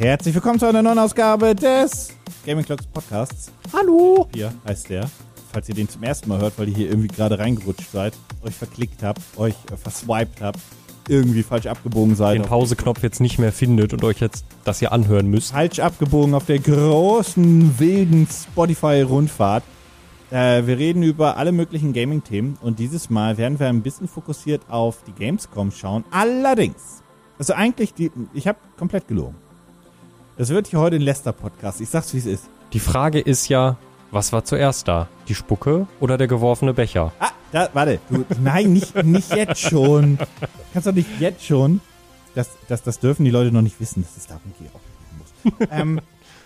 [0.00, 2.16] Herzlich willkommen zu einer neuen Ausgabe des
[2.46, 3.52] Gaming Clocks Podcasts.
[3.70, 4.30] Hallo!
[4.32, 5.10] Hier heißt der.
[5.52, 8.54] Falls ihr den zum ersten Mal hört, weil ihr hier irgendwie gerade reingerutscht seid, euch
[8.54, 10.58] verklickt habt, euch äh, verswiped habt,
[11.06, 12.38] irgendwie falsch abgebogen seid.
[12.38, 15.52] Den Pauseknopf jetzt nicht mehr findet und euch jetzt das hier anhören müsst.
[15.52, 19.64] falsch abgebogen auf der großen, wilden Spotify-Rundfahrt.
[20.30, 24.62] Äh, wir reden über alle möglichen Gaming-Themen und dieses Mal werden wir ein bisschen fokussiert
[24.70, 26.06] auf die Gamescom schauen.
[26.10, 27.02] Allerdings,
[27.38, 29.36] also eigentlich, die, ich habe komplett gelogen.
[30.40, 31.82] Das wird hier heute ein Lester-Podcast.
[31.82, 32.44] Ich sag's, wie es ist.
[32.72, 33.76] Die Frage ist ja,
[34.10, 35.06] was war zuerst da?
[35.28, 37.12] Die Spucke oder der geworfene Becher?
[37.20, 38.00] Ah, da, warte.
[38.08, 40.16] Du, nein, nicht, nicht jetzt schon.
[40.72, 41.82] Kannst doch nicht jetzt schon.
[42.34, 44.70] Das, das, das dürfen die Leute noch nicht wissen, dass es darum geht.
[44.72, 45.68] Auch muss.
[45.70, 46.00] ähm,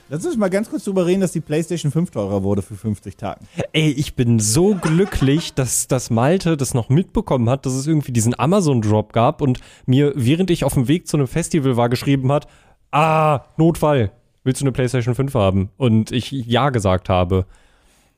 [0.09, 3.17] lass uns mal ganz kurz drüber reden, dass die PlayStation 5 teurer wurde für 50
[3.17, 3.47] Tagen.
[3.73, 8.11] Ey, ich bin so glücklich, dass, dass Malte das noch mitbekommen hat, dass es irgendwie
[8.11, 12.33] diesen Amazon-Drop gab und mir, während ich auf dem Weg zu einem Festival war, geschrieben
[12.33, 12.49] hat,
[12.95, 14.13] ah, Notfall,
[14.45, 15.71] willst du eine PlayStation 5 haben?
[15.77, 17.47] Und ich Ja gesagt habe.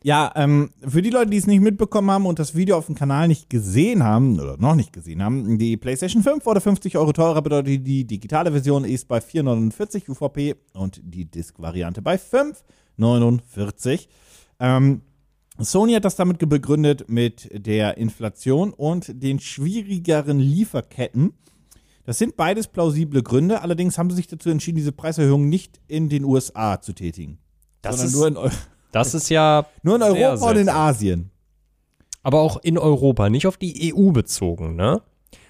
[0.03, 2.95] Ja, ähm, für die Leute, die es nicht mitbekommen haben und das Video auf dem
[2.95, 7.13] Kanal nicht gesehen haben, oder noch nicht gesehen haben, die PlayStation 5 wurde 50 Euro
[7.13, 14.07] teurer, bedeutet die digitale Version ist bei 4,49 UVP und die Disk-Variante bei 5,49.
[14.61, 15.01] Ähm,
[15.59, 21.33] Sony hat das damit begründet mit der Inflation und den schwierigeren Lieferketten.
[22.07, 26.09] Das sind beides plausible Gründe, allerdings haben sie sich dazu entschieden, diese Preiserhöhung nicht in
[26.09, 27.39] den USA zu tätigen.
[27.83, 28.51] Das sondern ist- nur in, Eu
[28.93, 29.67] Das ist ja.
[29.83, 30.77] nur in Europa und in seltsam.
[30.77, 31.31] Asien.
[32.23, 35.01] aber auch in Europa, nicht auf die EU bezogen, ne?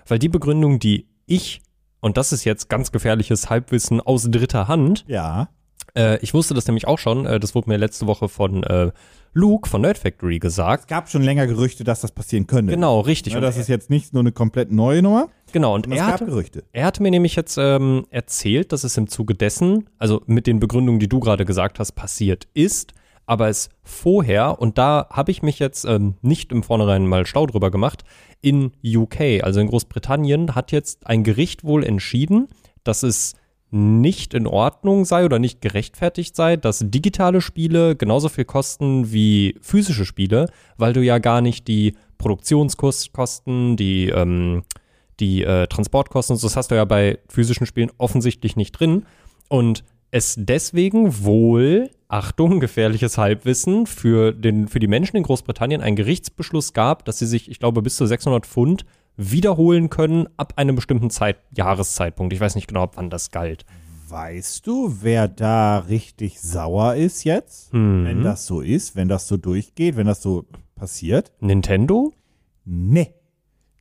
[0.06, 1.60] Weil die Begründung, die ich,
[2.00, 5.48] und das ist jetzt ganz gefährliches Halbwissen aus dritter Hand, Ja.
[5.96, 8.92] äh, ich wusste das nämlich auch schon, äh, das wurde mir letzte Woche von äh,
[9.32, 10.82] Luke von Nerd Factory gesagt.
[10.84, 12.72] Es gab schon länger Gerüchte, dass das passieren könnte.
[12.72, 13.32] Genau, richtig.
[13.34, 16.06] Ja, Und das ist jetzt nicht nur eine komplett neue Nummer, genau, und es er
[16.06, 16.64] hatte, Gerüchte.
[16.72, 20.60] er hatte mir nämlich jetzt ähm, erzählt, dass es im Zuge dessen, also mit den
[20.60, 22.92] Begründungen, die du gerade gesagt hast, passiert ist,
[23.26, 27.46] aber es vorher, und da habe ich mich jetzt ähm, nicht im Vornherein mal schlau
[27.46, 28.04] drüber gemacht,
[28.40, 32.48] in UK, also in Großbritannien, hat jetzt ein Gericht wohl entschieden,
[32.84, 33.34] dass es
[33.70, 39.56] nicht in Ordnung sei oder nicht gerechtfertigt sei, dass digitale Spiele genauso viel kosten wie
[39.60, 44.62] physische Spiele, weil du ja gar nicht die Produktionskosten, die, ähm,
[45.20, 49.06] die äh, Transportkosten, und so, das hast du ja bei physischen Spielen offensichtlich nicht drin.
[49.48, 55.96] Und es deswegen wohl, Achtung, gefährliches Halbwissen, für, den, für die Menschen in Großbritannien einen
[55.96, 58.84] Gerichtsbeschluss gab, dass sie sich, ich glaube, bis zu 600 Pfund
[59.16, 62.32] wiederholen können ab einem bestimmten Zeit, Jahreszeitpunkt.
[62.32, 63.64] Ich weiß nicht genau, ab wann das galt.
[64.08, 67.74] Weißt du, wer da richtig sauer ist jetzt?
[67.74, 68.04] Mhm.
[68.04, 70.44] Wenn das so ist, wenn das so durchgeht, wenn das so
[70.76, 71.32] passiert?
[71.40, 72.12] Nintendo?
[72.64, 73.14] Nee.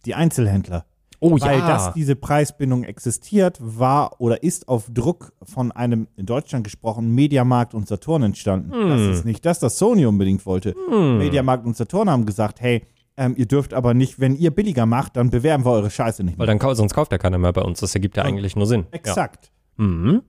[0.06, 0.86] Die Einzelhändler.
[1.20, 1.68] Oh Weil ja.
[1.68, 7.74] dass diese Preisbindung existiert, war oder ist auf Druck von einem in Deutschland gesprochen Mediamarkt
[7.74, 8.72] und Saturn entstanden.
[8.72, 9.12] Das Hm.
[9.12, 10.76] ist nicht das, was Sony unbedingt wollte.
[10.90, 12.84] Mediamarkt und Saturn haben gesagt, hey,
[13.18, 16.38] ähm, ihr dürft aber nicht, wenn ihr billiger macht, dann bewerben wir eure Scheiße nicht
[16.38, 16.54] Weil mehr.
[16.54, 17.80] dann kau sonst kauft ja keiner mehr bei uns.
[17.80, 18.30] Das ergibt ja Ja.
[18.30, 18.86] eigentlich nur Sinn.
[18.92, 19.52] Exakt.
[19.78, 19.86] Ja.
[19.86, 20.22] Mhm.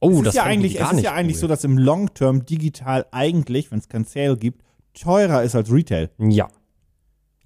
[0.00, 1.40] Oh, es das ist ja eigentlich, es ist ja eigentlich cool.
[1.40, 4.62] so, dass im Long Term digital eigentlich, wenn es kein Sale gibt,
[4.98, 6.10] teurer ist als Retail.
[6.18, 6.48] Ja.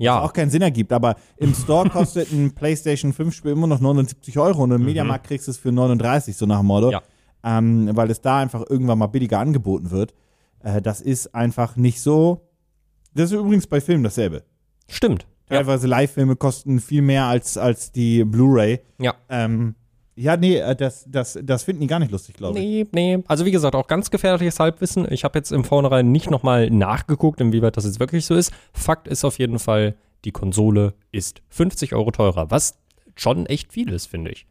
[0.02, 0.20] Ja.
[0.20, 4.38] Auch keinen Sinn ergibt, aber im Store kostet ein PlayStation 5 Spiel immer noch 79
[4.38, 6.88] Euro und im Mediamarkt kriegst du es für 39, so nach dem Motto.
[6.88, 6.92] Mhm.
[6.92, 7.02] Ja.
[7.44, 10.14] Ähm, weil es da einfach irgendwann mal billiger angeboten wird.
[10.62, 12.48] Äh, das ist einfach nicht so.
[13.14, 14.44] Das ist übrigens bei Filmen dasselbe.
[14.88, 15.26] Stimmt.
[15.50, 15.58] Ja.
[15.58, 18.80] Teilweise Live-Filme kosten viel mehr als, als die Blu-ray.
[18.98, 19.14] ja.
[19.28, 19.74] Ähm,
[20.14, 22.64] ja, nee, äh, das, das, das finden die gar nicht lustig, glaube ich.
[22.64, 23.24] Nee, nee.
[23.26, 25.06] Also wie gesagt, auch ganz gefährliches Halbwissen.
[25.10, 28.52] Ich habe jetzt im Vornherein nicht nochmal nachgeguckt, inwieweit das jetzt wirklich so ist.
[28.72, 32.78] Fakt ist auf jeden Fall, die Konsole ist 50 Euro teurer, was
[33.16, 34.46] schon echt viel ist, finde ich.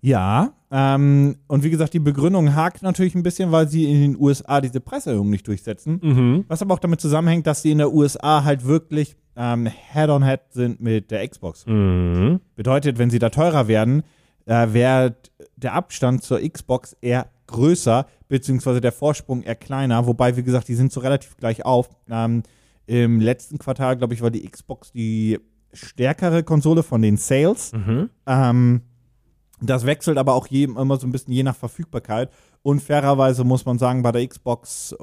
[0.00, 4.16] Ja, ähm, und wie gesagt, die Begründung hakt natürlich ein bisschen, weil sie in den
[4.20, 6.00] USA diese Preiserhöhung nicht durchsetzen.
[6.02, 6.44] Mhm.
[6.48, 10.80] Was aber auch damit zusammenhängt, dass sie in der USA halt wirklich ähm, Head-on-Head sind
[10.80, 11.66] mit der Xbox.
[11.66, 12.40] Mhm.
[12.56, 14.02] Bedeutet, wenn sie da teurer werden,
[14.46, 15.16] äh, wäre
[15.56, 20.06] der Abstand zur Xbox eher größer, beziehungsweise der Vorsprung eher kleiner.
[20.06, 21.90] Wobei, wie gesagt, die sind so relativ gleich auf.
[22.10, 22.42] Ähm,
[22.86, 25.38] Im letzten Quartal, glaube ich, war die Xbox die
[25.72, 27.72] stärkere Konsole von den Sales.
[27.72, 28.10] Mhm.
[28.26, 28.82] Ähm,
[29.60, 32.30] das wechselt aber auch jedem immer so ein bisschen je nach Verfügbarkeit.
[32.62, 34.94] Und fairerweise muss man sagen, bei der Xbox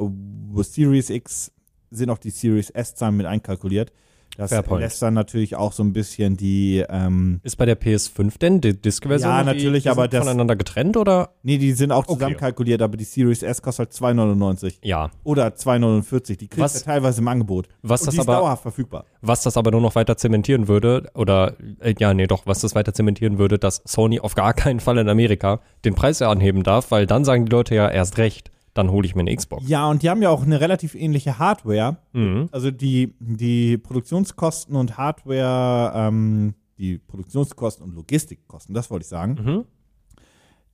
[0.56, 1.52] Series X
[1.92, 3.92] sind auch die Series S-Zahlen mit einkalkuliert.
[4.40, 8.62] Das lässt dann natürlich auch so ein bisschen die, ähm, Ist bei der PS5 denn
[8.62, 9.30] die Disk-Version?
[9.30, 11.30] Ja, die- natürlich, die aber sind das- voneinander getrennt oder?
[11.44, 12.14] nee, die sind auch Okay.
[12.14, 15.10] zusammenkalkuliert, aber die Series S kostet halt 2,99 Ja.
[15.24, 16.38] oder 2,49.
[16.38, 17.68] Die kriegst Was- du teilweise im Angebot.
[17.82, 19.06] Was Und das die ist aber- dauerhaft verfügbar.
[19.22, 22.76] Was das aber nur noch weiter zementieren würde, oder äh, ja, nee, doch, was das
[22.76, 26.92] weiter zementieren würde, dass Sony auf gar keinen Fall in Amerika den Preis anheben darf,
[26.92, 29.68] weil dann sagen die Leute ja erst recht, dann hole ich mir eine Xbox.
[29.68, 31.98] Ja, und die haben ja auch eine relativ ähnliche Hardware.
[32.14, 32.50] Mhm.
[32.52, 39.38] Also die, die Produktionskosten und Hardware, ähm, die Produktionskosten und Logistikkosten, das wollte ich sagen,
[39.44, 39.66] Mhm.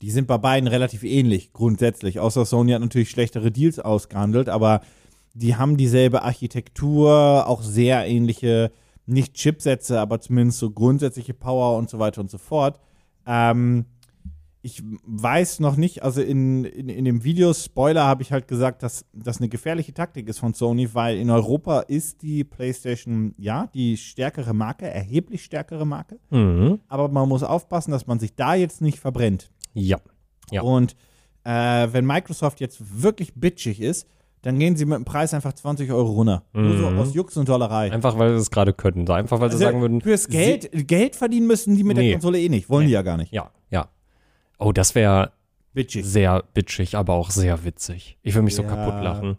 [0.01, 2.19] die sind bei beiden relativ ähnlich grundsätzlich.
[2.19, 4.81] Außer Sony hat natürlich schlechtere Deals ausgehandelt, aber
[5.33, 8.71] die haben dieselbe Architektur, auch sehr ähnliche,
[9.05, 12.79] nicht Chipsätze, aber zumindest so grundsätzliche Power und so weiter und so fort.
[13.27, 13.85] Ähm,
[14.65, 18.81] ich weiß noch nicht, also in, in, in dem Video Spoiler habe ich halt gesagt,
[18.81, 23.67] dass das eine gefährliche Taktik ist von Sony, weil in Europa ist die PlayStation, ja,
[23.75, 26.79] die stärkere Marke, erheblich stärkere Marke, Mhm.
[26.88, 29.51] aber man muss aufpassen, dass man sich da jetzt nicht verbrennt.
[29.75, 30.00] Ja.
[30.51, 30.63] Ja.
[30.63, 30.95] Und
[31.44, 34.07] äh, wenn Microsoft jetzt wirklich bitchig ist,
[34.41, 36.44] dann gehen sie mit dem Preis einfach 20 Euro runter.
[36.53, 36.97] Nur so Mhm.
[37.00, 37.91] aus Jux und Dollerei.
[37.91, 39.07] Einfach weil sie es gerade können.
[39.09, 40.01] Einfach weil sie Also sagen würden.
[40.01, 42.06] fürs Geld, Geld verdienen müssen die mit Nee.
[42.09, 42.67] der Konsole eh nicht.
[42.69, 43.31] Wollen die ja gar nicht.
[43.33, 43.88] Ja, ja.
[44.57, 45.31] Oh, das wäre
[45.73, 48.17] sehr bitchig, aber auch sehr witzig.
[48.21, 48.69] Ich würde mich so Ja.
[48.69, 49.37] kaputt lachen.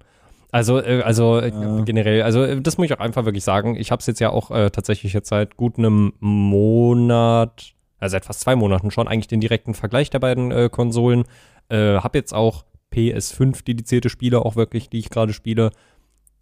[0.52, 1.82] Also, äh, also äh, Ja.
[1.84, 3.76] generell, also äh, das muss ich auch einfach wirklich sagen.
[3.76, 8.24] Ich habe es jetzt ja auch äh, tatsächlich jetzt seit gut einem Monat, also seit
[8.24, 11.24] fast zwei Monaten schon, eigentlich den direkten Vergleich der beiden äh, Konsolen.
[11.68, 12.64] Äh, habe jetzt auch
[12.94, 15.70] PS5 dedizierte Spiele, auch wirklich, die ich gerade spiele.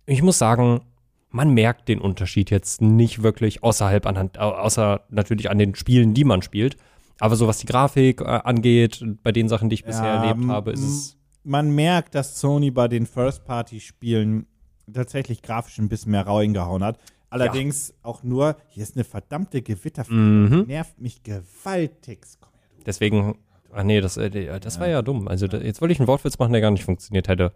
[0.06, 0.82] Ich muss sagen,
[1.30, 6.14] man merkt den Unterschied jetzt nicht wirklich außerhalb anhand, au- außer natürlich an den Spielen,
[6.14, 6.76] die man spielt.
[7.20, 10.48] Aber so was die Grafik äh, angeht, bei den Sachen, die ich bisher Ja, erlebt
[10.48, 14.46] habe, ist es Man merkt, dass Sony bei den First-Party-Spielen
[14.92, 16.98] tatsächlich grafisch ein bisschen mehr reingehauen hat.
[17.30, 20.20] Allerdings auch nur, hier ist eine verdammte Gewitterfläche.
[20.20, 20.64] Mhm.
[20.66, 22.38] Nervt mich gewaltigst.
[22.40, 22.84] Komm her.
[22.86, 23.38] Deswegen,
[23.72, 25.26] ah nee, das, äh, das war ja dumm.
[25.26, 27.52] Also da, jetzt wollte ich einen Wortwitz machen, der gar nicht funktioniert hätte.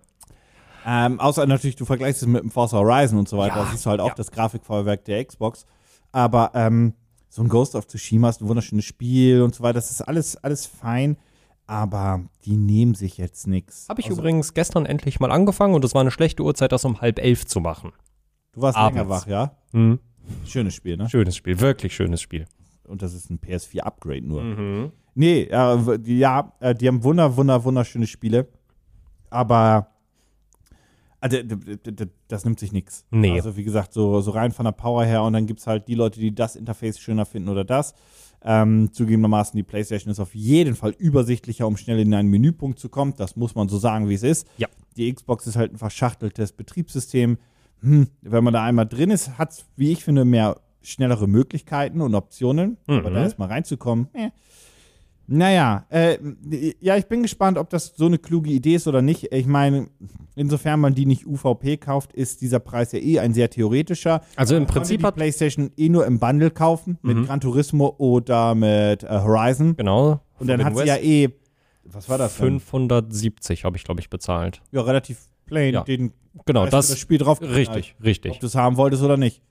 [0.85, 3.57] Ähm, außer natürlich, du vergleichst es mit dem Forza Horizon und so weiter.
[3.57, 4.15] Ja, da siehst du halt auch ja.
[4.15, 5.67] das Grafikfeuerwerk der Xbox.
[6.11, 6.95] Aber ähm,
[7.29, 9.75] so ein Ghost of Tsushima ist ein wunderschönes Spiel und so weiter.
[9.75, 11.17] Das ist alles, alles fein.
[11.67, 13.89] Aber die nehmen sich jetzt nichts.
[13.91, 16.85] Habe ich Also, übrigens gestern endlich mal angefangen und es war eine schlechte Uhrzeit, das
[16.87, 17.93] um halb elf zu machen.
[18.53, 18.97] Du warst abends.
[18.97, 19.53] länger wach, ja?
[19.73, 19.99] Mhm.
[20.47, 21.11] Schönes Spiel, ne?
[21.11, 22.47] Schönes Spiel, wirklich schönes Spiel.
[22.85, 24.43] Und das ist ein PS4-Upgrade nur.
[24.43, 24.93] Mhm.
[25.15, 28.49] Nee, äh, ja, äh, die haben wunder, wunder, wunderschöne Spiele.
[29.29, 29.89] Aber
[31.21, 31.37] also,
[32.29, 33.05] das nimmt sich nichts.
[33.11, 33.33] Nee.
[33.33, 35.89] Also, wie gesagt, so, so rein von der Power her und dann gibt es halt
[35.89, 37.95] die Leute, die das Interface schöner finden oder das.
[38.45, 42.89] Ähm, zugegebenermaßen, die PlayStation ist auf jeden Fall übersichtlicher, um schnell in einen Menüpunkt zu
[42.89, 43.15] kommen.
[43.17, 44.47] Das muss man so sagen, wie es ist.
[44.59, 44.69] Ja.
[44.97, 47.39] Die Xbox ist halt ein verschachteltes Betriebssystem.
[47.81, 52.01] Hm, wenn man da einmal drin ist, hat es, wie ich finde, mehr schnellere Möglichkeiten
[52.01, 52.77] und Optionen.
[52.87, 53.15] Aber Mhm.
[53.15, 54.31] da erstmal reinzukommen, eh.
[55.31, 56.17] Naja, äh,
[56.81, 59.31] ja, ich bin gespannt, ob das so eine kluge Idee ist oder nicht.
[59.31, 59.89] Ich meine,
[60.35, 64.23] insofern man die nicht UVP kauft, ist dieser Preis ja eh ein sehr theoretischer.
[64.37, 67.27] Also im Prinzip die hat, PlayStation eh nur im Bundle kaufen, mit Mhm.
[67.27, 69.77] Gran Turismo oder mit äh, Horizon.
[69.77, 70.21] genau.
[70.39, 71.29] Und dann hat sie ja eh,
[71.85, 72.37] was war das?
[72.39, 72.59] denn?
[72.61, 74.63] 570 habe ich, glaube ich, bezahlt.
[74.73, 75.83] Ja, relativ plain, Ja.
[75.85, 76.13] den
[76.47, 77.41] Genau, das, das Spiel drauf.
[77.43, 78.39] richtig, Ob richtig.
[78.39, 79.43] du es haben wolltest oder nicht.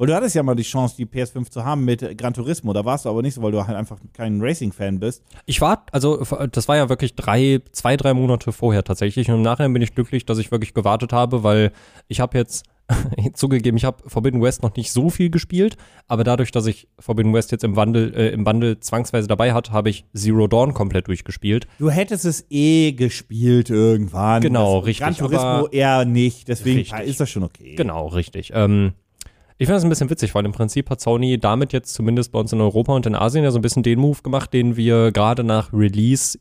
[0.00, 2.72] Weil du hattest ja mal die Chance, die PS5 zu haben mit Gran Turismo.
[2.72, 5.22] Da warst du aber nicht so, weil du halt einfach kein Racing-Fan bist.
[5.44, 9.28] Ich war, also das war ja wirklich drei, zwei, drei Monate vorher tatsächlich.
[9.28, 11.72] Und im Nachhinein bin ich glücklich, dass ich wirklich gewartet habe, weil
[12.08, 12.64] ich habe jetzt
[13.34, 15.76] zugegeben, ich habe Forbidden West noch nicht so viel gespielt,
[16.08, 19.70] aber dadurch, dass ich Forbidden West jetzt im Wandel, äh, im Bundle zwangsweise dabei hat,
[19.70, 21.66] habe ich Zero Dawn komplett durchgespielt.
[21.78, 24.40] Du hättest es eh gespielt irgendwann.
[24.40, 27.00] Genau, das, richtig, Gran Turismo eher nicht, deswegen Richtig.
[27.00, 27.74] ist das schon okay.
[27.74, 28.52] Genau, richtig.
[28.54, 28.94] Ähm,
[29.60, 32.38] ich finde das ein bisschen witzig, weil im Prinzip hat Sony damit jetzt zumindest bei
[32.38, 35.12] uns in Europa und in Asien ja so ein bisschen den Move gemacht, den wir
[35.12, 36.38] gerade nach Release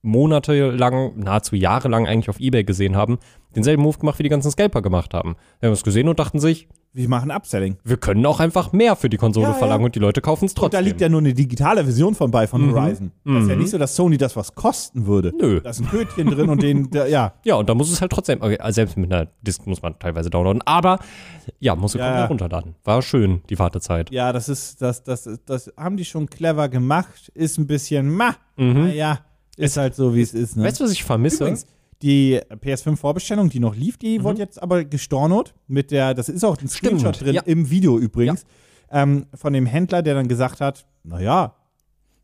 [0.00, 3.18] monatelang, nahezu jahrelang eigentlich auf Ebay gesehen haben.
[3.54, 5.36] Denselben Move gemacht, wie die ganzen Scalper gemacht haben.
[5.60, 7.78] Die haben es gesehen und dachten sich, Wir machen Upselling.
[7.84, 9.58] wir können auch einfach mehr für die Konsole Ja, ja.
[9.58, 10.78] verlangen und die Leute kaufen es Und trotzdem.
[10.78, 12.74] da liegt ja nur eine digitale Version von bei von Mhm.
[12.74, 13.12] Horizon.
[13.24, 13.60] Das ist ja Mhm.
[13.62, 15.32] nicht so, dass Sony das was kosten würde.
[15.40, 15.60] Nö.
[15.62, 17.32] Da ist ein Kötchen drin und den, der, ja.
[17.44, 19.98] Ja, und da muss es halt trotzdem, okay, also selbst mit einer Disk muss man
[19.98, 20.98] teilweise downloaden, aber
[21.60, 22.26] ja, muss Ja, komplett ja.
[22.26, 22.74] runterladen.
[22.84, 24.10] War schön, die Wartezeit.
[24.10, 27.30] Ja, das ist, das, das, das haben die schon clever gemacht.
[27.34, 28.88] Ist ein bisschen, ma, Mhm.
[28.88, 29.20] naja,
[29.56, 30.64] ist halt so, wie es ist, ne?
[30.64, 31.44] Weißt du, was ich vermisse?
[31.44, 31.66] Übrigens,
[32.02, 36.56] die PS5-Vorbestellung, die noch lief, die wurde jetzt aber gestornot mit der, das ist auch
[36.60, 37.42] ein Screenshot Stimmt, drin ja.
[37.42, 38.44] im Video übrigens,
[38.90, 41.54] ähm, von dem Händler, der dann gesagt hat, naja,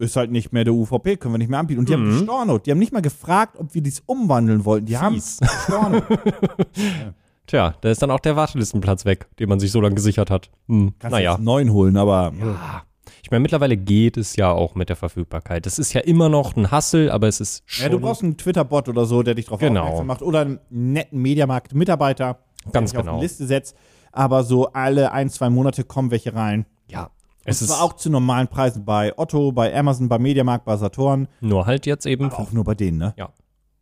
[0.00, 1.80] ist halt nicht mehr der UVP, können wir nicht mehr anbieten.
[1.80, 2.18] Und die haben Mhm.
[2.18, 2.66] gestornot.
[2.66, 4.87] Die haben nicht mal gefragt, ob wir dies umwandeln wollten.
[4.87, 6.04] Die haben gestornot.
[7.47, 10.50] Tja, da ist dann auch der Wartelistenplatz weg, den man sich so lange gesichert hat.
[10.68, 11.32] Hm, Kannst naja.
[11.32, 12.82] jetzt neuen holen, aber Ja.
[13.22, 15.66] Ich meine, mittlerweile geht es ja auch mit der Verfügbarkeit.
[15.66, 18.37] Das ist ja immer noch ein Hassel, aber es ist schon Ja, du brauchst einen
[18.37, 19.80] Twitter-Bot oder so, der dich darauf Genau.
[19.82, 20.22] aufmerksam macht.
[20.22, 23.14] Oder einen netten Mediamarkt-Mitarbeiter, der Ganz dich auf genau.
[23.16, 23.76] eine Liste setzt.
[24.12, 26.66] Aber so alle ein, zwei Monate kommen welche rein.
[26.88, 27.10] ja.
[27.44, 30.76] Und Es ist zwar auch zu normalen Preisen bei Otto, bei Amazon, bei Mediamarkt, bei
[30.76, 31.28] Saturn.
[31.40, 32.26] nur halt jetzt eben.
[32.26, 33.14] Aber auch nur bei denen, ne?
[33.16, 33.30] Ja.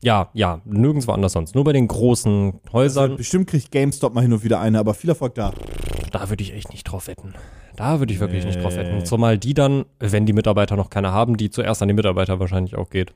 [0.02, 1.54] Ja, ja, nirgendwo anders sonst.
[1.56, 3.16] Nur bei den großen Häusern.
[3.16, 5.52] Bestimmt kriegt GameStop mal hin und wieder eine, aber viel Erfolg da.
[6.12, 7.34] Da würde ich echt nicht drauf wetten.
[7.76, 8.80] Da würde ich wirklich nicht drauf Nee.
[8.80, 9.04] wetten.
[9.04, 12.76] Zumal die dann, wenn die Mitarbeiter noch keine haben, die zuerst an die Mitarbeiter wahrscheinlich
[12.76, 13.12] auch geht.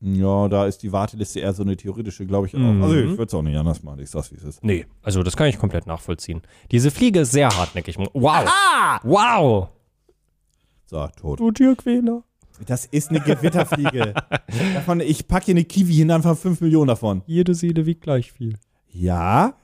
[0.00, 2.54] Ja, da ist die Warteliste eher so eine theoretische, glaube ich.
[2.54, 2.58] Auch.
[2.58, 2.82] Mhm.
[2.82, 4.00] Also ich würde es auch nicht anders machen.
[4.00, 4.62] Ich sag's, wie es ist.
[4.62, 6.42] Nee, also das kann ich komplett nachvollziehen.
[6.70, 7.96] Diese Fliege ist sehr hartnäckig.
[8.12, 8.46] Wow.
[9.02, 9.68] Wow.
[10.84, 11.40] So, tot.
[11.40, 12.22] Du Tierquäler.
[12.66, 14.14] Das ist eine Gewitterfliege.
[14.74, 17.22] davon, ich packe hier eine Kiwi hin, einfach 5 Millionen davon.
[17.26, 18.58] Jede Seele wiegt gleich viel.
[18.92, 19.54] Ja.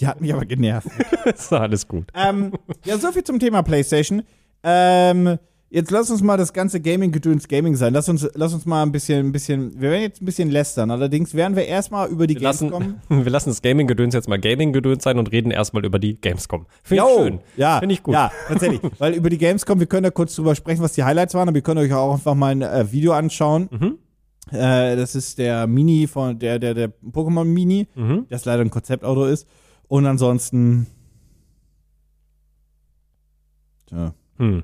[0.00, 0.88] Die hat mich aber genervt.
[1.24, 2.06] ist alles gut.
[2.14, 2.52] ähm,
[2.84, 4.22] ja, so viel zum Thema PlayStation.
[4.62, 5.38] Ähm,
[5.70, 7.92] jetzt lass uns mal das ganze Gaming-Gedöns Gaming sein.
[7.92, 10.90] Lass uns, lass uns mal ein bisschen, ein bisschen, wir werden jetzt ein bisschen lästern.
[10.90, 13.00] Allerdings werden wir erstmal über die Wir lassen, Gamescom.
[13.24, 16.66] wir lassen das Gaming-Gedöns jetzt mal Gaming-Gedöns sein und reden erstmal über die Gamescom.
[16.82, 17.38] Finde ich schön.
[17.56, 18.14] Ja, Finde ich gut.
[18.14, 18.80] Ja, tatsächlich.
[18.98, 21.56] Weil über die Gamescom, wir können da kurz drüber sprechen, was die Highlights waren, aber
[21.58, 23.68] ihr könnt euch auch einfach mal ein äh, Video anschauen.
[23.70, 23.98] Mhm.
[24.50, 28.24] Äh, das ist der Mini von der, der, der Pokémon Mini, Mhm.
[28.30, 29.46] das leider ein Konzeptauto ist.
[29.88, 30.86] Und ansonsten.
[33.86, 34.62] Tja, Hm.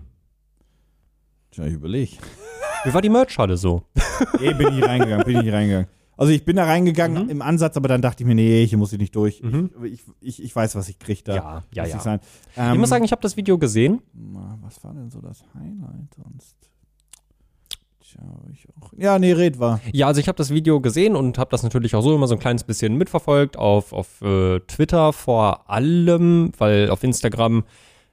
[1.51, 2.13] tja, ich überlege.
[2.85, 3.83] Wie war die Merch-Halle so?
[4.41, 5.89] Nee, bin ich reingegangen, bin ich reingegangen.
[6.17, 7.31] Also ich bin da reingegangen Mhm.
[7.31, 9.43] im Ansatz, aber dann dachte ich mir, nee, hier muss ich nicht durch.
[9.43, 9.71] Mhm.
[9.85, 11.35] Ich, ich, ich weiß, was ich kriege da.
[11.35, 11.97] Ja, ja, ja.
[11.97, 12.07] Ich.
[12.57, 14.01] Ähm, ich muss sagen, ich habe das Video gesehen.
[14.13, 16.57] Na, Was war denn so das Highlight sonst?
[18.15, 18.93] Tja, ich auch.
[18.97, 19.81] Ja, nee, red war.
[19.93, 22.35] Ja, also ich habe das Video gesehen und habe das natürlich auch so immer so
[22.35, 27.65] ein kleines bisschen mitverfolgt auf, auf äh, Twitter vor allem, weil auf Instagram,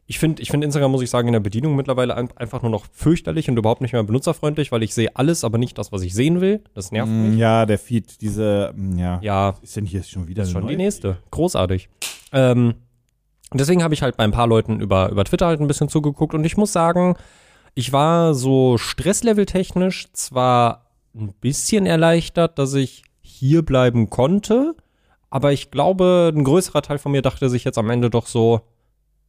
[0.07, 2.71] ich finde ich find Instagram, muss ich sagen, in der Bedienung mittlerweile ein, einfach nur
[2.71, 6.01] noch fürchterlich und überhaupt nicht mehr benutzerfreundlich, weil ich sehe alles, aber nicht das, was
[6.01, 6.61] ich sehen will.
[6.73, 7.39] Das nervt Mm, mich.
[7.39, 9.19] Ja, der Feed, diese, mm, ja.
[9.21, 11.17] Ja, Ist denn hier schon wieder ist schon die nächste.
[11.29, 11.89] Großartig.
[12.33, 12.73] Ähm,
[13.51, 15.89] und deswegen habe ich halt bei ein paar Leuten über, über Twitter halt ein bisschen
[15.89, 17.15] zugeguckt und ich muss sagen,
[17.73, 24.75] ich war so stressleveltechnisch zwar ein bisschen erleichtert, dass ich hier bleiben konnte,
[25.29, 28.61] aber ich glaube, ein größerer Teil von mir dachte sich jetzt am Ende doch so,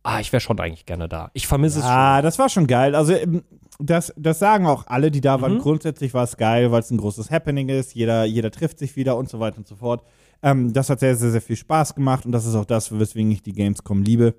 [0.03, 1.31] ah, ich wäre schon eigentlich gerne da.
[1.33, 1.95] Ich vermisse es schon.
[1.95, 2.95] Ah, das war schon geil.
[2.95, 3.43] Also, ähm,
[3.79, 5.55] das, das sagen auch alle, die da waren.
[5.55, 5.59] Mhm.
[5.59, 7.95] Grundsätzlich war es geil, weil es ein großes Happening ist.
[7.95, 10.05] Jeder, jeder trifft sich wieder und so weiter und so fort.
[10.43, 13.31] Ähm, das hat sehr, sehr, sehr viel Spaß gemacht und das ist auch das, weswegen
[13.31, 14.35] ich die Gamescom liebe.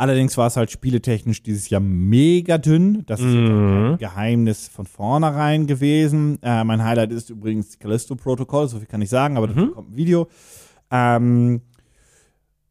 [0.00, 3.02] Allerdings war es halt spieletechnisch dieses Jahr mega dünn.
[3.06, 3.46] Das ist Mhm.
[3.48, 6.38] kein Geheimnis von vornherein gewesen.
[6.42, 9.72] Äh, mein Highlight ist übrigens Callisto Protocol, so viel kann ich sagen, aber dazu Mhm.
[9.72, 10.26] kommt ein Video.
[10.90, 11.60] Ähm,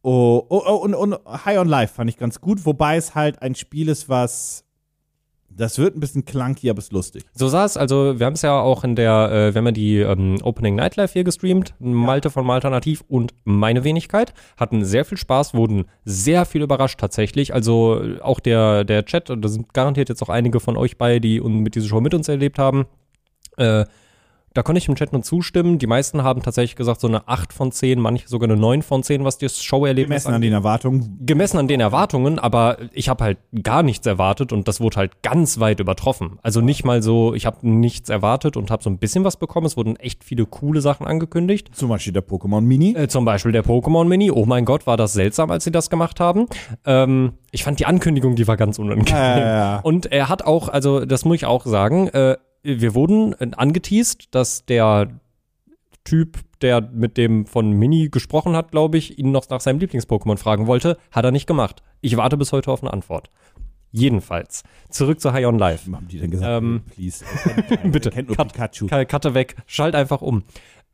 [0.02, 3.40] oh, oh, oh, und, und High on Life fand ich ganz gut, wobei es halt
[3.42, 4.64] ein Spiel ist, was
[5.50, 7.24] das wird ein bisschen clunky, aber ist lustig.
[7.34, 9.72] So sah es, also wir haben es ja auch in der, äh, wir haben ja
[9.72, 15.18] die ähm, Opening Nightlife hier gestreamt, Malte von Malternativ und meine Wenigkeit, hatten sehr viel
[15.18, 20.08] Spaß, wurden sehr viel überrascht tatsächlich, also auch der, der Chat, und da sind garantiert
[20.08, 22.86] jetzt auch einige von euch bei, die mit dieser Show mit uns erlebt haben,
[23.56, 23.84] äh,
[24.52, 25.78] da konnte ich im Chat nur zustimmen.
[25.78, 29.02] Die meisten haben tatsächlich gesagt, so eine 8 von 10, manche sogar eine 9 von
[29.02, 31.18] 10, was das Show-Erlebnis Gemessen an den Erwartungen.
[31.24, 35.22] gemessen an den Erwartungen, aber ich habe halt gar nichts erwartet und das wurde halt
[35.22, 36.38] ganz weit übertroffen.
[36.42, 39.66] Also nicht mal so, ich habe nichts erwartet und habe so ein bisschen was bekommen.
[39.66, 41.70] Es wurden echt viele coole Sachen angekündigt.
[41.72, 42.94] Zum Beispiel der Pokémon Mini.
[42.96, 44.32] Äh, zum Beispiel der Pokémon Mini.
[44.32, 46.46] Oh mein Gott, war das seltsam, als sie das gemacht haben.
[46.84, 49.14] Ähm, ich fand die Ankündigung, die war ganz unangenehm.
[49.14, 49.80] Ja.
[49.80, 54.34] Und er hat auch, also das muss ich auch sagen, äh, wir wurden äh, angeteased,
[54.34, 55.08] dass der
[56.04, 60.36] Typ, der mit dem von Mini gesprochen hat, glaube ich, ihn noch nach seinem Lieblings-Pokémon
[60.38, 60.96] fragen wollte.
[61.10, 61.82] Hat er nicht gemacht.
[62.00, 63.30] Ich warte bis heute auf eine Antwort.
[63.92, 64.62] Jedenfalls.
[64.88, 65.90] Zurück zu High on Life.
[65.92, 67.24] Haben die denn gesagt, Ähm, please,
[67.84, 68.86] bitte, kennt nur cut, Pikachu.
[68.86, 70.44] Ka- Cutte weg, schalt einfach um.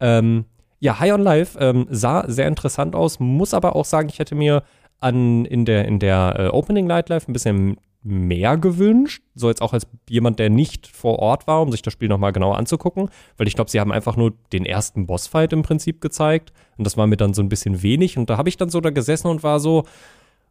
[0.00, 0.46] Ähm,
[0.80, 4.34] ja, High on Life ähm, sah sehr interessant aus, muss aber auch sagen, ich hätte
[4.34, 4.62] mir
[4.98, 9.22] an, in der, in der äh, Opening Night Live ein bisschen mehr gewünscht.
[9.34, 12.32] So jetzt auch als jemand, der nicht vor Ort war, um sich das Spiel nochmal
[12.32, 13.10] genauer anzugucken.
[13.36, 16.52] Weil ich glaube, sie haben einfach nur den ersten Bossfight im Prinzip gezeigt.
[16.78, 18.16] Und das war mir dann so ein bisschen wenig.
[18.16, 19.84] Und da habe ich dann so da gesessen und war so,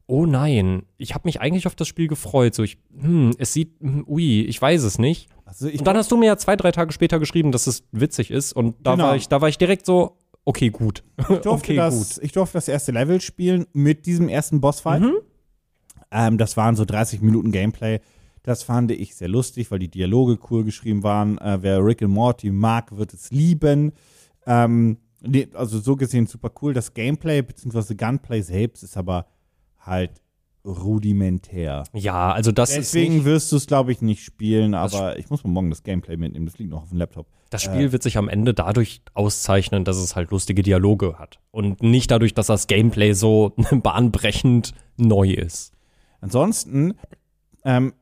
[0.07, 2.53] oh nein, ich habe mich eigentlich auf das Spiel gefreut.
[2.53, 5.29] So, ich, hm, es sieht, hm, ui, ich weiß es nicht.
[5.45, 7.83] Also ich Und dann hast du mir ja zwei, drei Tage später geschrieben, dass es
[7.91, 8.53] witzig ist.
[8.53, 9.05] Und da, Genau.
[9.05, 11.03] war, ich, da war ich direkt so, okay, gut.
[11.27, 15.01] durfte, okay, das, ich durfte das erste Level spielen mit diesem ersten Bossfight.
[15.01, 15.15] Mhm.
[16.15, 17.99] Ähm, das waren so 30 Minuten Gameplay.
[18.43, 21.37] Das fand ich sehr lustig, weil die Dialoge cool geschrieben waren.
[21.39, 23.91] Äh, wer Rick and Morty mag, wird es lieben.
[24.45, 26.73] Ähm, Nee, also so gesehen super cool.
[26.73, 27.95] Das Gameplay bzw.
[27.95, 29.25] Gunplay selbst ist aber
[29.79, 30.21] halt
[30.63, 31.83] rudimentär.
[31.93, 35.29] Ja, also das Deswegen ist nicht, wirst du es, glaube ich, nicht spielen, aber ich
[35.29, 36.47] muss mal morgen das Gameplay mitnehmen.
[36.47, 37.27] Das liegt noch auf dem Laptop.
[37.51, 41.83] das Spiel wird sich am Ende dadurch auszeichnen, dass es halt lustige Dialoge hat und
[41.83, 45.74] nicht dadurch, dass das Gameplay so bahnbrechend neu ist.
[46.25, 46.95] Ansonsten,
[47.63, 47.93] ähm,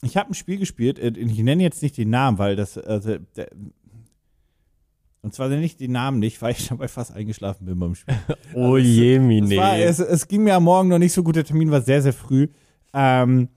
[0.00, 3.18] ich habe ein Spiel gespielt, äh, ich nenne jetzt nicht den Namen, weil das, also,
[3.36, 3.50] der,
[5.20, 8.16] und zwar nicht den Namen nicht, weil ich dabei fast eingeschlafen bin beim Spiel.
[8.54, 11.44] Oh je, Es, war, es, es ging mir am Morgen noch nicht so gut, der
[11.44, 12.48] Termin war sehr, sehr früh.
[12.94, 13.50] Ähm,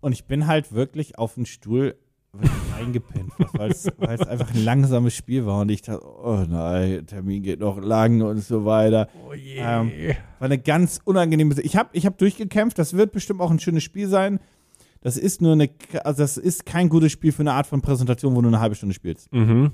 [0.00, 1.94] und ich bin halt wirklich auf den Stuhl
[2.76, 7.60] eingepennt, weil es einfach ein langsames Spiel war und ich dachte, oh nein, Termin geht
[7.60, 9.08] noch lang und so weiter.
[9.28, 9.58] Oh je.
[9.58, 9.90] Ähm,
[10.38, 11.54] war eine ganz unangenehme.
[11.62, 12.78] Ich habe ich hab durchgekämpft.
[12.78, 14.38] Das wird bestimmt auch ein schönes Spiel sein.
[15.00, 15.70] Das ist nur eine,
[16.04, 18.74] also das ist kein gutes Spiel für eine Art von Präsentation, wo du eine halbe
[18.74, 19.32] Stunde spielst.
[19.32, 19.72] mhm.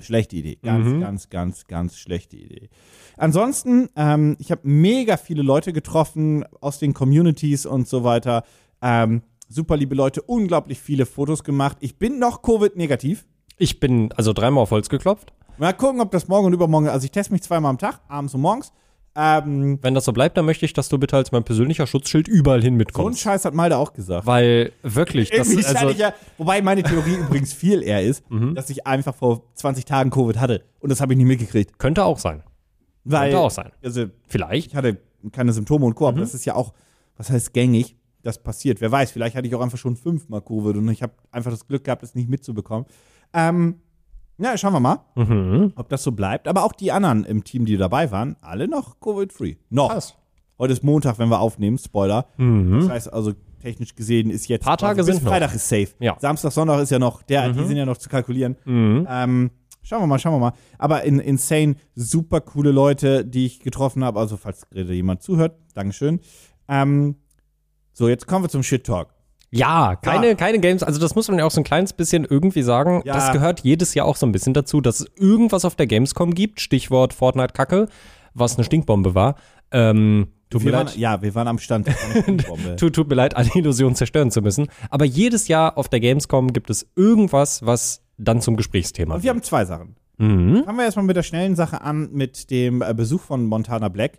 [0.00, 0.58] Schlechte Idee.
[0.60, 1.00] Ganz, Mhm.
[1.00, 2.68] ganz, ganz, ganz schlechte Idee.
[3.16, 8.42] Ansonsten, ähm, ich habe mega viele Leute getroffen aus den Communities und so weiter.
[8.82, 9.22] Ähm,
[9.54, 11.76] super liebe Leute, unglaublich viele Fotos gemacht.
[11.80, 13.26] Ich bin noch Covid-negativ.
[13.56, 15.32] Ich bin also dreimal auf Holz geklopft.
[15.58, 18.34] Mal gucken, ob das morgen und übermorgen, also ich teste mich zweimal am Tag, abends
[18.34, 18.72] und morgens.
[19.16, 22.26] Ähm, Wenn das so bleibt, dann möchte ich, dass du bitte als mein persönlicher Schutzschild
[22.26, 23.20] überall hin so ein mitkommst.
[23.20, 24.26] Scheiß hat Malte auch gesagt.
[24.26, 28.56] Weil wirklich, das Irgendwie also, ja, wobei meine Theorie übrigens viel eher ist, Mhm.
[28.56, 31.78] dass ich einfach vor 20 Tagen Covid hatte und das habe ich nicht mitgekriegt.
[31.78, 32.42] könnte auch sein.
[33.04, 33.70] Weil, Könnte auch sein.
[33.84, 34.72] Also Vielleicht.
[34.72, 34.98] ich hatte
[35.30, 36.08] keine Symptome und Co., Mhm.
[36.08, 36.72] aber das ist ja auch,
[37.16, 38.80] was heißt gängig, das passiert.
[38.80, 41.66] Wer weiß, vielleicht hatte ich auch einfach schon fünfmal Covid und ich habe einfach das
[41.66, 42.86] Glück gehabt, es nicht mitzubekommen.
[43.32, 43.76] Ähm,
[44.38, 45.72] ja, schauen wir mal, Mhm.
[45.76, 46.48] ob das so bleibt.
[46.48, 49.56] Aber auch die anderen im Team, die dabei waren, alle noch Covid-free.
[49.70, 49.90] Noch.
[49.92, 50.16] Krass.
[50.58, 52.26] Heute ist Montag, wenn wir aufnehmen, Spoiler.
[52.38, 54.62] Das heißt also, technisch gesehen ist jetzt.
[54.62, 54.66] Mhm.
[54.66, 55.30] Paar Tage sind noch.
[55.30, 55.88] Freitag ist safe.
[56.00, 56.12] Ja.
[56.14, 56.18] Mhm.
[56.20, 58.56] Samstag, Sonntag ist ja noch, der, die sind ja noch zu kalkulieren.
[58.66, 59.50] Ähm,
[59.82, 60.52] schauen wir mal, schauen wir mal.
[60.78, 64.18] Aber in insane, super coole Leute, die ich getroffen habe.
[64.20, 66.20] Also, falls gerade jemand zuhört, Dankeschön.
[66.68, 67.16] Ähm,
[67.94, 69.08] so, jetzt kommen wir zum Shit Talk.
[69.50, 70.82] Ja, keine, keine Games.
[70.82, 73.02] Also das muss man ja auch so ein kleines bisschen irgendwie sagen.
[73.04, 73.14] Ja.
[73.14, 76.34] Das gehört jedes Jahr auch so ein bisschen dazu, dass es irgendwas auf der Gamescom
[76.34, 76.60] gibt.
[76.60, 77.86] Stichwort Fortnite-Kacke,
[78.34, 79.36] was eine Stinkbombe war.
[79.70, 80.96] Ähm, tut mir Wir waren, leid.
[80.96, 81.88] ja, wir waren am Stand.
[82.78, 84.66] Tut, tut mir leid, alle Illusionen zerstören zu müssen.
[84.90, 89.30] Aber jedes Jahr auf der Gamescom gibt es irgendwas, was dann zum Gesprächsthema Und wir
[89.30, 89.94] haben zwei Sachen.
[90.18, 90.64] Mhm.
[90.64, 94.18] Fangen wir erstmal mit der schnellen Sache an, mit dem äh, Besuch von Montana Black.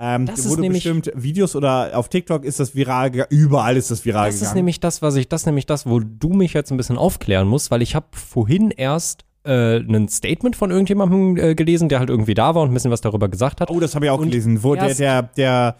[0.00, 3.76] Ähm, Das da ist wurde nämlich- bestimmt Videos oder auf TikTok ist das viral, überall
[3.76, 4.56] ist das viral Das ist gegangen.
[4.56, 7.48] nämlich das, was ich, das ist nämlich das, wo du mich jetzt ein bisschen aufklären
[7.48, 12.10] musst, weil ich habe vorhin erst äh, ein Statement von irgendjemandem äh, gelesen, der halt
[12.10, 13.70] irgendwie da war und ein bisschen was darüber gesagt hat.
[13.70, 15.76] oh, das habe ich auch Und gelesen, wo der, der, der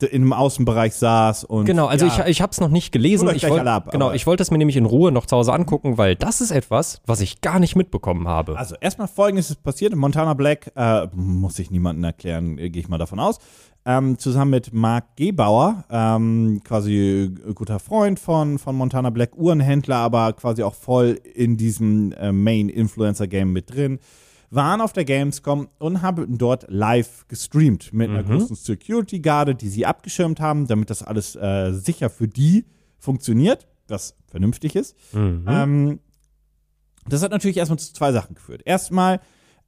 [0.00, 3.28] in einem Außenbereich saß und Genau, also ja, ich, ich habe es noch nicht gelesen.
[3.34, 5.98] Ich wollt, ab, genau, ich wollte es mir nämlich in Ruhe noch zu Hause angucken,
[5.98, 8.56] weil das ist etwas, was ich gar nicht mitbekommen habe.
[8.56, 9.94] Also erstmal folgendes ist passiert.
[9.94, 13.38] Montana Black, äh, muss ich niemandem erklären, äh, gehe ich mal davon aus.
[13.84, 20.32] Ähm, zusammen mit Mark Gebauer, ähm, quasi guter Freund von, von Montana Black, Uhrenhändler, aber
[20.34, 23.98] quasi auch voll in diesem äh, Main-Influencer-Game mit drin,
[24.54, 29.86] waren auf der Gamescom und haben dort live gestreamt mit einer großen Security-Garde, die sie
[29.86, 32.66] abgeschirmt haben, damit das alles äh, sicher für die
[32.98, 34.94] funktioniert, was vernünftig ist.
[35.48, 36.00] Ähm,
[37.08, 38.62] das hat natürlich erstmal zu zwei Sachen geführt.
[38.64, 39.20] Erstmal,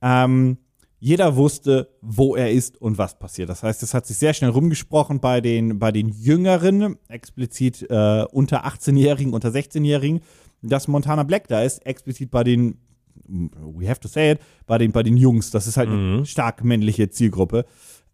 [0.03, 0.59] ähm,
[1.01, 3.49] jeder wusste, wo er ist und was passiert.
[3.49, 8.25] Das heißt, es hat sich sehr schnell rumgesprochen bei den, bei den Jüngeren, explizit äh,
[8.33, 10.21] unter 18-Jährigen, unter 16-Jährigen,
[10.63, 12.79] dass Montana Black da ist, explizit bei den,
[13.27, 15.51] we have to say it, bei den, bei den Jungs.
[15.51, 17.65] Das ist halt eine stark männliche Zielgruppe.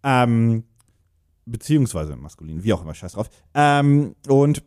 [0.02, 0.64] Ähm,
[1.46, 3.28] beziehungsweise maskulin, wie auch immer, scheiß drauf.
[3.54, 4.62] Ähm, und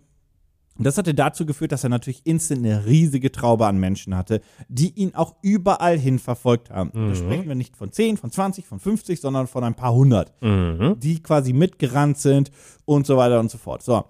[0.79, 4.89] das hatte dazu geführt, dass er natürlich instant eine riesige Traube an Menschen hatte, die
[4.89, 6.91] ihn auch überall hin verfolgt haben.
[6.93, 10.33] Da sprechen wir nicht von 10, von 20, von 50, sondern von ein paar hundert,
[10.41, 12.49] die quasi mitgerannt sind
[12.85, 13.83] und so weiter und so fort.
[13.83, 14.03] So.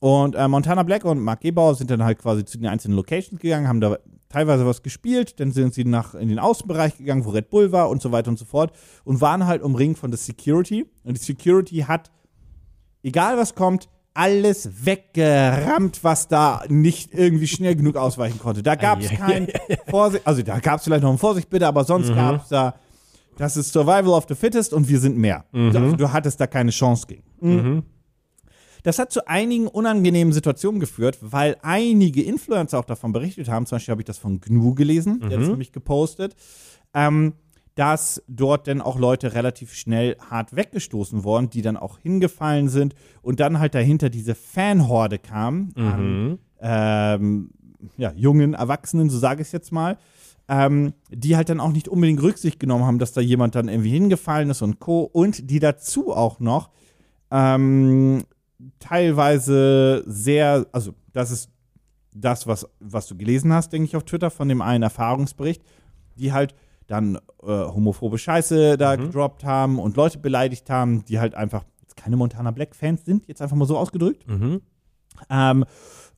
[0.00, 3.40] Und äh, Montana Black und Mark Gebauer sind dann halt quasi zu den einzelnen Locations
[3.40, 3.98] gegangen, haben da
[4.36, 7.88] teilweise was gespielt, dann sind sie nach in den Außenbereich gegangen, wo Red Bull war
[7.88, 8.70] und so weiter und so fort
[9.04, 10.84] und waren halt umringt von der Security.
[11.04, 12.10] Und die Security hat
[13.02, 18.62] egal was kommt, alles weggerammt, was da nicht irgendwie schnell genug ausweichen konnte.
[18.62, 19.48] Da gab es kein
[19.88, 22.74] Vorsicht, also da gab es vielleicht noch ein Vorsicht bitte, aber sonst gab es da,
[23.38, 25.46] das ist Survival of the Fittest und wir sind mehr.
[25.52, 27.22] Also, du hattest da keine Chance gegen.
[28.86, 33.66] Das hat zu einigen unangenehmen Situationen geführt, weil einige Influencer auch davon berichtet haben.
[33.66, 36.36] Zum Beispiel habe ich das von GNU gelesen, der hat es nämlich gepostet,
[36.94, 37.32] ähm,
[37.74, 42.94] dass dort dann auch Leute relativ schnell hart weggestoßen wurden, die dann auch hingefallen sind
[43.22, 47.50] und dann halt dahinter diese Fanhorde kam an ähm,
[47.96, 49.98] ja, jungen Erwachsenen, so sage ich es jetzt mal,
[50.46, 53.90] ähm, die halt dann auch nicht unbedingt Rücksicht genommen haben, dass da jemand dann irgendwie
[53.90, 55.00] hingefallen ist und Co.
[55.00, 56.70] Und die dazu auch noch
[57.32, 58.22] ähm,
[58.78, 61.50] teilweise sehr, also das ist
[62.14, 65.62] das, was, was du gelesen hast, denke ich, auf Twitter von dem einen Erfahrungsbericht,
[66.16, 66.54] die halt
[66.86, 69.02] dann äh, homophobe Scheiße da Mhm.
[69.02, 73.42] gedroppt haben und Leute beleidigt haben, die halt einfach jetzt keine Montana Black-Fans sind, jetzt
[73.42, 74.26] einfach mal so ausgedrückt.
[74.28, 74.62] Mhm.
[75.28, 75.64] Ähm,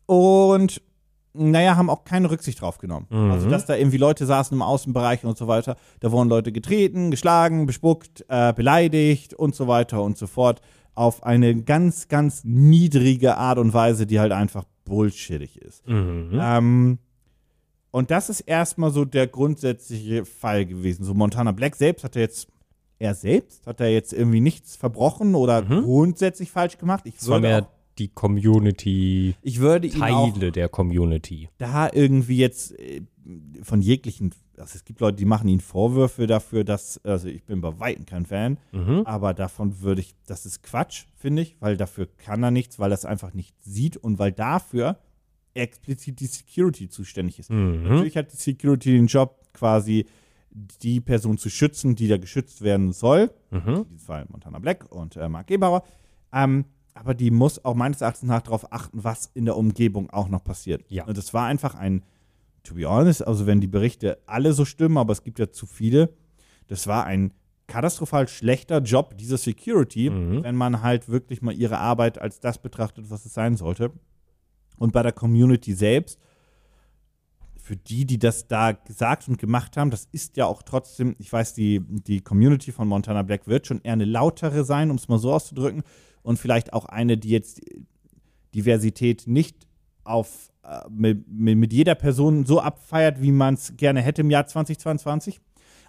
[0.06, 0.82] und
[1.34, 3.06] naja, haben auch keine Rücksicht drauf genommen.
[3.10, 3.30] Mhm.
[3.30, 5.76] Also, dass da irgendwie Leute saßen im Außenbereich und so weiter.
[6.00, 10.60] Da wurden Leute getreten, geschlagen, bespuckt, äh, beleidigt und so weiter und so fort.
[10.98, 15.86] Auf eine ganz, ganz niedrige Art und Weise, die halt einfach bullshittig ist.
[15.86, 16.38] Mhm.
[16.42, 16.98] Ähm,
[17.90, 21.04] und das ist erstmal so der grundsätzliche Fall gewesen.
[21.04, 22.48] So Montana Black selbst hat er jetzt,
[22.98, 25.84] er selbst hat er jetzt irgendwie nichts verbrochen oder Mhm.
[25.84, 27.04] grundsätzlich falsch gemacht.
[27.06, 31.48] Ich würde, mehr auch, die Community, ich würde ihn auch Teile der Community.
[31.58, 33.02] da irgendwie jetzt äh,
[33.62, 37.60] von jeglichen, also es gibt Leute, die machen ihnen Vorwürfe dafür, dass, also ich bin
[37.60, 39.02] bei Weitem kein Fan, Mhm.
[39.04, 42.90] aber davon würde ich, das ist Quatsch, finde ich, weil dafür kann er nichts, weil
[42.90, 44.98] er es einfach nicht sieht und weil dafür
[45.54, 47.50] explizit die Security zuständig ist.
[47.50, 47.82] Mhm.
[47.84, 50.06] Natürlich hat die Security den Job, quasi
[50.82, 53.30] die Person zu schützen, die da geschützt werden soll.
[53.50, 53.58] Mhm.
[53.68, 55.82] In diesem Fall Montana Black und äh, Mark Gebauer.
[56.32, 56.64] Ähm,
[56.94, 60.42] aber die muss auch meines Erachtens nach darauf achten, was in der Umgebung auch noch
[60.42, 60.84] passiert.
[60.88, 61.04] Ja.
[61.04, 62.02] Und das war einfach ein,
[62.62, 65.66] to be honest, also wenn die Berichte alle so stimmen, aber es gibt ja zu
[65.66, 66.10] viele,
[66.66, 67.32] das war ein
[67.66, 70.42] katastrophal schlechter Job dieser Security, Mhm.
[70.42, 73.92] wenn man halt wirklich mal ihre Arbeit als das betrachtet, was es sein sollte.
[74.78, 76.18] Und bei der Community selbst,
[77.60, 81.30] für die, die das da gesagt und gemacht haben, das ist ja auch trotzdem, ich
[81.30, 85.08] weiß, die, die Community von Montana Black wird schon eher eine lautere sein, um es
[85.08, 85.82] mal so auszudrücken,
[86.22, 87.60] und vielleicht auch eine, die jetzt
[88.54, 89.67] Diversität nicht
[90.08, 94.46] auf äh, mit, mit jeder Person so abfeiert, wie man es gerne hätte im Jahr
[94.46, 95.40] 2022.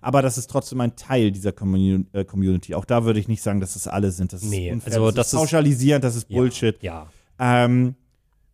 [0.01, 2.73] Aber das ist trotzdem ein Teil dieser äh, Community.
[2.75, 4.32] Auch da würde ich nicht sagen, dass es alle sind.
[4.32, 6.82] Das ist Nee, unfair, also das, das ist ist- pauschalisierend, das ist Bullshit.
[6.82, 7.08] Ja.
[7.38, 7.95] Ähm,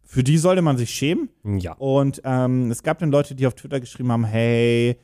[0.04, 1.30] für die sollte man sich schämen.
[1.60, 1.74] Ja.
[1.74, 4.98] Und ähm, es gab dann Leute, die auf Twitter geschrieben haben, hey,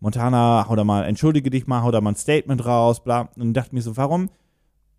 [0.00, 3.30] Montana, hau da mal, entschuldige dich mal, hau da mal ein Statement raus, bla.
[3.38, 4.28] Und dachte mir so, warum?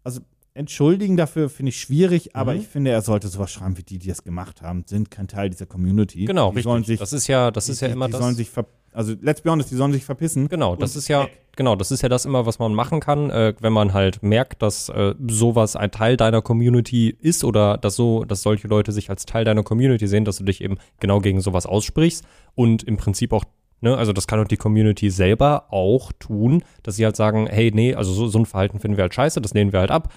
[0.03, 0.21] Also
[0.57, 2.59] entschuldigen dafür finde ich schwierig, aber Mhm.
[2.61, 5.49] ich finde, er sollte sowas schreiben wie die, die es gemacht haben, sind kein Teil
[5.49, 6.25] dieser Community.
[6.25, 6.93] Genau, die sollen richtig.
[6.93, 8.21] sich, das ist ja, das ist ja die, immer die das.
[8.21, 8.49] sollen sich
[8.93, 10.49] also let's be honest, die sollen sich verpissen.
[10.49, 13.53] Genau, das ist ja, genau, das ist ja das immer, was man machen kann, äh,
[13.59, 18.23] wenn man halt merkt, dass äh, sowas ein Teil deiner Community ist oder dass so,
[18.25, 21.41] dass solche Leute sich als Teil deiner Community sehen, dass du dich eben genau gegen
[21.41, 23.43] sowas aussprichst und im Prinzip auch,
[23.81, 27.69] ne, also das kann auch die Community selber auch tun, dass sie halt sagen, hey,
[27.71, 30.11] nee, also so, so ein Verhalten finden wir halt scheiße, das lehnen wir halt ab,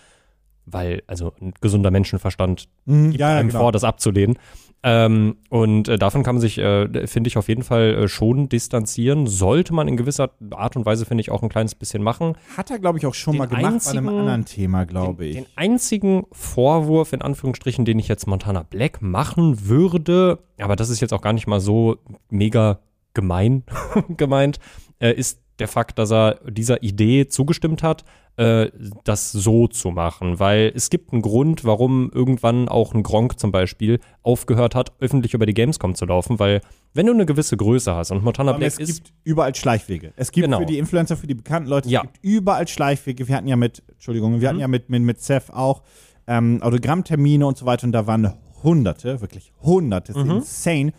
[0.66, 4.38] weil, also ein gesunder Menschenverstand Mhm, gibt einem vor, das abzulehnen.
[4.82, 8.48] Ähm, und äh, davon kann man sich, äh, finde ich, auf jeden Fall äh, schon
[8.48, 9.26] distanzieren.
[9.26, 12.34] Sollte man in gewisser Art und Weise, finde ich, auch ein kleines bisschen machen.
[12.56, 13.74] Hat er, glaube ich, auch schon Den mal gemacht bei einem
[14.08, 15.34] einzigen- anderen Thema, glaube ich.
[15.36, 21.00] Den einzigen Vorwurf, in Anführungsstrichen, den ich jetzt Montana Black machen würde, aber das ist
[21.00, 21.96] jetzt auch gar nicht mal so
[22.30, 22.78] mega
[23.12, 23.64] gemein
[24.16, 24.60] gemeint,
[24.98, 28.04] äh, ist der Fakt, dass er dieser Idee zugestimmt hat,
[28.36, 28.70] äh,
[29.04, 30.38] das so zu machen.
[30.40, 35.34] Weil es gibt einen Grund, warum irgendwann auch ein Gronk zum Beispiel aufgehört hat, öffentlich
[35.34, 36.60] über die Gamescom zu laufen, weil
[36.94, 40.12] wenn du eine gewisse Größe hast und Montana Black es ist gibt überall Schleichwege.
[40.16, 40.58] Es gibt Genau.
[40.58, 42.00] für die Influencer, für die bekannten Leute, Ja.
[42.00, 43.28] es gibt überall Schleichwege.
[43.28, 45.82] Wir hatten ja mit, Entschuldigung, wir hatten ja mit, mit, mit Seth auch
[46.26, 50.92] ähm, Autogrammtermine und so weiter und da waren hunderte, wirklich hunderte, das ist insane.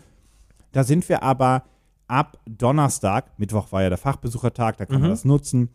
[0.72, 1.64] Da sind wir aber
[2.12, 5.70] ab Donnerstag, Mittwoch war ja der Fachbesuchertag, da kann man das nutzen,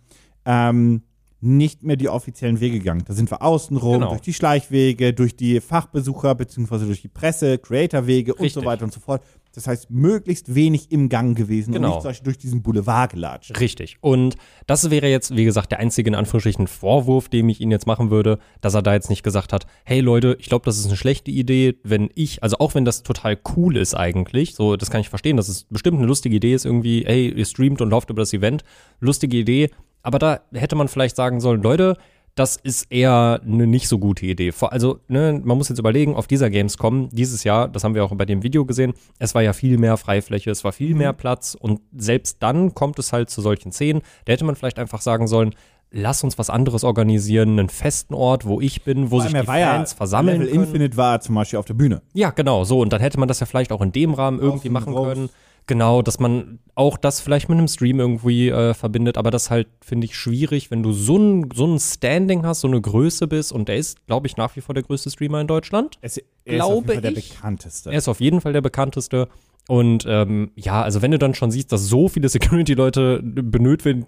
[0.45, 1.02] ähm,
[1.39, 3.04] nicht mehr die offiziellen Wege gegangen.
[3.08, 4.10] Da sind wir außenrum, Genau.
[4.10, 8.65] durch die Schleichwege, durch die Fachbesucher, beziehungsweise durch die Presse, Creator-Wege und so Richtig.
[8.65, 9.23] weiter und so fort.
[9.53, 11.88] Das heißt, möglichst wenig im Gang gewesen Genau.
[11.88, 13.60] und nicht zum Beispiel durch diesen Boulevard gelatscht.
[13.60, 13.97] Richtig.
[14.01, 14.36] Und
[14.67, 18.12] das wäre jetzt, wie gesagt, der einzige in Anführungsstrichen Vorwurf, den ich Ihnen jetzt machen
[18.12, 20.97] würde, dass er da jetzt nicht gesagt hat, hey Leute, ich glaube, das ist eine
[20.97, 25.01] schlechte Idee, wenn ich, also auch wenn das total cool ist eigentlich, so, das kann
[25.01, 28.10] ich verstehen, dass es bestimmt eine lustige Idee ist, irgendwie, hey, ihr streamt und lauft
[28.10, 28.63] über das Event,
[28.99, 29.69] lustige Idee,
[30.03, 31.97] aber da hätte man vielleicht sagen sollen, Leute,
[32.38, 34.54] das ist eher eine nicht so gute Idee.
[34.62, 38.13] Also, ne, man muss jetzt überlegen, auf dieser Gamescom dieses Jahr, das haben wir auch
[38.15, 41.58] bei dem Video gesehen, es war ja viel mehr Freifläche, es war viel mehr Platz
[41.60, 44.02] und selbst dann kommt es halt zu solchen Szenen.
[44.26, 45.56] Da hätte man vielleicht einfach sagen sollen,
[45.89, 49.58] lass uns was anderes organisieren, einen festen Ort, wo ich bin, wo sich die war
[49.58, 50.63] ja- Fans versammeln Level können.
[50.65, 52.02] Infinite war zum Beispiel auf der Bühne.
[52.13, 52.82] Ja, genau, so.
[52.82, 55.30] Und dann hätte man das ja vielleicht auch in dem Rahmen irgendwie machen können.
[55.67, 59.67] Genau, dass man auch das vielleicht mit einem Stream irgendwie äh, verbindet, aber das halt,
[59.82, 63.51] finde ich, schwierig, wenn du so ein, so ein Standing hast, so eine Größe bist
[63.51, 65.97] und der ist, glaube ich, nach wie vor der größte Streamer in Deutschland.
[66.01, 67.34] Es, er Glaube ist auf jeden Fall der ich.
[67.34, 67.91] bekannteste.
[67.91, 69.27] Er ist auf jeden Fall der bekannteste.
[69.67, 74.06] Und ähm, ja, also wenn du dann schon siehst, dass so viele Security-Leute benötigt,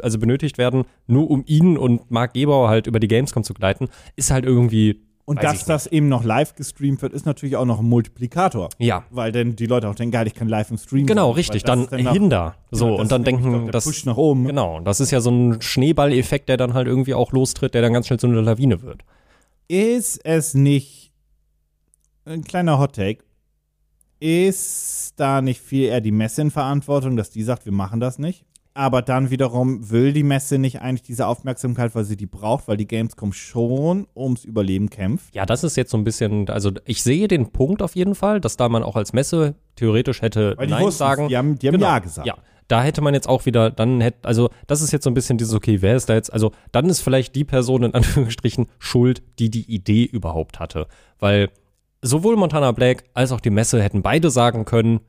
[0.00, 3.88] also benötigt werden, nur um ihn und Mark Gebauer halt über die Gamescom zu gleiten,
[4.14, 5.00] ist halt irgendwie.
[5.30, 8.68] Und weiß dass das eben noch live gestreamt wird, ist natürlich auch noch ein Multiplikator.
[8.78, 9.04] Ja.
[9.10, 11.34] Weil dann die Leute auch denken, geil, ich kann live im Stream Genau, sein.
[11.36, 11.62] richtig.
[11.62, 12.56] Dann, noch- Hinder.
[12.72, 13.84] So, das und dann denken, der das.
[13.84, 14.44] Push nach oben.
[14.46, 17.82] Genau, und das ist ja so ein Schneeball-Effekt, der dann halt irgendwie auch lostritt, der
[17.82, 19.02] dann ganz schnell so eine Lawine wird.
[19.68, 21.12] Ist es nicht
[22.24, 23.22] ein kleiner Hot Take?
[24.18, 28.18] Ist da nicht viel eher die Messe in Verantwortung, dass die sagt, wir machen das
[28.18, 28.44] nicht?
[28.72, 32.76] Aber dann wiederum will die Messe nicht eigentlich diese Aufmerksamkeit, weil sie die braucht, weil
[32.76, 35.34] die Gamescom schon ums Überleben kämpft.
[35.34, 38.40] Ja, das ist jetzt so ein bisschen, also ich sehe den Punkt auf jeden Fall,
[38.40, 41.28] dass da man auch als Messe theoretisch hätte Weil die Nein sagen.
[41.28, 41.86] die haben, die haben Genau.
[41.86, 42.26] Ja gesagt.
[42.28, 42.36] Ja,
[42.68, 45.36] da hätte man jetzt auch wieder, dann hätte, also das ist jetzt so ein bisschen
[45.36, 49.22] dieses, okay, wer ist da jetzt, also dann ist vielleicht die Person in Anführungsstrichen schuld,
[49.40, 50.86] die die Idee überhaupt hatte.
[51.18, 51.50] Weil
[52.02, 55.00] sowohl Montana Black als auch die Messe hätten beide sagen können,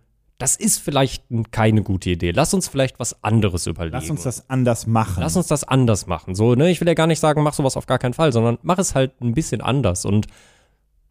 [0.41, 2.31] das ist vielleicht keine gute Idee.
[2.31, 3.93] Lass uns vielleicht was anderes überlegen.
[3.93, 5.21] Lass uns das anders machen.
[5.21, 6.33] Lass uns das anders machen.
[6.33, 8.57] So, ne, ich will ja gar nicht sagen, mach sowas auf gar keinen Fall, sondern
[8.63, 10.03] mach es halt ein bisschen anders.
[10.03, 10.25] Und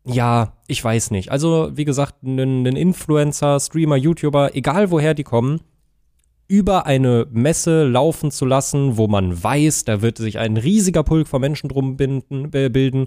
[0.04, 1.30] ja, ich weiß nicht.
[1.30, 5.60] Also, wie gesagt, einen einen Influencer, Streamer, YouTuber, egal woher die kommen,
[6.48, 11.28] über eine Messe laufen zu lassen, wo man weiß, da wird sich ein riesiger Pulk
[11.28, 13.06] von Menschen drum binden, äh, bilden,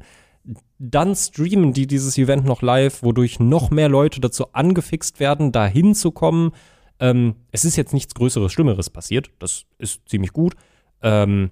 [0.78, 5.66] dann streamen die dieses Event noch live, wodurch noch mehr Leute dazu angefixt werden, da
[5.66, 6.52] hinzukommen.
[7.00, 9.32] Ähm, es ist jetzt nichts Größeres, Schlimmeres passiert.
[9.40, 10.56] Das ist ziemlich gut.
[11.02, 11.52] Ähm,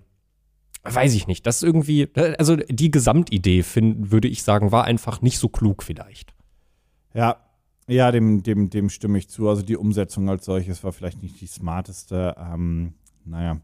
[0.84, 1.46] weiß ich nicht.
[1.46, 5.84] Das ist irgendwie, also die Gesamtidee, find, würde ich sagen, war einfach nicht so klug
[5.84, 6.34] vielleicht.
[7.14, 7.38] Ja,
[7.88, 9.50] ja, dem, dem, dem stimme ich zu.
[9.50, 12.36] Also die Umsetzung als solches war vielleicht nicht die smarteste.
[12.38, 12.94] Ähm,
[13.26, 13.60] naja.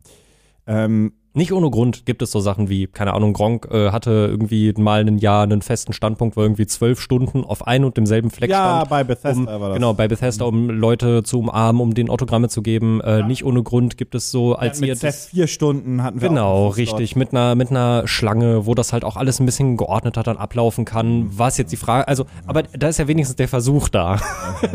[0.66, 4.74] Ähm, Nicht ohne Grund gibt es so Sachen wie, keine Ahnung, Gronk äh, hatte irgendwie
[4.76, 8.50] mal ein Jahr einen festen Standpunkt, wo irgendwie zwölf Stunden auf ein und demselben Fleck
[8.50, 8.90] ja, stand.
[8.90, 9.76] bei Bethesda Um, war das.
[9.76, 13.02] genau, bei Bethesda, um Leute zu umarmen, um denen Autogramme zu geben.
[13.02, 16.22] Äh, Nicht ohne Grund gibt es so, als ihr mit das, Seth vier Stunden hatten
[16.22, 17.16] wir Genau, richtig.
[17.16, 20.86] Mit einer, mit einer Schlange, wo das halt auch alles ein bisschen geordneter dann ablaufen
[20.86, 21.30] kann.
[21.38, 24.20] Was jetzt die Frage, also, aber da ist ja wenigstens der Versuch da.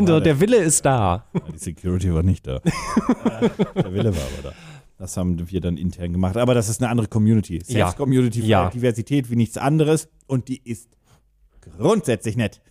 [0.05, 1.25] So, der Wille ist da.
[1.53, 2.59] Die Security war nicht da.
[3.75, 4.51] Der Wille war aber da.
[4.97, 6.37] Das haben wir dann intern gemacht.
[6.37, 7.61] Aber das ist eine andere Community.
[7.67, 7.87] Ja.
[7.87, 8.61] Sex-Community Ja.
[8.61, 10.89] feiert Diversität wie nichts anderes und die ist
[11.77, 12.61] grundsätzlich nett.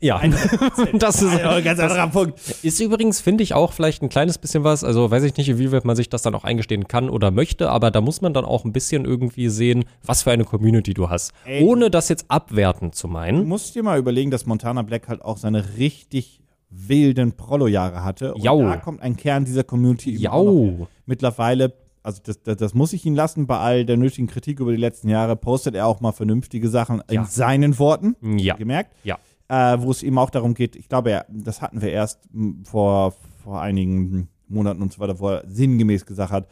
[0.00, 0.20] Ja,
[0.98, 2.38] das ist, Ein ganz anderer Punkt.
[2.62, 4.84] ist übrigens, finde ich, auch vielleicht ein kleines bisschen was.
[4.84, 7.90] Also weiß ich nicht, inwieweit man sich das dann auch eingestehen kann oder möchte, aber
[7.90, 11.32] da muss man dann auch ein bisschen irgendwie sehen, was für eine Community du hast.
[11.46, 11.64] Ey.
[11.64, 13.48] Ohne das jetzt abwertend zu Du meinen.
[13.48, 16.40] musst dir mal überlegen, dass Montana Black halt auch seine richtig
[16.70, 18.34] wilden Prolo-Jahre hatte.
[18.34, 18.60] Und Jau.
[18.62, 20.86] da kommt ein Kern dieser Community Jau.
[21.08, 24.70] Mittlerweile, also das, das, das muss ich ihn lassen, bei all der nötigen Kritik über
[24.70, 27.22] die letzten Jahre postet er auch mal vernünftige Sachen Ja.
[27.22, 28.54] in seinen Worten, Ja.
[28.56, 29.18] gemerkt, Ja.
[29.48, 32.20] äh, wo es ihm auch darum geht, ich glaube, das hatten wir erst
[32.64, 36.46] vor, vor einigen Monaten und so weiter, wo er sinngemäß gesagt hat,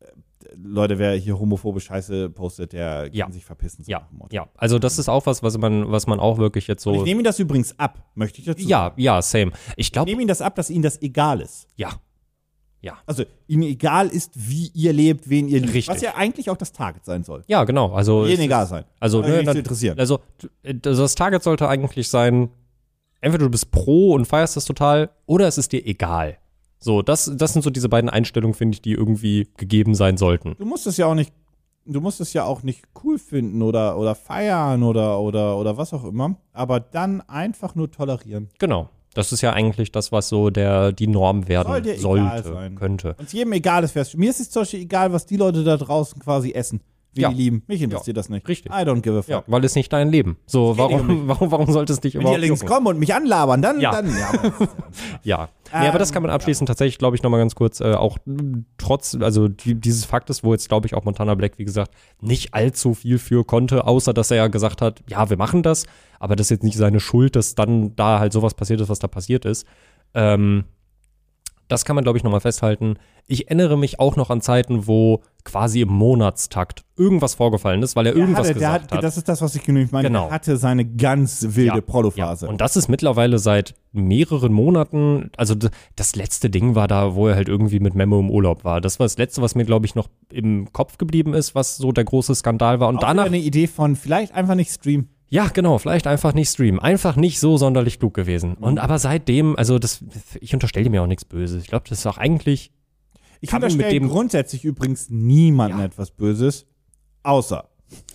[0.00, 0.06] äh,
[0.62, 3.24] Leute, wer hier homophobe Scheiße postet, der Ja.
[3.24, 3.84] kann sich verpissen.
[3.84, 4.46] so Ja, ja.
[4.56, 7.04] Also das ist auch was, was man, was man auch wirklich jetzt Und ich so.
[7.06, 9.52] nehme ihm das übrigens ab, möchte ich dazu Ja, ja, same.
[9.76, 11.66] Ich Ich glaube, nehme ihm das ab, dass ihnen das egal ist.
[11.76, 11.90] ja.
[12.80, 12.98] Ja.
[13.06, 15.74] Also ihnen egal ist, wie ihr lebt, wen ihr liebt.
[15.74, 15.94] Richtig.
[15.94, 17.42] Was ja eigentlich auch das Target sein soll.
[17.48, 17.92] Ja, genau.
[17.92, 18.84] Also Ihnen egal sein.
[19.00, 19.98] Also, Eigentlich ne, dann, interessieren.
[19.98, 20.20] also
[20.62, 22.50] das Target sollte eigentlich sein,
[23.20, 26.38] entweder du bist pro und feierst das total, oder es ist dir egal.
[26.78, 30.54] So, das, das sind so diese beiden Einstellungen, finde ich, die irgendwie gegeben sein sollten.
[30.58, 31.32] Du musst es ja auch nicht,
[31.86, 35.92] du musst es ja auch nicht cool finden oder, oder feiern oder, oder, oder was
[35.94, 36.36] auch immer.
[36.52, 38.50] Aber dann einfach nur tolerieren.
[38.58, 38.90] Genau.
[39.16, 42.74] Das ist ja eigentlich das, was so der, die Norm werden sollte, sein.
[42.76, 43.14] könnte.
[43.18, 45.78] Und es jedem egal ist, Mir ist es zum Beispiel egal, was die Leute da
[45.78, 46.82] draußen quasi essen.
[47.16, 47.30] Wie Ja.
[47.30, 47.62] die lieben.
[47.66, 48.46] Mich interessiert das nicht.
[48.46, 48.70] Richtig.
[48.70, 49.28] I don't give a fuck.
[49.30, 50.36] Ja, weil es nicht dein Leben.
[50.46, 52.74] So, nicht um warum, warum, warum sollte es dich Wenn die überhaupt allerdings jucken?
[52.74, 53.90] kommen und mich anlabern, dann, Ja.
[53.90, 54.28] dann, ja.
[54.28, 54.68] aber-
[55.22, 55.48] Ja.
[55.72, 58.18] nee, aber das kann man abschließend tatsächlich, glaube ich, nochmal ganz kurz, äh, auch
[58.78, 62.54] trotz, also die, dieses Faktes, wo jetzt, glaube ich, auch Montana Black, wie gesagt, nicht
[62.54, 65.86] allzu viel für konnte, außer dass er ja gesagt hat, ja, wir machen das,
[66.20, 68.98] aber das ist jetzt nicht seine Schuld, dass dann da halt sowas passiert ist, was
[68.98, 69.66] da passiert ist.
[70.14, 70.64] Ähm,
[71.68, 72.96] das kann man, glaube ich, nochmal festhalten.
[73.26, 78.06] Ich erinnere mich auch noch an Zeiten, wo quasi im Monatstakt irgendwas vorgefallen ist, weil
[78.06, 79.04] er Der irgendwas hatte, gesagt hat, hat.
[79.04, 80.08] Das ist das, was ich genügend meine.
[80.08, 80.26] Genau.
[80.26, 82.46] Der hatte seine ganz wilde Prolo-Phase.
[82.46, 85.54] Ja, und das ist mittlerweile seit mehreren Monaten, also
[85.96, 88.80] das letzte Ding war da, wo er halt irgendwie mit Memo im Urlaub war.
[88.80, 91.92] Das war das letzte, was mir, glaube ich, noch im Kopf geblieben ist, was so
[91.92, 92.88] der große Skandal war.
[92.88, 95.08] Und Auch danach, eine Idee von vielleicht einfach nicht streamen.
[95.28, 96.78] Ja, genau, vielleicht einfach nicht streamen.
[96.80, 98.50] Einfach nicht so sonderlich klug gewesen.
[98.58, 98.64] Mhm.
[98.64, 100.04] Und aber seitdem, also das,
[100.40, 101.62] ich unterstelle mir auch nichts Böses.
[101.62, 102.70] Ich glaube, das ist auch eigentlich,
[103.40, 105.84] Ich Kann mit dem- grundsätzlich übrigens niemandem Ja.
[105.86, 106.66] etwas Böses,
[107.22, 107.68] außer.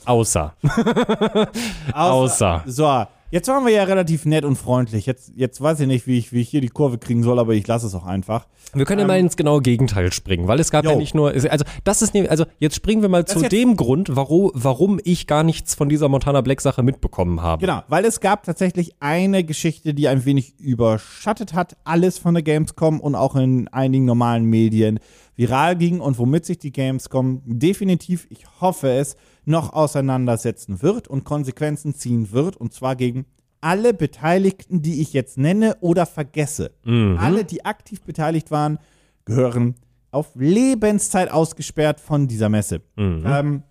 [0.05, 0.55] außer.
[1.93, 2.63] Außer.
[2.65, 5.05] So, Jetzt waren wir ja relativ nett und freundlich.
[5.05, 7.53] Jetzt, jetzt weiß ich nicht, wie ich, wie ich hier die Kurve kriegen soll, aber
[7.53, 8.45] ich lasse es auch einfach.
[8.73, 10.97] Wir können ja mal ins genaue Gegenteil springen, weil es gab ja Jo.
[10.97, 14.51] nicht nur, also das ist, also jetzt springen wir mal zu jetzt- dem Grund, warum,
[14.53, 17.61] warum ich gar nichts von dieser Montana Black Sache mitbekommen habe.
[17.65, 22.43] Genau, weil es gab tatsächlich eine Geschichte, die ein wenig überschattet hat, alles von der
[22.43, 24.99] Gamescom und auch in einigen normalen Medien
[25.37, 31.23] viral ging und womit sich die Gamescom definitiv, ich hoffe es, noch auseinandersetzen wird und
[31.23, 33.25] Konsequenzen ziehen wird und zwar gegen
[33.61, 36.71] alle Beteiligten, die ich jetzt nenne oder vergesse.
[37.19, 38.79] Alle, die aktiv beteiligt waren,
[39.25, 39.75] gehören
[40.09, 42.81] auf Lebenszeit ausgesperrt von dieser Messe.
[42.97, 43.63] Ähm,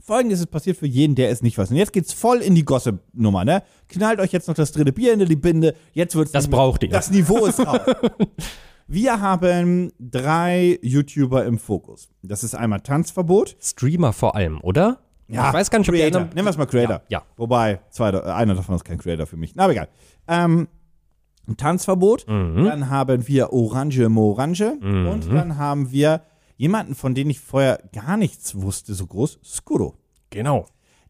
[0.00, 1.70] Folgendes ist passiert für jeden, der es nicht weiß.
[1.72, 3.64] Und jetzt geht's voll in die Gossip-Nummer, ne?
[3.88, 5.74] Knallt euch jetzt noch das dritte Bier in die Binde.
[5.92, 6.90] Jetzt wird's Das braucht ihr.
[6.90, 7.80] Das Niveau ist raus.
[8.88, 12.08] Wir haben drei YouTuber im Fokus.
[12.22, 13.56] Das ist einmal Tanzverbot.
[13.60, 15.00] Streamer vor allem, oder?
[15.28, 16.20] ich weiß gar nicht, ob die Creator.
[16.20, 17.02] anderen- Nennen wir es mal Creator.
[17.08, 17.22] Ja, ja.
[17.36, 19.56] Wobei, zwei, einer davon ist kein Creator für mich.
[19.56, 19.88] Na, aber egal.
[20.28, 20.68] Ähm,
[21.56, 22.26] Tanzverbot.
[22.28, 22.64] Mhm.
[22.64, 24.78] Dann haben wir Orange Morange.
[24.80, 26.22] Und dann haben wir
[26.56, 29.96] jemanden, von dem ich vorher gar nichts wusste, so groß, Skuro.
[30.30, 30.66] Genau.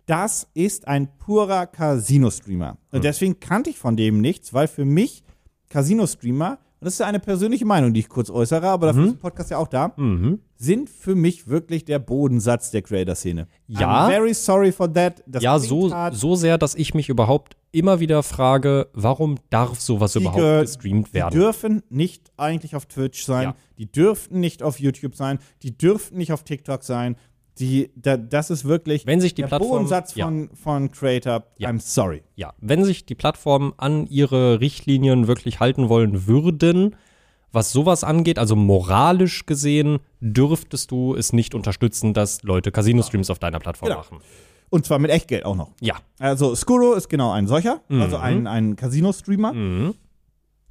[0.06, 2.78] Das ist ein purer Casino-Streamer.
[2.92, 5.24] Und deswegen kannte ich von dem nichts, weil für mich
[5.68, 9.18] Casino-Streamer, und das ist eine persönliche Meinung, die ich kurz äußere, aber dafür ist der
[9.18, 9.94] Podcast ja auch da,
[10.56, 13.46] sind für mich wirklich der Bodensatz der Creator-Szene.
[13.66, 14.06] Ja.
[14.06, 15.22] I'm very sorry for that.
[15.26, 16.14] Das Ja, so, hart.
[16.14, 21.08] so sehr, dass ich mich überhaupt immer wieder frage, warum darf sowas überhaupt ge- gestreamt
[21.08, 21.38] Die werden?
[21.38, 23.54] dürfen nicht eigentlich auf Twitch sein, Ja.
[23.78, 27.16] die dürften nicht auf YouTube sein, die dürften nicht auf TikTok sein.
[27.59, 30.27] Die, da, das ist wirklich Wenn sich die der Plattform- Bodensatz ja.
[30.27, 31.45] von, von Creator.
[31.59, 31.71] Ja.
[31.71, 32.23] I'm sorry.
[32.35, 36.97] Ja, wenn sich die Plattformen an ihre Richtlinien wirklich halten wollen würden,
[37.53, 43.38] was sowas angeht, also moralisch gesehen, dürftest du es nicht unterstützen, dass Leute Casino-Streams auf
[43.38, 44.01] deiner Plattform Genau.
[44.01, 44.19] machen.
[44.69, 45.71] Und zwar mit Echtgeld auch noch.
[45.81, 45.95] Ja.
[46.19, 48.03] Also Skuro ist genau ein solcher, Mhm.
[48.03, 49.95] also ein, ein Casino-Streamer.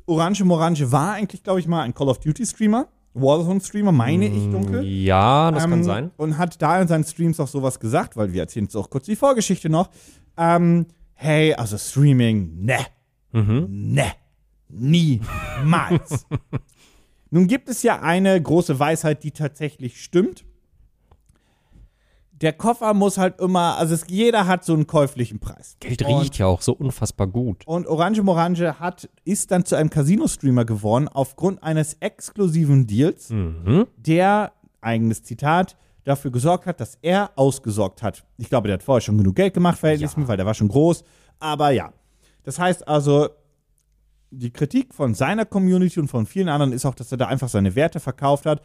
[0.06, 2.88] Orange Morange war eigentlich, glaube ich mal, ein Call of Duty-Streamer.
[3.16, 4.84] Warzone-Streamer, meine ich dunkel.
[4.84, 6.12] Ja, das kann Ähm, sein.
[6.18, 9.06] Und hat da in seinen Streams auch sowas gesagt, weil wir erzählen jetzt auch kurz
[9.06, 9.90] die Vorgeschichte noch.
[10.38, 12.78] Ähm, hey, also Streaming, ne,
[13.32, 13.68] Mhm.
[13.70, 14.12] ne,
[14.70, 16.26] niemals.
[17.32, 20.46] Nun gibt es ja eine große Weisheit, die tatsächlich stimmt.
[22.46, 25.78] Der Koffer muss halt immer, also es, jeder hat so einen käuflichen Preis.
[25.80, 27.66] Geld Und- riecht ja auch so unfassbar gut.
[27.66, 33.88] und Orange Morange hat, ist dann zu einem Casino-Streamer geworden aufgrund eines exklusiven Deals, Mhm.
[33.98, 38.24] der, eigenes Zitat, dafür gesorgt hat, dass er ausgesorgt hat.
[38.38, 41.04] Ich glaube, der hat vorher schon genug Geld gemacht, verhältnismäßig, weil der war schon groß.
[41.40, 41.94] Aber ja.
[42.44, 43.30] Das heißt also,
[44.30, 47.50] die Kritik von seiner Community und von vielen anderen ist auch, dass er da einfach
[47.50, 48.62] seine Werte verkauft hat.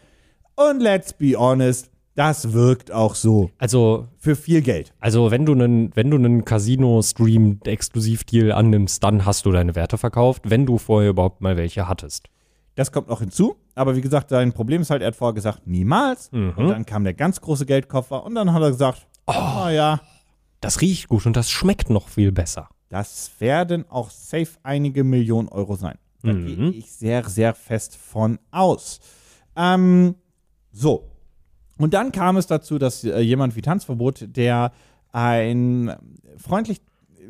[0.55, 3.51] Und let's be honest, das wirkt auch so.
[3.59, 4.92] Also, Für viel Geld.
[5.01, 10.42] also wenn du einen, wenn du einen Casino-Stream-Exklusivdeal annimmst, dann hast du deine Werte verkauft,
[10.49, 12.29] wenn du vorher überhaupt mal welche hattest.
[12.75, 13.57] Das kommt noch hinzu.
[13.75, 16.29] Aber wie gesagt, sein Problem ist halt, er hat vorher gesagt, niemals.
[16.33, 20.01] Und dann kam der ganz große Geldkoffer und dann hat er gesagt, oh ja,
[20.61, 22.68] Das riecht gut und das schmeckt noch viel besser.
[22.88, 25.96] das werden auch safe einige Millionen Euro sein.
[26.23, 29.01] Da gehe ich sehr, sehr fest von aus.
[29.57, 30.16] Ähm,
[30.70, 31.05] so.
[31.81, 34.73] Und dann kam es dazu, dass äh, jemand wie Tanzverbot, der
[35.12, 35.93] ein
[36.37, 36.81] freundlich,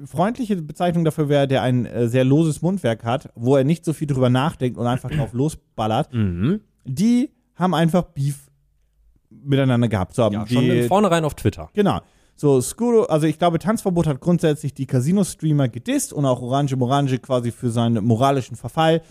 [0.05, 3.93] freundliche Bezeichnung dafür wäre, der ein äh, sehr loses Mundwerk hat, wo er nicht so
[3.93, 6.09] viel drüber nachdenkt und einfach drauf losballert,
[6.85, 8.51] die haben einfach Beef
[9.31, 10.15] miteinander gehabt.
[10.15, 11.71] So, Ja, die, schon in vornherein auf Twitter.
[11.75, 12.01] Genau.
[12.35, 17.19] So, Skuro, also ich glaube, Tanzverbot hat grundsätzlich die Casino-Streamer gedisst und auch Orange Morange
[17.19, 19.03] quasi für seinen moralischen Verfall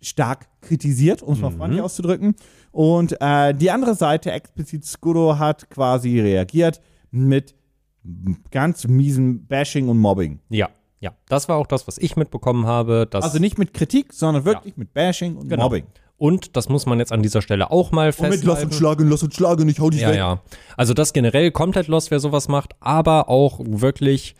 [0.00, 2.34] stark kritisiert, um es mal freundlich auszudrücken.
[2.72, 7.54] Und äh, die andere Seite, explizit Skuro, hat quasi reagiert mit
[8.50, 10.40] ganz miesen Bashing und Mobbing.
[10.48, 10.68] Ja,
[11.00, 11.12] ja.
[11.28, 13.06] Das war auch das, was ich mitbekommen habe.
[13.10, 15.64] Dass, Also nicht mit Kritik, sondern wirklich mit Bashing und Genau.
[15.64, 15.84] Mobbing.
[16.16, 18.46] Und das muss man jetzt an dieser Stelle auch mal Und mit festhalten.
[18.46, 20.16] lass uns schlagen, lass uns schlagen, ich hau dich Ja, weg.
[20.16, 20.40] ja.
[20.76, 24.34] Also das generell komplett lost, wer sowas macht, aber auch wirklich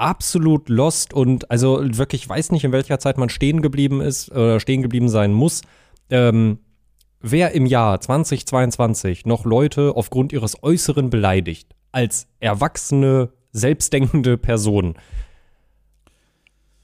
[0.00, 4.58] absolut lost und also wirklich weiß nicht, in welcher Zeit man stehen geblieben ist oder
[4.58, 5.62] stehen geblieben sein muss.
[6.08, 6.58] Ähm,
[7.20, 14.94] wer im Jahr 2022 noch Leute aufgrund ihres Äußeren beleidigt, als erwachsene, selbstdenkende Person,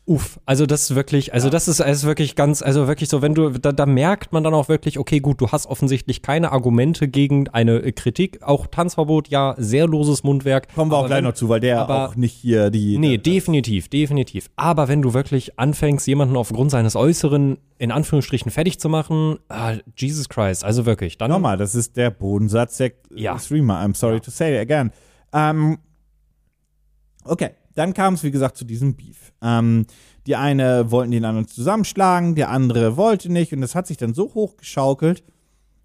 [0.09, 3.35] Uff, also das ist wirklich, also das ist, ist wirklich ganz, also wirklich so, wenn
[3.35, 7.09] du, da, da merkt man dann auch wirklich, okay, gut, du hast offensichtlich keine Argumente
[7.09, 8.40] gegen eine äh, Kritik.
[8.45, 10.73] Auch Tanzverbot, ja, sehr loses Mundwerk.
[10.77, 12.98] Kommen wir auch gleich noch zu, weil der aber- auch nicht hier die.
[12.98, 14.48] Nee, definitiv, definitiv.
[14.54, 19.73] Aber wenn du wirklich anfängst, jemanden aufgrund seines Äußeren in Anführungsstrichen fertig zu machen, ah,
[19.96, 23.40] Jesus Christ, also wirklich, dann Nochmal, das ist der Bodensatz der Ja.
[23.40, 23.83] Streamer.
[23.85, 24.92] I'm sorry to say it again.
[25.33, 25.79] Ähm,
[27.25, 29.33] okay, dann kam es, wie gesagt, zu diesem Beef.
[29.42, 29.87] Ähm,
[30.27, 33.52] die eine wollten den anderen zusammenschlagen, der andere wollte nicht.
[33.52, 35.22] Und das hat sich dann so hochgeschaukelt,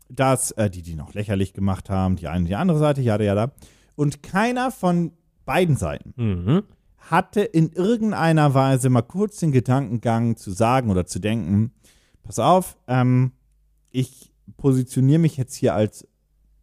[0.09, 3.35] dass äh, die die noch lächerlich gemacht haben, die eine die andere Seite, ja, ja,
[3.35, 3.51] da.
[3.95, 5.11] Und keiner von
[5.45, 6.63] beiden Seiten Mhm.
[6.97, 11.71] hatte in irgendeiner Weise mal kurz den Gedankengang zu sagen oder zu denken,
[12.23, 13.31] pass auf, ähm,
[13.91, 16.07] ich positioniere mich jetzt hier als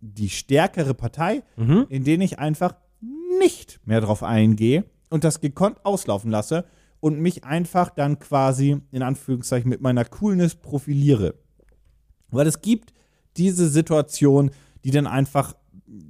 [0.00, 1.86] die stärkere Partei, Mhm.
[1.90, 2.74] in denen ich einfach
[3.40, 6.64] nicht mehr drauf eingehe und das gekonnt auslaufen lasse
[7.00, 11.34] und mich einfach dann quasi in Anführungszeichen mit meiner Coolness profiliere.
[12.30, 12.92] Weil es gibt
[13.36, 14.50] diese Situation,
[14.84, 15.54] die dann einfach,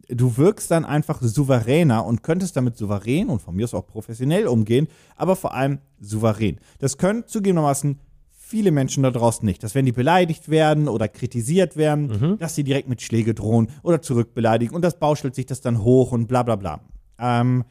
[0.09, 4.47] du wirkst dann einfach souveräner und könntest damit souverän und von mir aus auch professionell
[4.47, 6.59] umgehen, aber vor allem souverän.
[6.79, 11.77] Das können zugegebenermaßen viele Menschen da draußen nicht, dass wenn die beleidigt werden oder kritisiert
[11.77, 15.83] werden, dass sie direkt mit Schläge drohen oder zurückbeleidigen und das bauschelt sich das dann
[15.83, 16.81] hoch und bla bla bla.
[17.19, 17.65] Ähm,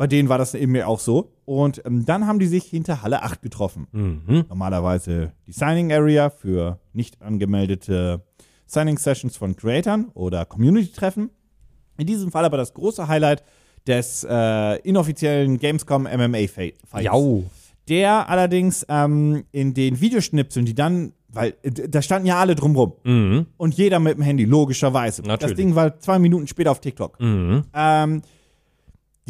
[0.00, 1.30] bei denen war das eben auch so.
[1.44, 3.86] Und ähm, dann haben die sich hinter Halle 8 getroffen.
[3.92, 4.46] Mhm.
[4.48, 8.24] Normalerweise die Signing Area für nicht angemeldete
[8.64, 11.28] Signing Sessions von Creatern oder Community-Treffen.
[11.98, 13.44] In diesem Fall aber das große Highlight
[13.86, 16.78] des äh, inoffiziellen Gamescom MMA-Fights.
[17.02, 17.44] Jau.
[17.90, 22.94] Der allerdings ähm, in den Videoschnipseln, die dann, weil äh, da standen ja alle drumrum
[23.04, 23.48] Mhm.
[23.58, 25.20] und jeder mit dem Handy, logischerweise.
[25.20, 25.56] Das Natürlich.
[25.56, 27.20] Ding war zwei Minuten später auf TikTok.
[27.20, 27.64] Mhm.
[27.74, 28.22] Ähm,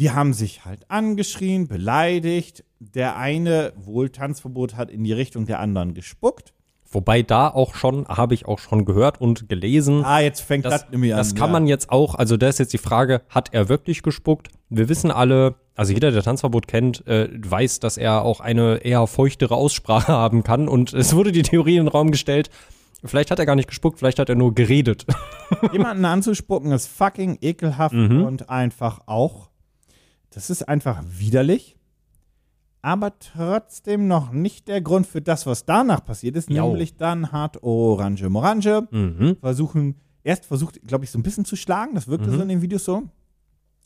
[0.01, 2.63] die haben sich halt angeschrien, beleidigt.
[2.79, 6.53] Der eine wohl Tanzverbot hat in die Richtung der anderen gespuckt.
[6.93, 10.03] Wobei da auch schon, habe ich auch schon gehört und gelesen.
[10.03, 11.19] Ah, jetzt fängt das, Das, nämlich an.
[11.19, 11.53] das kann ja.
[11.53, 14.49] man jetzt auch, also da ist jetzt die Frage, hat er wirklich gespuckt?
[14.69, 19.05] Wir wissen alle, also jeder, der Tanzverbot kennt, äh, weiß, dass er auch eine eher
[19.07, 20.67] feuchtere Aussprache haben kann.
[20.67, 22.49] Und es wurde die Theorie in den Raum gestellt,
[23.05, 25.05] vielleicht hat er gar nicht gespuckt, vielleicht hat er nur geredet.
[25.71, 28.23] Jemanden anzuspucken ist fucking ekelhaft Mhm.
[28.23, 29.50] und einfach auch.
[30.31, 31.75] Das ist einfach widerlich.
[32.81, 36.49] Aber trotzdem noch nicht der Grund für das, was danach passiert ist.
[36.49, 36.69] Jau.
[36.69, 39.37] Nämlich dann hat Orange Morange Mhm.
[39.39, 41.93] versuchen, erst versucht, glaube ich, so ein bisschen zu schlagen.
[41.93, 42.35] Das wirkte Mhm.
[42.35, 43.03] so in den Videos so.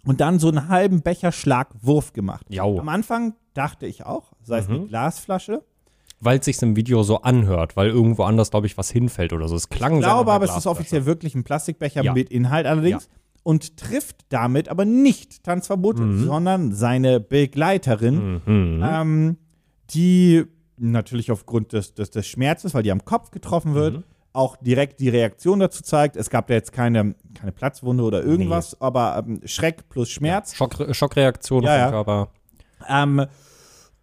[0.05, 2.45] Und dann so einen halben Becher Schlagwurf gemacht.
[2.49, 2.79] Jau.
[2.79, 4.75] Am Anfang dachte ich auch, sei es Mhm.
[4.75, 5.63] eine Glasflasche.
[6.21, 9.49] Weil es sich im Video so anhört, weil irgendwo anders, glaube ich, was hinfällt oder
[9.49, 9.55] so.
[9.55, 12.13] Es klang Ich glaube aber, es ist offiziell wirklich ein Plastikbecher Ja.
[12.13, 13.09] mit Inhalt allerdings.
[13.47, 18.83] Und trifft damit aber nicht Tanzverbot, sondern seine Begleiterin, Mhm.
[18.83, 19.37] ähm,
[19.91, 20.45] die
[20.77, 24.03] natürlich aufgrund des, des, des Schmerzes, weil die am Kopf getroffen wird, Mhm.
[24.33, 26.15] auch direkt die Reaktion dazu zeigt.
[26.15, 30.55] Es gab da jetzt keine, keine Platzwunde oder irgendwas, aber ähm, Schreck plus Schmerz.
[30.55, 31.89] Schock, Schockreaktion Ja, ja.
[31.91, 32.29] Körper.
[32.89, 33.25] Ähm,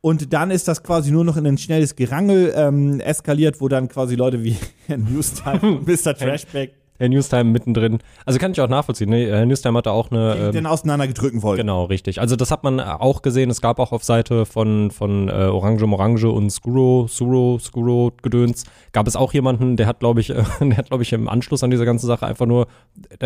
[0.00, 3.88] und dann ist das quasi nur noch in ein schnelles Gerangel ähm, eskaliert, wo dann
[3.88, 4.56] quasi Leute wie
[4.88, 6.14] Newstime und Mr.
[6.14, 7.98] Trashback Herr Newstime mittendrin.
[8.24, 9.10] Also kann ich auch nachvollziehen.
[9.10, 9.26] Ne?
[9.26, 10.36] Herr Newstime hatte auch eine.
[10.36, 11.62] ähm, Ähm, den auseinandergedrücken wollten.
[11.62, 12.20] Genau, richtig.
[12.20, 13.50] Also das hat man auch gesehen.
[13.50, 18.62] Es gab auch auf Seite von, von äh, Orange Morange und Skuro, Suro, Skuro Gedöns,
[18.92, 21.64] gab es auch jemanden, der hat, glaube ich, äh, der hat, glaube ich, im Anschluss
[21.64, 22.68] an diese ganze Sache einfach nur,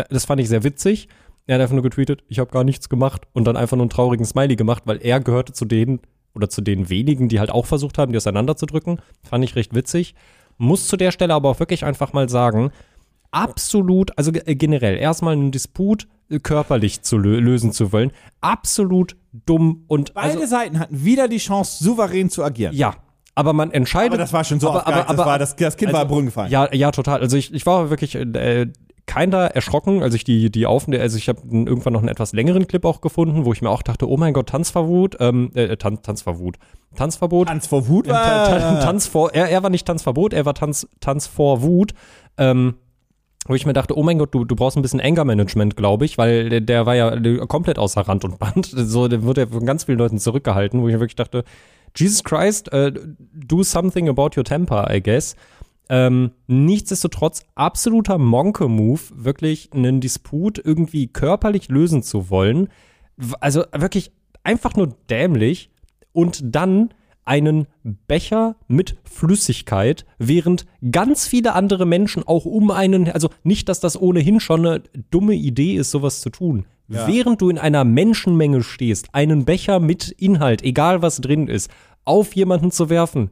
[0.09, 1.07] das fand ich sehr witzig.
[1.45, 3.91] Er hat einfach nur getweetet, ich habe gar nichts gemacht und dann einfach nur einen
[3.91, 5.99] traurigen Smiley gemacht, weil er gehörte zu denen
[6.33, 8.99] oder zu den wenigen, die halt auch versucht haben, die auseinanderzudrücken.
[9.23, 10.15] Fand ich recht witzig.
[10.57, 12.71] Muss zu der Stelle aber auch wirklich einfach mal sagen,
[13.31, 18.11] absolut, also äh, generell, erstmal einen Disput äh, körperlich zu lö lösen zu wollen,
[18.41, 19.15] absolut
[19.45, 22.75] dumm und Beide also, Seiten hatten wieder die Chance, souverän zu agieren.
[22.75, 22.95] ja,
[23.35, 24.13] aber man entscheidet.
[24.13, 26.01] Aber das war schon so aber, aufgereizt, aber, das, aber, war, das, das Kind war
[26.01, 26.51] im Brunnen gefallen.
[26.51, 27.19] ja, ja, total.
[27.21, 28.67] Also ich, ich war wirklich äh,
[29.05, 32.67] keiner erschrocken, als ich die, die Aufnahme, also ich habe irgendwann noch einen etwas längeren
[32.67, 36.01] Clip auch gefunden, wo ich mir auch dachte, oh mein Gott, Tanzverbot, ähm, äh, Tan
[36.01, 36.57] Tanzverbot,
[36.95, 38.07] Tanzverbot, Tanz vor Wut.
[38.07, 41.93] Tan- Tanz vor, er, er war nicht Tanzverbot, er war Tanz, Tanz vor Wut.
[42.37, 42.75] Ähm,
[43.47, 46.17] wo ich mir dachte, oh mein Gott, du, du brauchst ein bisschen Anger-Management, glaube ich,
[46.17, 48.67] weil der, der war ja komplett außer Rand und Band.
[48.87, 51.43] So, der wurde ja von ganz vielen Leuten zurückgehalten, wo ich mir wirklich dachte,
[51.95, 52.91] Jesus Christ, äh,
[53.33, 55.35] do something about your temper, I guess.
[55.89, 62.69] Ähm, nichtsdestotrotz absoluter Monke-Move, wirklich einen Disput irgendwie körperlich lösen zu wollen.
[63.39, 64.11] Also wirklich
[64.43, 65.69] einfach nur dämlich
[66.11, 66.93] und dann
[67.27, 73.79] einen Becher mit Flüssigkeit, während ganz viele andere Menschen auch um einen, also nicht, dass
[73.79, 76.65] das ohnehin schon eine dumme Idee ist, sowas zu tun.
[76.89, 81.69] Während du in einer Menschenmenge stehst, einen Becher mit Inhalt, egal was drin ist,
[82.05, 83.29] auf jemanden zu werfen.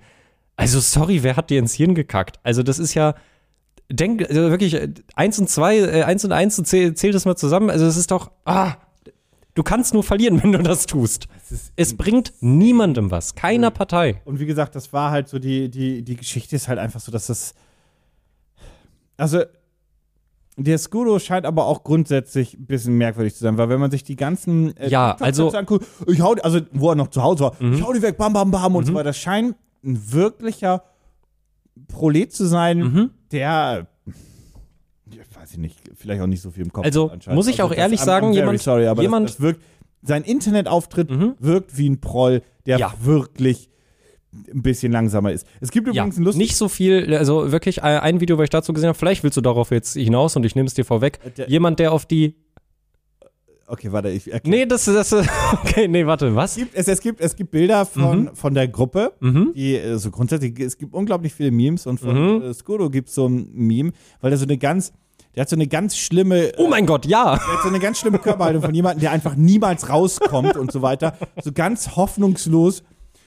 [0.58, 2.40] Also sorry, wer hat dir ins Hirn gekackt?
[2.44, 3.16] Also das ist ja,
[3.90, 7.26] denk, also wirklich, äh, eins und zwei, äh, eins und eins, und zähl, zähl das
[7.26, 7.70] mal zusammen.
[7.70, 8.76] Also es ist doch, ah,
[9.56, 11.28] du kannst nur verlieren, wenn du das tust.
[11.76, 14.22] Es bringt niemandem was, keiner Partei.
[14.26, 17.12] Und wie gesagt, das war halt so, die, die, die Geschichte ist halt einfach so,
[17.12, 17.56] dass das.
[19.18, 19.42] Also,
[20.58, 24.04] der Scudo scheint aber auch grundsätzlich ein bisschen merkwürdig zu sein, weil wenn man sich
[24.04, 25.56] die ganzen äh, Ja, also- Mhm.
[25.56, 28.18] anguckt, ich hau, die- also wo er noch zu Hause war, ich hau die weg,
[28.18, 30.84] bam, bam, bam und so weiter, das scheint ein wirklicher
[31.90, 33.10] Prolet zu sein, Mhm.
[33.32, 33.88] der
[35.46, 37.78] weiß ich nicht, vielleicht auch nicht so viel im Kopf Also, muss ich auch das-
[37.78, 39.62] ehrlich sagen, jemand- sorry, aber jemand- das, das wirkt,
[40.02, 41.36] sein Internetauftritt Mhm.
[41.40, 42.94] wirkt wie ein Proll, der Ja.
[43.02, 43.70] wirklich
[44.54, 45.46] ein bisschen langsamer ist.
[45.62, 48.46] Es gibt Ja, übrigens ein lustiges nicht so viel, also wirklich ein ein Video, was
[48.46, 50.84] ich dazu gesehen habe, vielleicht willst du darauf jetzt hinaus und ich nehme es dir
[50.84, 51.20] vorweg.
[51.24, 52.36] Äh, der- Jemand, der auf die.
[53.68, 54.58] Okay, warte, ich erkläre.
[54.60, 55.12] Nee, das das
[55.64, 56.52] Okay, nee, warte, was?
[56.52, 59.54] Es gibt, es, es, gibt, es gibt Bilder von, von der Gruppe, Mhm.
[59.56, 62.42] die äh, so grundsätzlich, es gibt unglaublich viele Memes und von Mhm.
[62.44, 63.92] äh, Skodo gibt es so ein Meme,
[64.22, 64.92] weil er so eine ganz,
[65.36, 67.36] der hat so eine ganz schlimme, Oh mein Gott, ja.
[67.36, 70.82] der hat so eine ganz schlimme Körperhaltung von jemandem, der einfach niemals rauskommt und so
[70.82, 71.18] weiter.
[71.44, 72.84] So ganz hoffnungslos.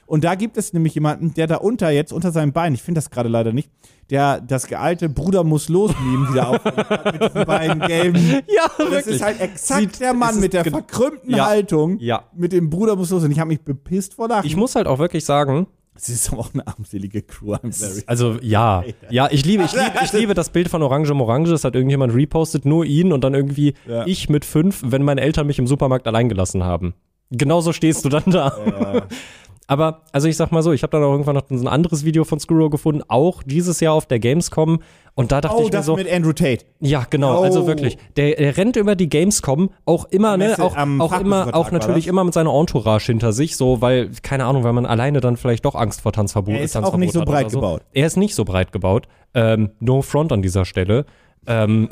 [0.07, 2.99] Und da gibt es nämlich jemanden, der da unter jetzt, unter seinem Bein, ich finde
[3.01, 3.71] das gerade leider nicht,
[4.09, 8.43] der das gealte Bruder muss los Meme wieder auf mit diesen beiden gelben.
[8.49, 9.17] Ja, Das wirklich.
[9.17, 11.45] ist halt exakt Sieht- der Mann mit der verkrümmten Ja.
[11.45, 11.99] Haltung.
[12.01, 12.25] Ja.
[12.35, 13.23] Mit dem Bruder muss los.
[13.23, 14.47] Und ich habe mich bepisst vor Lachen.
[14.47, 15.67] Ich muss halt auch wirklich sagen,
[16.01, 17.55] Es ist aber auch eine armselige Crew.
[17.55, 21.11] I'm very also ja, ja, ich liebe, ich liebe, ich liebe das Bild von Orange
[21.11, 24.07] um Orange, das hat irgendjemand repostet, nur ihn und dann irgendwie Ja.
[24.07, 26.95] ich mit fünf, wenn meine Eltern mich im Supermarkt allein gelassen haben.
[27.31, 29.07] Genauso stehst du dann da.
[29.69, 32.05] Aber, also ich sag mal so, ich habe dann auch irgendwann noch so ein anderes
[32.05, 34.81] Video von Screw gefunden, auch dieses Jahr auf der Gamescom.
[35.15, 36.65] Und da dachte Oh, ich mir das so, mit Andrew Tate.
[36.81, 37.43] ja, genau, Oh.
[37.43, 37.99] also wirklich.
[38.17, 42.25] Der, der rennt über die Gamescom, auch immer, ne, auch, auch immer, auch natürlich immer
[42.25, 45.75] mit seiner Entourage hinter sich, so, weil, keine Ahnung, weil man alleine dann vielleicht doch
[45.75, 47.59] Angst vor Tanzverbot Er ist auch nicht so breit so.
[47.59, 47.83] gebaut.
[47.93, 49.07] Er ist nicht so breit gebaut.
[49.35, 51.05] Ähm, no front an dieser Stelle.
[51.47, 51.89] Ähm,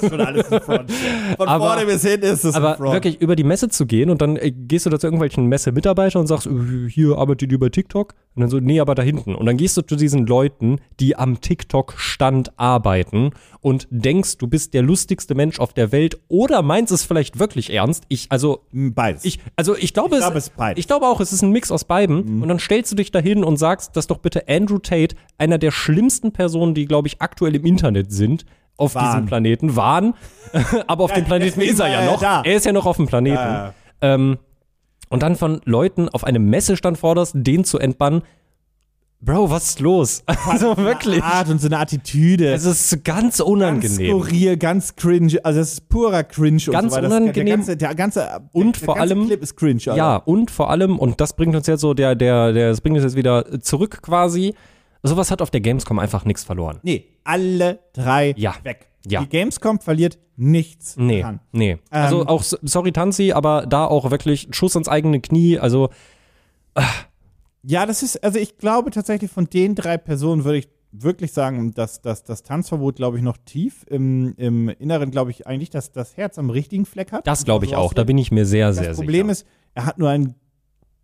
[0.00, 0.90] Schon alles ein Front.
[1.36, 2.92] Von Aber- vorne bis hin ist es ein aber Front.
[2.94, 6.20] wirklich über die Messe zu gehen und dann äh, gehst du da zu irgendwelchen Messemitarbeitern
[6.20, 8.14] und sagst, äh, hier arbeitet ihr bei TikTok?
[8.34, 9.34] Und dann so, nee, aber da hinten.
[9.34, 13.30] Und dann gehst du zu diesen Leuten, die am TikTok-Stand arbeiten
[13.62, 17.72] und denkst, du bist der lustigste Mensch auf der Welt oder meinst es vielleicht wirklich
[17.72, 18.04] ernst.
[18.08, 19.24] Ich, also, Beides.
[19.24, 21.70] ich, also ich glaube, Ich glaube, es, es ich glaube auch, es ist ein Mix
[21.70, 22.42] aus beiden.
[22.42, 25.70] Und dann stellst du dich dahin und sagst, dass doch bitte Andrew Tate, einer der
[25.72, 28.46] schlimmsten Personen, die, glaube ich, aktuell im Internet sind,
[28.78, 29.04] auf Waren.
[29.12, 30.14] diesem Planeten waren.
[30.86, 32.20] Aber auf Ja, dem Planeten ist er ja ja noch.
[32.20, 32.42] da.
[32.42, 33.36] Er ist ja noch auf dem Planeten.
[33.36, 33.74] Ja.
[34.00, 34.38] Ähm,
[35.10, 38.22] und dann von Leuten auf einem Messestand forderst, den zu entbannen.
[39.22, 40.22] Bro, was ist los?
[40.46, 41.22] Also wirklich.
[41.22, 42.52] Art und so eine Attitüde.
[42.54, 44.08] Es ist ganz ganz unangenehm.
[44.18, 45.38] skurril, ganz cringe.
[45.44, 46.62] Also es ist purer Cringe.
[46.66, 47.06] und Ganz so weiter.
[47.08, 47.34] Unangenehm.
[47.34, 49.80] Der ganze, der ganze, Und der vor ganze allem- Clip ist cringe.
[49.86, 49.96] Alter.
[49.96, 52.96] Ja, und vor allem, und das bringt uns jetzt so, der, der, der, das bringt
[52.96, 54.54] uns jetzt wieder zurück quasi.
[55.02, 56.78] Sowas hat auf der Gamescom einfach nichts verloren.
[56.82, 58.54] Nee, alle drei Ja.
[58.62, 58.86] weg.
[59.06, 59.20] Ja.
[59.22, 61.40] Die Gamescom verliert nichts Nee, dran.
[61.52, 61.78] nee.
[61.90, 65.58] also Ähm, auch, sorry Tanzi, aber da auch wirklich Schuss ins eigene Knie.
[65.58, 65.90] Also,
[67.62, 71.72] Ja, das ist, also ich glaube tatsächlich von den drei Personen würde ich wirklich sagen,
[71.72, 75.92] dass, dass das Tanzverbot, glaube ich, noch tief im, im Inneren, glaube ich, eigentlich dass
[75.92, 77.26] das Herz am richtigen Fleck hat.
[77.26, 77.92] das glaube ich So auch.
[77.92, 79.32] Da bin ich mir sehr, sehr Das Problem sicher.
[79.42, 80.34] ist, er hat nur ein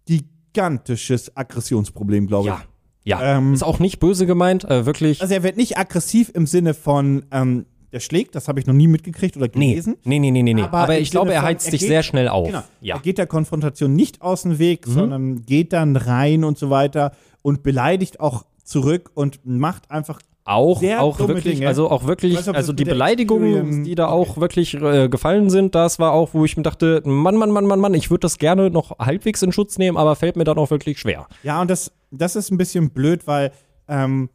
[0.07, 2.63] gigantisches Aggressionsproblem, glaube ja,
[3.05, 3.11] ich.
[3.11, 3.37] ja.
[3.37, 5.21] Ähm, ist auch nicht böse gemeint, äh, wirklich.
[5.21, 7.67] Also er wird nicht aggressiv im Sinne von, ähm,
[7.97, 9.97] der schlägt, das habe ich noch nie mitgekriegt oder gelesen.
[10.05, 10.55] nee, nee, nee, nee.
[10.55, 10.63] nee.
[10.63, 12.47] Aber Aber, ich glaube, er heizt sich sehr schnell auf.
[12.49, 12.63] Genau.
[12.81, 12.97] Ja.
[12.97, 14.93] Er geht der Konfrontation nicht aus dem Weg, Mhm.
[14.93, 20.83] sondern geht dann rein und so weiter und beleidigt auch zurück und macht einfach Auch,
[20.99, 21.67] auch wirklich, Dinge.
[21.69, 24.13] also auch wirklich, Ich weiß, also die Beleidigungen, die da Okay.
[24.31, 27.67] auch wirklich äh, gefallen sind, das war auch, wo ich mir dachte, Mann, Mann, Mann,
[27.67, 30.59] Mann, Mann, ich würde das gerne noch halbwegs in Schutz nehmen, aber fällt mir dann
[30.59, 31.27] auch wirklich schwer.
[31.43, 33.51] Ja, und das, das ist ein bisschen blöd, weil
[33.89, 34.29] ähm,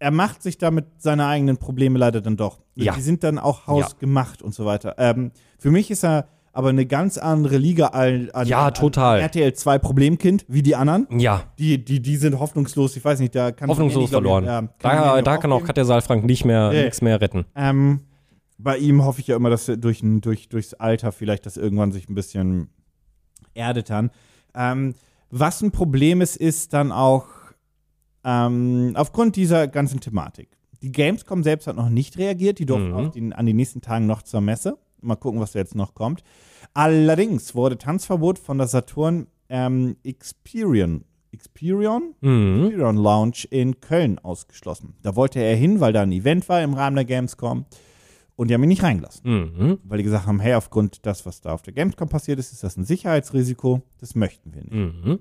[0.00, 2.58] er macht sich damit seine eigenen Probleme leider dann doch.
[2.74, 2.94] Ja.
[2.94, 4.96] Die sind dann auch hausgemacht und so weiter.
[4.98, 9.20] Ähm, für mich ist er aber eine ganz andere Liga an, an, Ja, an total.
[9.20, 11.06] RTL 2 Problemkind wie die anderen.
[11.20, 14.44] Ja, Die, die, die sind hoffnungslos, ich weiß nicht, da kann hoffnungslos glaub ich, verloren.
[14.46, 15.62] ja, kann da, da kann auch.
[15.62, 16.82] Katja Saalfrank nicht mehr, Nee.
[16.84, 17.44] nichts mehr retten.
[17.54, 18.00] Ähm,
[18.58, 21.92] bei ihm hoffe ich ja immer, dass er durch, durch, durchs Alter vielleicht das irgendwann
[21.92, 22.68] sich ein bisschen
[23.54, 24.10] erdet dann.
[24.54, 24.94] Ähm,
[25.30, 27.26] was ein Problem ist, ist dann auch
[28.24, 30.48] ähm, aufgrund dieser ganzen Thematik.
[30.82, 33.10] Die Gamescom selbst hat noch nicht reagiert, die durften Mhm.
[33.12, 34.78] den, an den nächsten Tagen noch zur Messe.
[35.02, 36.22] Mal gucken, was da jetzt noch kommt.
[36.74, 42.14] Allerdings wurde Tanzverbot von der Saturn ähm, Experion, Experion?
[42.20, 42.64] Mhm.
[42.66, 44.94] Experion Lounge in Köln ausgeschlossen.
[45.02, 47.64] Da wollte er hin, weil da ein Event war im Rahmen der Gamescom.
[48.36, 49.22] Und die haben ihn nicht reingelassen.
[49.30, 49.78] Mhm.
[49.84, 52.62] Weil die gesagt haben, hey, aufgrund das, was da auf der Gamescom passiert ist, ist
[52.62, 53.82] das ein Sicherheitsrisiko.
[53.98, 54.72] Das möchten wir nicht.
[54.72, 55.18] Mhm.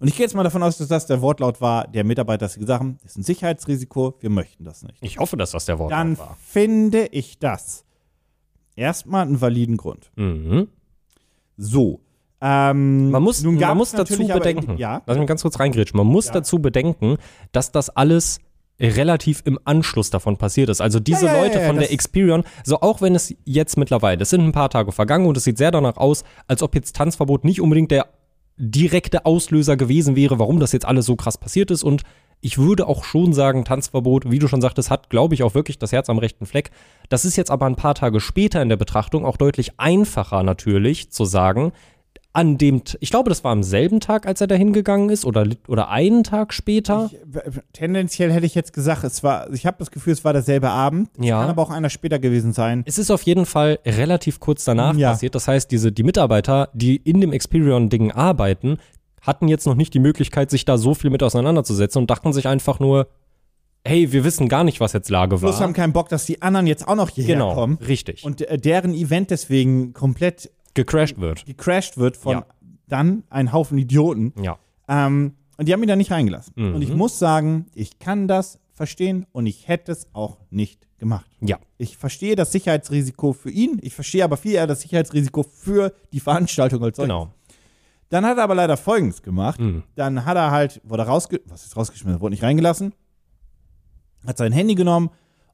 [0.00, 2.54] Und ich gehe jetzt mal davon aus, dass das der Wortlaut war, der Mitarbeiter, dass
[2.54, 4.96] sie gesagt haben, das ist ein Sicherheitsrisiko, wir möchten das nicht.
[5.02, 6.36] Ich hoffe, dass das der Wort Dann war.
[6.40, 7.84] finde ich das
[8.76, 10.10] erstmal einen validen Grund.
[10.16, 10.68] Mhm.
[11.56, 12.00] So.
[12.40, 15.02] Ähm, Man muss, man muss dazu bedenken, in- Ja.
[15.04, 16.32] lass mich ganz kurz reingrätschen, man muss Ja.
[16.32, 17.18] dazu bedenken,
[17.52, 18.38] dass das alles
[18.80, 20.80] relativ im Anschluss davon passiert ist.
[20.80, 24.40] Also diese Ja, Leute von der Experion, so auch wenn es jetzt mittlerweile, es sind
[24.40, 27.60] ein paar Tage vergangen und es sieht sehr danach aus, als ob jetzt Tanzverbot nicht
[27.60, 28.06] unbedingt der
[28.60, 31.82] direkte Auslöser gewesen wäre, warum das jetzt alles so krass passiert ist.
[31.82, 32.02] Und
[32.42, 35.78] ich würde auch schon sagen, Tanzverbot, wie du schon sagtest, hat, glaube ich, auch wirklich
[35.78, 36.70] das Herz am rechten Fleck.
[37.08, 41.10] Das ist jetzt aber ein paar Tage später in der Betrachtung auch deutlich einfacher natürlich
[41.10, 41.72] zu sagen,
[42.32, 45.46] an dem, ich glaube, das war am selben Tag, als er da hingegangen ist oder,
[45.66, 47.10] oder einen Tag später.
[47.12, 47.18] Ich,
[47.72, 51.08] tendenziell hätte ich jetzt gesagt, es war, ich habe das Gefühl, es war derselbe Abend.
[51.18, 51.40] Es Ja.
[51.40, 52.84] Kann aber auch einer später gewesen sein.
[52.86, 55.10] Es ist auf jeden Fall relativ kurz danach Ja.
[55.10, 55.34] passiert.
[55.34, 58.78] Das heißt, diese, die Mitarbeiter, die in dem Experion-Ding arbeiten,
[59.22, 62.46] hatten jetzt noch nicht die Möglichkeit, sich da so viel mit auseinanderzusetzen und dachten sich
[62.46, 63.08] einfach nur,
[63.84, 65.60] hey, wir wissen gar nicht, was jetzt Lage Plus war.
[65.62, 67.78] haben keinen Bock, dass die anderen jetzt auch noch hierher genau, kommen.
[67.86, 68.24] richtig.
[68.24, 70.50] Und äh, deren Event deswegen komplett
[70.84, 71.44] gecrashed wird.
[71.46, 72.46] gecrashed wird von Ja.
[72.88, 74.32] dann ein Haufen Idioten.
[74.42, 74.58] Ja.
[74.88, 76.54] Ähm, und die haben ihn da nicht reingelassen.
[76.56, 76.74] Mhm.
[76.74, 81.30] Und ich muss sagen, ich kann das verstehen und ich hätte es auch nicht gemacht.
[81.40, 81.58] Ja.
[81.78, 86.20] Ich verstehe das Sicherheitsrisiko für ihn, ich verstehe aber viel eher das Sicherheitsrisiko für die
[86.20, 87.08] Veranstaltung als solches.
[87.14, 87.32] Genau.
[88.08, 89.60] Dann hat er aber leider Folgendes gemacht.
[89.60, 89.82] Mhm.
[89.94, 92.92] Dann hat er halt, wurde rausge was ist rausgeschmissen, wurde nicht reingelassen,
[94.26, 95.10] hat sein Handy genommen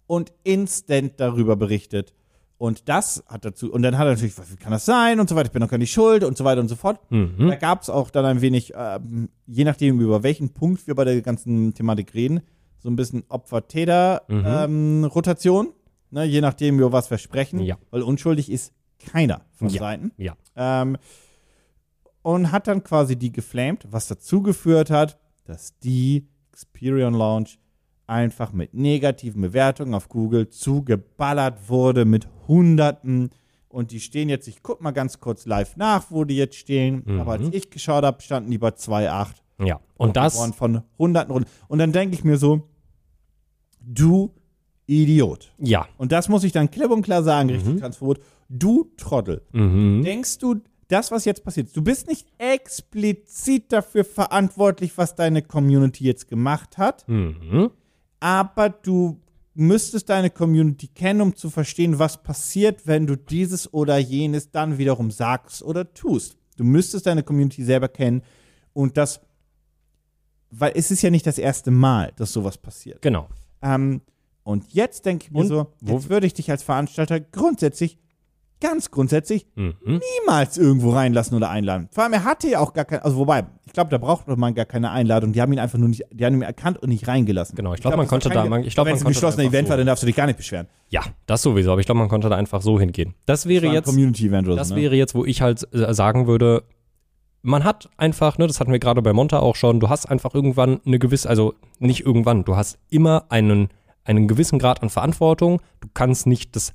[0.07, 2.15] und instant darüber berichtet.
[2.59, 5.29] Und das hat dazu, und dann hat er natürlich, was, wie kann das sein und
[5.29, 6.99] so weiter, ich bin doch gar nicht schuld und so weiter und so fort.
[7.11, 7.49] Mhm.
[7.49, 11.05] Da gab es auch dann ein wenig, ähm, je nachdem, über welchen Punkt wir bei
[11.05, 12.41] der ganzen Thematik reden,
[12.79, 15.73] so ein bisschen Opfer-Täter-Rotation.
[16.11, 17.61] ne, je nachdem, über was wir sprechen.
[17.61, 17.77] Ja.
[17.91, 19.79] Weil unschuldig ist keiner von Ja.
[19.81, 20.13] Seiten.
[20.17, 20.35] Ja.
[20.57, 20.97] Ähm,
[22.23, 27.51] und hat dann quasi die geflamed, was dazu geführt hat, dass die Experion Lounge
[28.07, 33.31] einfach mit negativen Bewertungen auf Google zugeballert wurde mit Hunderten.
[33.69, 37.03] Und die stehen jetzt, ich guck mal ganz kurz live nach, wo die jetzt stehen.
[37.05, 37.21] Mhm.
[37.21, 39.67] Aber als ich geschaut habe, standen die bei 2,8.
[39.67, 39.81] Ja.
[39.97, 41.49] Und das, Waren von Hunderten runter.
[41.69, 42.69] Und dann denke ich mir so,
[43.81, 44.33] du
[44.87, 45.53] Idiot.
[45.59, 45.87] ja.
[45.99, 48.21] Und das muss ich dann klipp und klar sagen, richtig Transverbot.
[48.49, 49.43] Du Trottel.
[49.53, 50.03] Mhm.
[50.05, 56.05] Denkst du, das, was jetzt passiert, du bist nicht explizit dafür verantwortlich, was deine Community
[56.05, 57.71] jetzt gemacht hat, Mhm.
[58.27, 59.21] Aber du
[59.55, 64.79] müsstest deine Community kennen, um zu verstehen, was passiert, wenn du dieses oder jenes dann
[64.79, 66.37] wiederum sagst oder tust.
[66.57, 68.23] Du müsstest deine Community selber kennen
[68.73, 69.21] und das,
[70.51, 73.01] weil es ist ja nicht das erste Mal, dass sowas passiert.
[73.01, 73.29] Genau.
[73.63, 74.01] Ähm,
[74.43, 77.97] und jetzt denke ich mir Und so, wo- jetzt würde ich dich als Veranstalter grundsätzlich,
[78.61, 79.75] ganz grundsätzlich, Mhm.
[79.85, 81.89] niemals irgendwo reinlassen oder einladen.
[81.93, 84.55] Vor allem, er hatte ja auch gar keine, also wobei, ich glaube, da braucht man
[84.55, 85.33] gar keine Einladung.
[85.33, 87.55] Die haben ihn einfach nur nicht, die haben ihn erkannt und nicht reingelassen.
[87.55, 89.69] Genau, ich glaub, man das konnte da- man- ich glaub, Wenn es ein geschlossener Event
[89.69, 90.69] so- war, dann darfst du dich gar nicht beschweren.
[90.89, 91.73] Ja, das sowieso.
[91.73, 93.15] Aber ich glaube, man konnte da einfach so hingehen.
[93.27, 93.87] Das wäre ein jetzt.
[93.87, 94.71] Community-Event oder Das.
[94.71, 94.77] Ne?
[94.77, 96.63] wäre jetzt, wo ich halt äh, sagen würde,
[97.43, 100.35] man hat einfach, ne, das hatten wir gerade bei Monta auch schon, du hast einfach
[100.35, 103.69] irgendwann eine gewisse, also nicht irgendwann, du hast immer einen,
[104.05, 105.61] einen gewissen Grad an Verantwortung.
[105.81, 106.73] Du kannst nicht das.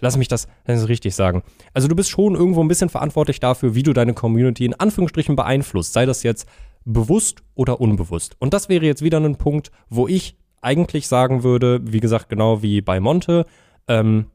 [0.00, 1.42] Lass mich das, das richtig sagen.
[1.74, 5.36] Also du bist schon irgendwo ein bisschen verantwortlich dafür, wie du deine Community in Anführungsstrichen
[5.36, 5.92] beeinflusst.
[5.92, 6.48] Sei das jetzt
[6.84, 8.36] bewusst oder unbewusst.
[8.38, 12.62] Und das wäre jetzt wieder ein Punkt, wo ich eigentlich sagen würde, wie gesagt, genau
[12.62, 13.46] wie bei Monte,
[13.86, 14.26] ähm,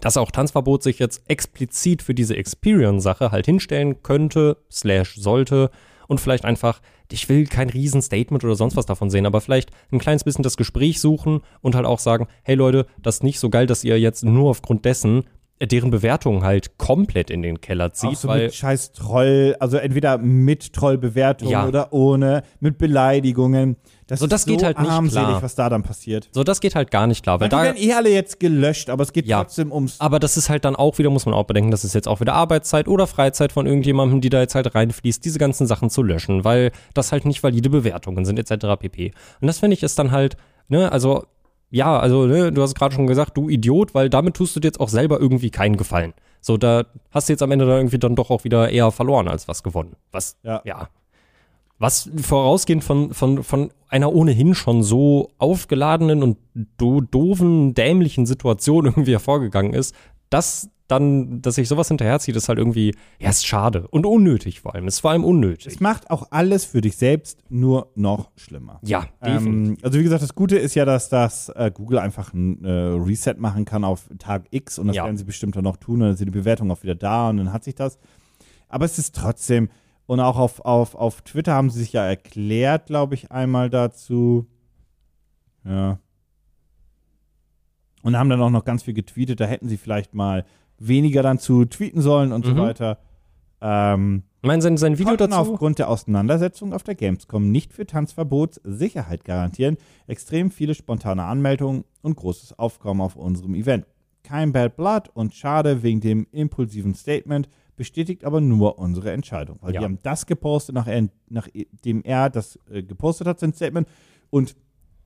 [0.00, 5.70] dass auch Tanzverbot sich jetzt explizit für diese Experience-Sache halt hinstellen könnte, slash sollte
[6.12, 9.98] und vielleicht einfach, ich will kein Riesen-Statement oder sonst was davon sehen, aber vielleicht ein
[9.98, 13.48] kleines bisschen das Gespräch suchen und halt auch sagen, hey Leute, das ist nicht so
[13.48, 15.24] geil, dass ihr jetzt nur aufgrund dessen
[15.66, 19.76] deren Bewertung halt komplett in den Keller Auch zieht, so weil mit scheiß Troll, also
[19.76, 21.66] entweder mit Trollbewertungen Ja.
[21.68, 23.76] oder ohne, mit Beleidigungen.
[24.06, 25.42] Das So, das ist geht so halt nicht armselig, klar.
[25.42, 26.28] was da dann passiert.
[26.32, 28.90] so das geht halt gar nicht klar, Weil die da werden eh alle jetzt gelöscht,
[28.90, 29.38] aber es geht Ja.
[29.42, 31.94] trotzdem ums Aber das ist halt dann auch wieder, muss man auch bedenken, das ist
[31.94, 35.66] jetzt auch wieder Arbeitszeit oder Freizeit von irgendjemandem, die da jetzt halt reinfließt, diese ganzen
[35.66, 38.66] Sachen zu löschen, weil das halt nicht valide Bewertungen sind, etc.
[38.78, 39.12] pp.
[39.40, 40.36] Und das finde ich ist dann halt,
[40.68, 41.24] ne, also,
[41.72, 44.68] ja, also, ne, du hast gerade schon gesagt, du Idiot, weil damit tust du dir
[44.68, 46.12] jetzt auch selber irgendwie keinen Gefallen.
[46.42, 49.26] So, da hast du jetzt am Ende dann irgendwie dann doch auch wieder eher verloren
[49.26, 49.96] als was gewonnen.
[50.12, 50.60] Was, Ja.
[50.64, 50.88] ja.
[51.78, 56.36] Was vorausgehend von, von, von einer ohnehin schon so aufgeladenen und
[56.76, 59.94] do, doofen, dämlichen Situation irgendwie hervorgegangen ist,
[60.28, 64.74] dass dann, dass sich sowas hinterherzieht, ist halt irgendwie, ja, ist schade und unnötig vor
[64.74, 64.86] allem.
[64.86, 65.66] Ist vor allem unnötig.
[65.74, 68.78] Es macht auch alles für dich selbst nur noch schlimmer.
[68.84, 69.06] Ja.
[69.22, 72.70] Ähm, also wie gesagt, das Gute ist ja, dass das äh, Google einfach ein äh,
[72.70, 75.04] Reset machen kann auf Tag X und das Ja.
[75.04, 77.38] werden sie bestimmt dann noch tun und dann sind die Bewertungen auch wieder da und
[77.38, 77.98] dann hat sich das.
[78.68, 79.70] Aber es ist trotzdem,
[80.06, 84.46] und auch auf, auf, auf Twitter haben sie sich ja erklärt, glaube ich, einmal dazu.
[85.64, 85.98] Ja.
[88.02, 90.44] Und haben dann auch noch ganz viel getweetet, da hätten sie vielleicht mal
[90.86, 92.58] weniger dann zu tweeten sollen und so Mhm.
[92.58, 92.98] weiter.
[93.60, 95.36] Ähm, Ich meine, sein, sein Video dazu.
[95.36, 99.76] aufgrund der Auseinandersetzung auf der Gamescom nicht für Tanzverbots Sicherheit garantieren.
[100.08, 103.86] Extrem viele spontane Anmeldungen und großes Aufkommen auf unserem Event.
[104.24, 109.58] Kein Bad Blood und schade wegen dem impulsiven Statement, bestätigt aber nur unsere Entscheidung.
[109.60, 109.80] Weil Ja.
[109.80, 113.86] wir haben das gepostet, nach er, nachdem er das äh, gepostet hat, sein Statement.
[114.30, 114.56] Und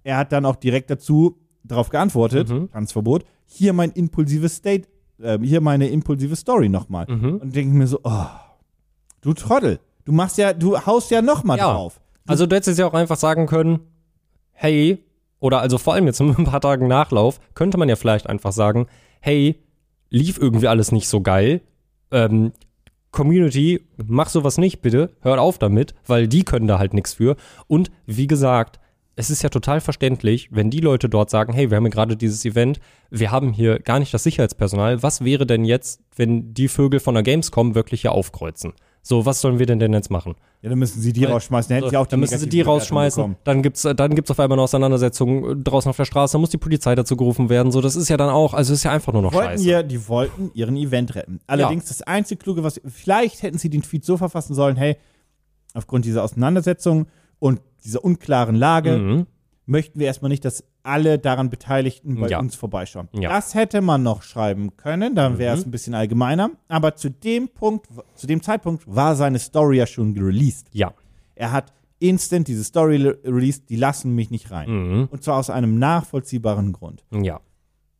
[0.03, 2.71] er hat dann auch direkt dazu darauf geantwortet, Mhm.
[2.71, 4.89] Tanzverbot, hier mein impulsives State,
[5.23, 7.07] äh, hier meine impulsive Story nochmal.
[7.09, 7.37] Mhm.
[7.39, 8.27] Und denke mir so, oh,
[9.21, 11.73] du Trottel, du machst ja, du haust ja nochmal Ja.
[11.73, 12.01] drauf.
[12.27, 13.81] Also du hättest ja auch einfach sagen können,
[14.53, 14.99] hey,
[15.39, 18.53] oder also vor allem jetzt mit ein paar Tagen Nachlauf, könnte man ja vielleicht einfach
[18.53, 18.87] sagen,
[19.21, 19.63] hey,
[20.11, 21.61] lief irgendwie alles nicht so geil.
[22.11, 22.53] Ähm,
[23.11, 25.11] Community, mach sowas nicht, bitte.
[25.23, 27.37] Hört auf damit, weil die können da halt nichts für.
[27.67, 28.79] Und wie gesagt,
[29.19, 32.17] es ist ja total verständlich, wenn die Leute dort sagen, hey, wir haben hier gerade
[32.17, 35.03] dieses Event, wir haben hier gar nicht das Sicherheitspersonal.
[35.03, 38.75] Was wäre denn jetzt, wenn die Vögel von der Gamescom wirklich hier aufkreuzen?
[39.03, 40.35] So, was sollen wir denn denn jetzt machen?
[40.63, 41.69] Ja, dann müssen sie die Weil- rausschmeißen.
[41.69, 43.21] Dann hätten sie auch die dann müssen sie die rausschmeißen.
[43.23, 43.37] bekommen.
[43.45, 46.33] Dann gibt's, äh, dann gibt's auf einmal eine Auseinandersetzung äh, draußen auf der Straße.
[46.33, 47.71] Dann muss die Polizei dazu gerufen werden.
[47.73, 49.65] So, das ist ja dann auch, also ist ja einfach nur noch Wollten scheiße.
[49.65, 51.39] ihr, die wollten ihren Event retten.
[51.47, 54.97] Allerdings das einzige Kluge, was vielleicht hätten sie den Tweet so verfassen sollen, hey,
[55.73, 57.07] aufgrund dieser Auseinandersetzung
[57.39, 59.27] und dieser unklaren Lage Mhm.
[59.67, 62.39] möchten wir erstmal nicht, dass alle daran Beteiligten bei Ja.
[62.39, 63.09] uns vorbeischauen.
[63.13, 63.29] Ja.
[63.31, 65.69] Das hätte man noch schreiben können, dann wäre es Mhm.
[65.69, 66.51] ein bisschen allgemeiner.
[66.69, 70.69] Aber zu dem Punkt, zu dem Zeitpunkt war seine Story ja schon released.
[70.73, 70.95] Ja.
[71.35, 74.69] Er hat instant diese Story le- released, die lassen mich nicht rein.
[74.71, 75.09] Mhm.
[75.11, 77.05] Und zwar aus einem nachvollziehbaren Grund.
[77.11, 77.41] Ja.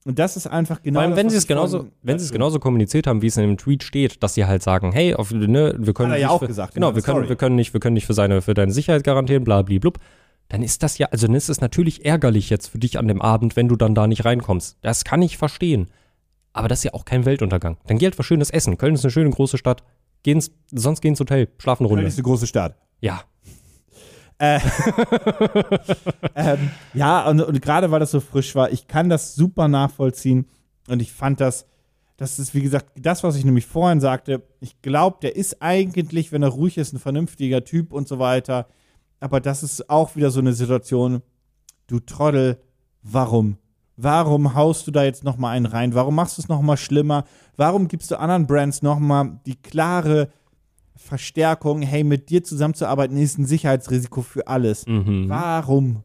[0.07, 2.31] Und das ist einfach genau Vor allem, das, wenn sie es genauso, wenn sie es
[2.31, 5.33] genauso kommuniziert haben, wie es in dem Tweet steht, dass sie halt sagen, hey, auf,
[5.33, 7.35] ne, wir können Hat er ja nicht auch für, gesagt genau, seiner wir können, wir
[7.35, 9.99] können nicht, wir können nicht für seine, für deine Sicherheit garantieren, bla, bli, blub.
[10.49, 13.21] Dann ist das ja, also dann ist es natürlich ärgerlich jetzt für dich an dem
[13.21, 14.79] Abend, wenn du dann da nicht reinkommst.
[14.81, 15.89] Das kann ich verstehen.
[16.53, 17.77] Aber das ist ja auch kein Weltuntergang.
[17.89, 18.79] Dann geh halt was Schönes essen.
[18.79, 19.83] Köln ist eine schöne große Stadt.
[20.23, 22.09] Geh ins, sonst geh ins Hotel, schlaf eine Köln Runde.
[22.09, 22.77] ist eine große Stadt.
[23.01, 23.23] Ja.
[26.35, 30.47] Ähm, ja, und, und gerade weil das so frisch war, ich kann das super nachvollziehen.
[30.89, 31.67] Und ich fand das,
[32.19, 34.43] das ist wie gesagt das, was ich nämlich vorhin sagte.
[34.61, 38.67] Ich glaube, der ist eigentlich, wenn er ruhig ist, ein vernünftiger Typ und so weiter.
[39.19, 41.23] Aber das ist auch wieder so eine Situation,
[41.87, 42.59] du Trottel,
[43.03, 43.57] warum?
[43.97, 45.95] Warum haust du da jetzt noch mal einen rein?
[45.95, 47.25] Warum machst du es noch mal schlimmer?
[47.57, 50.29] Warum gibst du anderen Brands noch mal die klare
[50.97, 54.87] Verstärkung, hey, mit dir zusammenzuarbeiten ist ein Sicherheitsrisiko für alles.
[54.87, 55.27] Mhm.
[55.29, 56.03] Warum?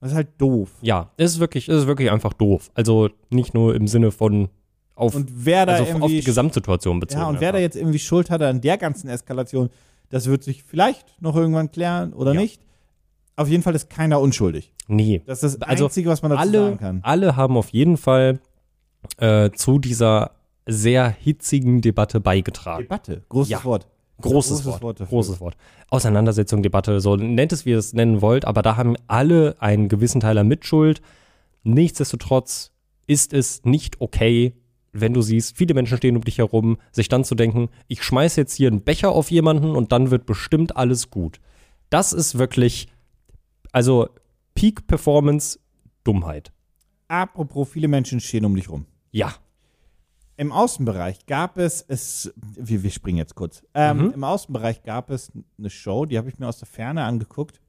[0.00, 0.70] Das ist halt doof.
[0.82, 2.70] Ja, es ist wirklich, es ist wirklich einfach doof.
[2.74, 4.48] Also nicht nur im Sinne von
[4.94, 7.22] auf, Und wer da also auf irgendwie die Gesamtsituation bezogen.
[7.22, 7.60] ja, und wer da einfach.
[7.60, 9.70] jetzt irgendwie Schuld hatte an der ganzen Eskalation,
[10.10, 12.40] das wird sich vielleicht noch irgendwann klären oder Ja.
[12.40, 12.60] nicht.
[13.36, 14.72] Auf jeden Fall ist keiner unschuldig.
[14.86, 15.22] Nee.
[15.26, 17.00] Das ist das Also Einzige, was man dazu alle, sagen kann.
[17.02, 18.38] alle haben auf jeden Fall
[19.16, 20.30] äh, zu dieser
[20.66, 22.84] sehr hitzigen Debatte beigetragen.
[22.84, 23.64] Debatte, großes Ja.
[23.64, 23.88] Wort.
[24.20, 24.82] Großes, Großes Wort.
[24.82, 25.10] Wort dafür.
[25.10, 25.56] großes Wort.
[25.90, 29.88] Auseinandersetzung, Debatte, so nennt es, wie ihr es nennen wollt, aber da haben alle einen
[29.88, 31.00] gewissen Teil an Mitschuld.
[31.64, 32.72] Nichtsdestotrotz
[33.06, 34.54] ist es nicht okay,
[34.92, 38.40] wenn du siehst, viele Menschen stehen um dich herum, sich dann zu denken, ich schmeiße
[38.40, 41.40] jetzt hier einen Becher auf jemanden und dann wird bestimmt alles gut.
[41.90, 42.86] Das ist wirklich,
[43.72, 44.08] also
[44.54, 45.58] Peak Performance
[46.04, 46.52] Dummheit.
[47.08, 48.86] Apropos, viele Menschen stehen um dich rum.
[49.10, 49.34] Ja.
[50.36, 53.62] Im Außenbereich gab es, es wir, wir springen jetzt kurz.
[53.74, 54.10] Ähm, Mhm.
[54.12, 57.60] Im Außenbereich gab es eine Show, die habe ich mir aus der Ferne angeguckt.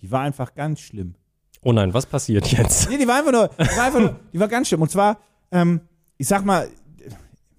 [0.00, 1.14] Die war einfach ganz schlimm.
[1.62, 2.88] Oh nein, was passiert jetzt?
[2.88, 4.80] Nee, die war einfach nur, die war, einfach nur, die war ganz schlimm.
[4.80, 5.18] Und zwar,
[5.50, 5.82] ähm,
[6.16, 6.68] ich sag mal,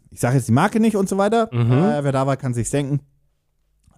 [0.09, 1.47] ich sage jetzt die Marke nicht und so weiter.
[1.53, 1.71] Mhm.
[1.71, 3.01] Äh, wer da war, kann sich's denken.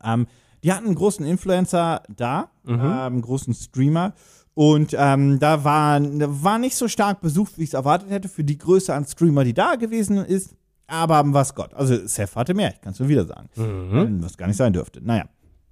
[0.04, 0.28] Ähm,
[0.64, 2.74] die hatten einen großen Influencer da, Mhm.
[2.80, 4.14] ähm, einen großen Streamer.
[4.56, 8.44] Und ähm, da war, war nicht so stark besucht, wie ich es erwartet hätte, für
[8.44, 10.56] die Größe an Streamer, die da gewesen ist.
[10.86, 11.74] Aber was Gott.
[11.74, 13.50] Also Seth hatte mehr, ich kann es nur wieder sagen.
[13.56, 14.22] Mhm.
[14.24, 15.02] Was gar nicht sein dürfte.
[15.04, 15.26] Naja.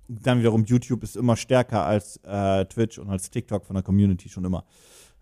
[0.08, 4.28] Dann wiederum, YouTube ist immer stärker als äh, Twitch und als TikTok von der Community
[4.30, 4.66] schon immer.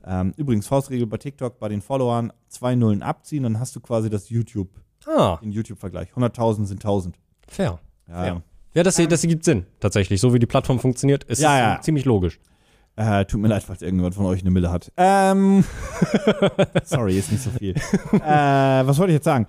[0.05, 4.09] Ähm, übrigens, Faustregel bei TikTok, bei den Followern zwei Nullen abziehen, dann hast du quasi
[4.09, 4.69] das YouTube,
[5.05, 6.09] Ah, den YouTube-Vergleich.
[6.15, 7.17] 100.000 sind 1000.
[7.47, 7.79] fair.
[8.07, 8.41] Ja, fair.
[8.73, 10.21] Ja, das, das ergibt Sinn, tatsächlich.
[10.21, 11.81] So wie die Plattform funktioniert, ist Ja, ja.
[11.81, 12.39] ziemlich logisch.
[12.99, 14.91] Äh, tut mir leid, falls irgendjemand von euch eine Mille hat.
[14.97, 15.63] Ähm,
[16.83, 17.73] sorry, ist nicht so viel.
[18.13, 19.47] äh, was wollte ich jetzt sagen?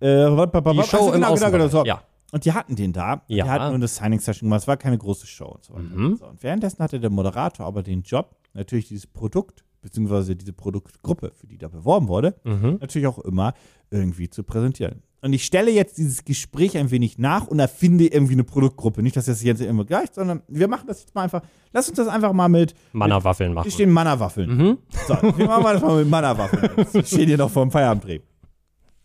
[0.00, 1.70] Äh, Die Show im Außenbereich.
[1.70, 1.82] so.
[1.86, 2.02] Ja.
[2.30, 3.22] Und die hatten den da.
[3.26, 3.44] Ja.
[3.44, 4.60] Die hatten nur eine Signing-Session gemacht.
[4.60, 5.84] Es war keine große Show und so weiter.
[5.84, 6.16] Mhm.
[6.18, 11.32] So, und währenddessen hatte der Moderator aber den Job, natürlich dieses Produkt, beziehungsweise diese Produktgruppe,
[11.34, 12.78] für die da beworben wurde, Mhm.
[12.80, 13.54] natürlich auch immer
[13.90, 15.02] irgendwie zu präsentieren.
[15.22, 19.02] Und ich stelle jetzt dieses Gespräch ein wenig nach und erfinde irgendwie eine Produktgruppe.
[19.02, 21.42] Nicht, dass das jetzt immer gleich, sondern wir machen das jetzt mal einfach.
[21.72, 22.74] Lass uns das einfach mal mit.
[22.92, 23.64] Manna-Waffeln machen.
[23.64, 24.56] Hier stehen Manna-Waffeln.
[24.56, 24.78] Mhm.
[25.06, 26.86] So, wir machen das mal mit Manna-Waffeln.
[26.94, 28.20] Wir stehen hier noch vor dem Feierabendreh.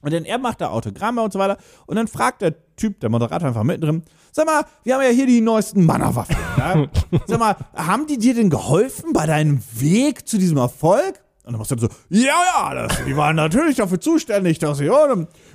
[0.02, 1.58] Und dann er macht da Autogramme und so weiter.
[1.88, 4.04] Und dann fragt der Typ, der Moderator einfach mittendrin,
[4.36, 6.36] sag mal, wir haben ja hier die neuesten Mana-Waffen.
[6.58, 6.88] Ja?
[7.26, 11.22] sag mal, haben die dir denn geholfen bei deinem Weg zu diesem Erfolg?
[11.46, 14.90] Und dann machst du so, ja, ja, das, die waren natürlich dafür zuständig, dass sie.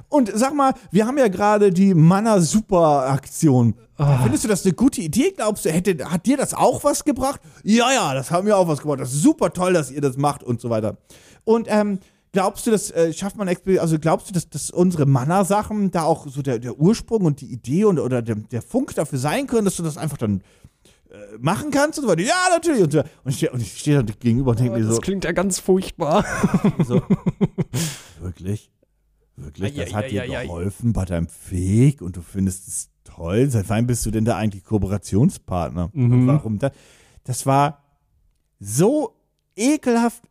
[0.09, 3.75] Und sag mal, wir haben ja gerade die Mana-Super-Aktion.
[4.23, 5.35] Findest du das eine gute Idee?
[5.37, 7.41] Glaubst du, hätte, hat dir das auch was gebracht?
[7.65, 9.01] Ja, ja, das haben wir auch was gebracht.
[9.01, 10.97] Das ist super toll, dass ihr das macht und so weiter.
[11.45, 11.99] Und ähm,
[12.33, 16.27] glaubst du, das äh, schafft man, also glaubst du, dass, dass unsere Mana-Sachen da auch
[16.29, 19.65] so der, der Ursprung und die Idee und, oder der, der Funk dafür sein können,
[19.65, 20.43] dass du das einfach dann
[21.11, 22.23] äh, machen kannst und so weiter?
[22.23, 22.83] Ja, natürlich.
[22.83, 23.01] Und, so.
[23.01, 25.33] und ich stehe und ich steh da gegenüber und denke mir Das so, klingt ja
[25.33, 26.25] ganz furchtbar.
[26.87, 27.03] so,
[28.21, 28.71] wirklich?
[29.37, 29.75] Wirklich?
[29.75, 30.47] Das hat dir Eieieiei.
[30.47, 33.51] geholfen bei deinem Weg und du findest es toll?
[33.51, 35.91] Seit wann bist du denn da eigentlich Kooperationspartner?
[35.93, 36.13] Mhm.
[36.13, 36.71] Und warum da?
[37.25, 37.83] Das war
[38.59, 39.17] so
[39.57, 40.23] ekelhaft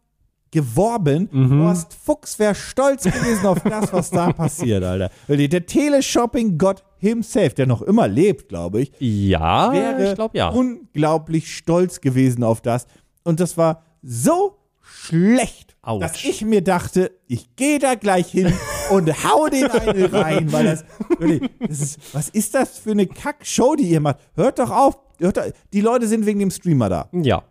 [0.51, 1.29] geworben.
[1.31, 1.61] Mhm.
[1.63, 5.09] Horst Fuchs wäre stolz gewesen auf das, was da passiert, Alter.
[5.27, 10.49] Der Teleshopping-Gott himself, der noch immer lebt, glaube ich, Ja, wäre ich glaube ja.
[10.49, 12.87] unglaublich stolz gewesen auf das.
[13.23, 16.01] Und das war so schlecht, Autsch.
[16.03, 18.51] dass ich mir dachte, ich gehe da gleich hin
[18.89, 20.83] und hau den einen rein, weil das,
[21.59, 24.17] das ist, was ist das für eine Kackshow, die ihr macht?
[24.35, 25.43] Hört doch auf, hört doch,
[25.73, 27.09] die Leute sind wegen dem Streamer da.
[27.13, 27.43] Ja.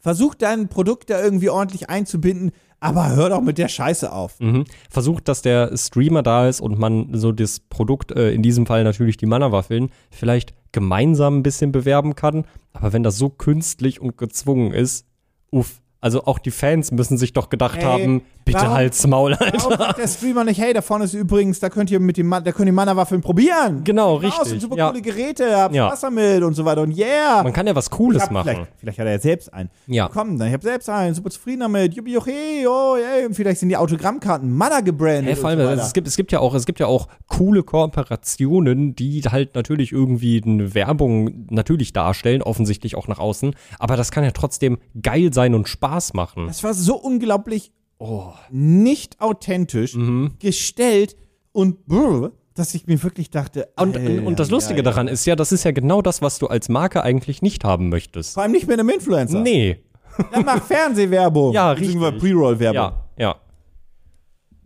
[0.00, 4.40] Versucht dein Produkt da irgendwie ordentlich einzubinden, aber hör doch mit der Scheiße auf.
[4.40, 4.64] Mhm.
[4.88, 8.84] Versucht, dass der Streamer da ist und man so das Produkt, äh, in diesem Fall
[8.84, 12.44] natürlich die Mana-Waffeln, vielleicht gemeinsam ein bisschen bewerben kann.
[12.72, 15.06] Aber wenn das so künstlich und gezwungen ist,
[15.50, 15.79] uff.
[16.02, 19.58] Also auch die Fans müssen sich doch gedacht Ey, haben, bitte halt's Maul, Alter.
[19.58, 22.52] Warum der Streamer nicht, hey, da vorne ist übrigens, da könnt ihr mit dem, da
[22.52, 23.84] könnt ihr Mana-Waffeln probieren.
[23.84, 24.88] Genau, Raus, richtig, sind super ja.
[24.88, 25.88] coole Geräte, habt Ja.
[25.88, 27.42] Spaß damit und so weiter und yeah.
[27.42, 28.48] Man kann ja was Cooles hab machen.
[28.48, 29.68] Vielleicht, vielleicht hat er ja selbst einen.
[29.88, 30.08] Ja.
[30.10, 31.92] Komm, dann, ich habe selbst einen, super zufrieden damit.
[31.92, 33.26] Jubi, okay, oh, ey.
[33.26, 35.26] Und vielleicht sind die Autogrammkarten Mana gebrandet.
[35.26, 37.08] Hey, vor allem, so also es, gibt, es, gibt ja auch, es gibt ja auch
[37.26, 43.54] coole Kooperationen, die halt natürlich irgendwie eine Werbung natürlich darstellen, offensichtlich auch nach außen.
[43.78, 46.46] Aber das kann ja trotzdem geil sein und Spaß machen.
[46.46, 48.32] Das war so unglaublich Oh.
[48.50, 50.36] nicht authentisch Mhm.
[50.38, 51.16] gestellt
[51.52, 53.68] und brr, dass ich mir wirklich dachte.
[53.76, 54.90] Und, Alter, und das Lustige ja, ja.
[54.90, 57.90] daran ist ja, das ist ja genau das, was du als Marke eigentlich nicht haben
[57.90, 58.34] möchtest.
[58.34, 59.40] Vor allem nicht mit einem Influencer.
[59.40, 59.84] Nee.
[60.32, 61.52] Dann mach Fernsehwerbung.
[61.52, 61.98] Ja, richtig.
[61.98, 62.74] Pre-Roll-Werbung.
[62.74, 63.36] Ja, ja.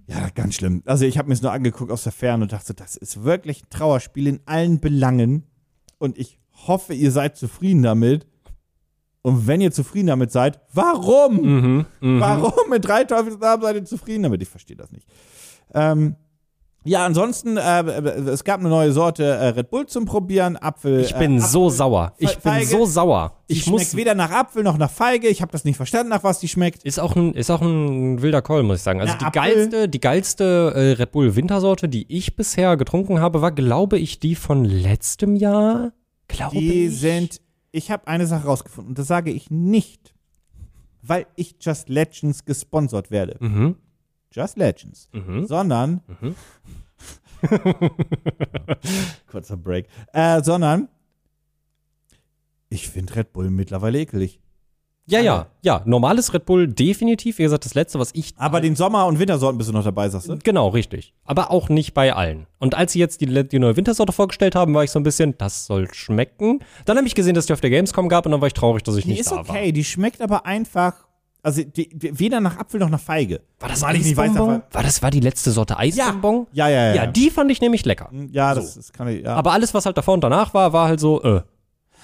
[0.06, 0.82] Ja, ganz schlimm.
[0.84, 3.62] Also ich habe mir es nur angeguckt aus der Ferne und dachte, das ist wirklich
[3.64, 5.44] ein Trauerspiel in allen Belangen.
[5.98, 8.26] Und ich hoffe, ihr seid zufrieden damit.
[9.26, 11.36] Und wenn ihr zufrieden damit seid, warum?
[11.40, 12.20] Mhm, mhm.
[12.20, 14.42] Warum mit drei Teufelsnamen seid ihr zufrieden damit?
[14.42, 15.08] Ich verstehe das nicht.
[15.72, 16.16] Ähm,
[16.84, 17.82] ja, ansonsten, äh,
[18.28, 20.58] es gab eine neue Sorte äh, Red Bull zum Probieren.
[20.58, 21.00] Apfel.
[21.00, 22.12] Ich bin äh, so sauer.
[22.18, 22.66] Ich bin Feige.
[22.66, 23.32] so sauer.
[23.48, 23.96] Die Ich schmeckt muss.
[23.96, 25.28] weder nach Apfel noch nach Feige.
[25.28, 26.84] Ich habe das nicht verstanden, nach was die schmeckt.
[26.84, 29.00] Ist auch, ein, ist auch ein wilder Call, muss ich sagen.
[29.00, 29.40] Also Ja, die Apfel.
[29.54, 34.18] geilste, die geilste äh, Red Bull Wintersorte, die ich bisher getrunken habe, war, glaube ich,
[34.20, 35.92] die von letztem Jahr.
[36.28, 37.00] Glaube Die ich.
[37.00, 37.40] sind.
[37.74, 40.14] Ich habe eine Sache rausgefunden und das sage ich nicht,
[41.02, 43.36] weil ich Just Legends gesponsert werde.
[43.40, 43.74] Mhm.
[44.30, 45.08] Just Legends.
[45.12, 45.44] Mhm.
[45.46, 46.00] Sondern.
[49.26, 49.88] Kurzer Break.
[50.12, 50.88] Äh, sondern.
[52.68, 54.40] Ich finde Red Bull mittlerweile ekelig.
[55.06, 55.82] Ja, ja, ja.
[55.84, 57.38] Normales Red Bull definitiv.
[57.38, 58.32] Wie gesagt, das letzte, was ich.
[58.38, 60.38] Aber den Sommer- und Wintersorten bist du noch dabei, sagst du?
[60.42, 61.12] Genau, richtig.
[61.24, 62.46] Aber auch nicht bei allen.
[62.58, 65.36] Und als sie jetzt die, die neue Wintersorte vorgestellt haben, war ich so ein bisschen,
[65.36, 66.60] das soll schmecken.
[66.86, 68.82] Dann habe ich gesehen, dass die auf der Gamescom gab und dann war ich traurig,
[68.82, 70.94] dass ich Die nicht ist da okay, die schmeckt aber einfach.
[71.42, 73.42] Also die, die, weder nach Apfel noch nach Feige.
[73.58, 73.68] war.
[73.68, 74.54] War das Weil ich nicht weiß, Eisbonbon?
[74.54, 76.46] aber- War das war die letzte Sorte Eisbonbon?
[76.52, 76.94] Ja, ja, ja.
[76.94, 78.08] Ja, die fand ich nämlich lecker.
[78.32, 79.22] ja, das, das kann ich.
[79.22, 79.34] Ja.
[79.34, 81.42] Aber alles, was halt davor und danach war, war halt so, äh,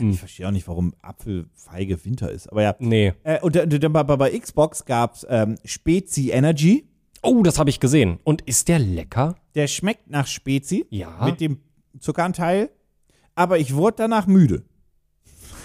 [0.01, 2.49] ich verstehe auch nicht, warum Apfel, Feige, Winter ist.
[2.51, 2.75] Aber ja.
[2.79, 3.13] nee.
[3.25, 6.87] Äh, und der, der, bei, bei Xbox gab es ähm, Spezi Energy.
[7.23, 8.19] Oh, das habe ich gesehen.
[8.25, 9.37] Und ist der lecker?
[9.55, 10.87] Der schmeckt nach Spezi.
[10.91, 11.25] Ja.
[11.25, 11.59] Mit dem
[11.99, 12.71] Zuckeranteil.
[13.35, 14.65] Aber ich wurde danach müde.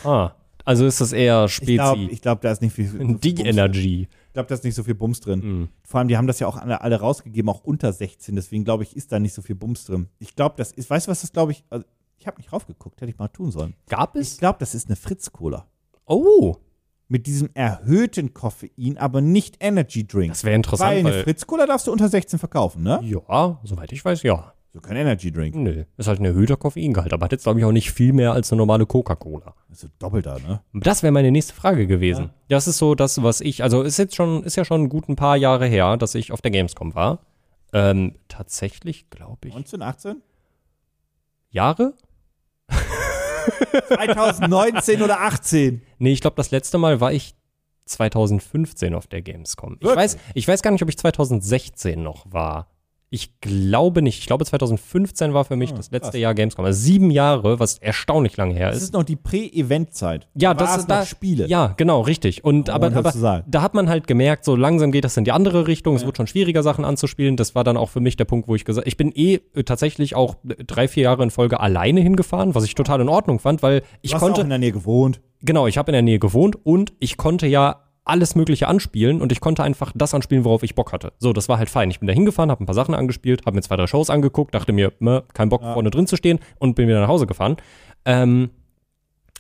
[0.04, 0.32] Ah,
[0.66, 2.14] also ist das eher Ich glaube, Spezi.
[2.14, 2.88] ich glaub, da ist nicht viel.
[2.88, 3.46] so viel Die drin.
[3.46, 4.08] Energy.
[4.28, 5.40] Ich glaube, da ist nicht so viel Bums drin.
[5.40, 5.70] Mhm.
[5.84, 8.36] Vor allem, die haben das ja auch alle, alle rausgegeben, auch unter 16.
[8.36, 10.08] Deswegen glaube ich, ist da nicht so viel Bums drin.
[10.20, 11.86] Ich glaube, das ist, weißt du, was das glaube ich, also,
[12.26, 13.76] ich habe nicht raufgeguckt, hätte ich mal tun sollen.
[13.88, 14.38] Gab Ich es?
[14.40, 15.68] glaube, das ist eine Fritz-Cola.
[16.08, 16.56] Oh,
[17.08, 20.32] Mit diesem erhöhten Koffein, aber nicht Energy Drink.
[20.34, 20.90] das wäre interessant.
[20.92, 23.00] Weil eine Fritz-Cola darfst du unter 16 verkaufen, ne?
[23.04, 24.54] ja, soweit ich weiß, ja.
[24.74, 25.56] So kein Energy Drink.
[25.56, 28.32] Nö, ist halt ein erhöhter Koffeingehalt, aber hat jetzt, glaube ich, auch nicht viel mehr
[28.34, 29.54] als eine normale Coca-Cola.
[29.70, 30.62] Also doppelter, ne?
[30.74, 32.32] Das wäre meine nächste Frage gewesen.
[32.50, 35.16] Das ist so das, was ich, also ist jetzt schon, ist ja schon gut ein
[35.16, 37.20] paar Jahre her, dass ich auf der Gamescom war.
[37.72, 40.22] Ähm, tatsächlich, glaube ich, 19, 18?
[41.52, 41.94] Jahre?
[43.88, 45.82] 2019 oder 18?
[46.00, 47.36] Nee, ich glaube, das letzte Mal war ich
[47.86, 49.76] 2015 auf der Gamescom.
[49.76, 49.98] Ich Wirklich?
[49.98, 52.75] weiß, ich weiß gar nicht, ob ich 2016 noch war.
[53.16, 54.20] Ich glaube nicht.
[54.20, 56.20] Ich glaube 2015 war für mich Ah, das letzte krass.
[56.20, 56.66] Jahr Gamescom.
[56.66, 58.84] Also sieben Jahre, was erstaunlich lange her Das ist.
[58.84, 60.28] ist noch die Prä-Event-Zeit.
[60.36, 61.48] Ja, Da das war ist da Spiele.
[61.48, 62.44] Ja, genau, richtig.
[62.44, 63.46] Und aber, man aber sagen.
[63.48, 65.96] da hat man halt gemerkt, so langsam geht das in die andere Richtung.
[65.96, 67.38] Es wird schon schwieriger, Sachen anzuspielen.
[67.38, 70.14] Das war dann auch für mich der Punkt, wo ich gesagt, ich bin eh tatsächlich
[70.16, 70.36] auch
[70.68, 74.12] drei, vier Jahre in Folge alleine hingefahren, was ich total in Ordnung fand, weil ich
[74.12, 75.22] du hast konnte auch in der Nähe gewohnt.
[75.42, 79.32] Genau, ich habe in der Nähe gewohnt und ich konnte ja alles Mögliche anspielen und
[79.32, 81.14] ich konnte einfach das anspielen, worauf ich Bock hatte.
[81.18, 81.90] So, das war halt fein.
[81.90, 84.54] Ich bin da hingefahren, habe ein paar Sachen angespielt, habe mir zwei, drei Shows angeguckt,
[84.54, 87.58] dachte mir, ne, kein Bock vorne drin zu stehen und bin wieder nach Hause gefahren.
[88.06, 88.52] Ähm,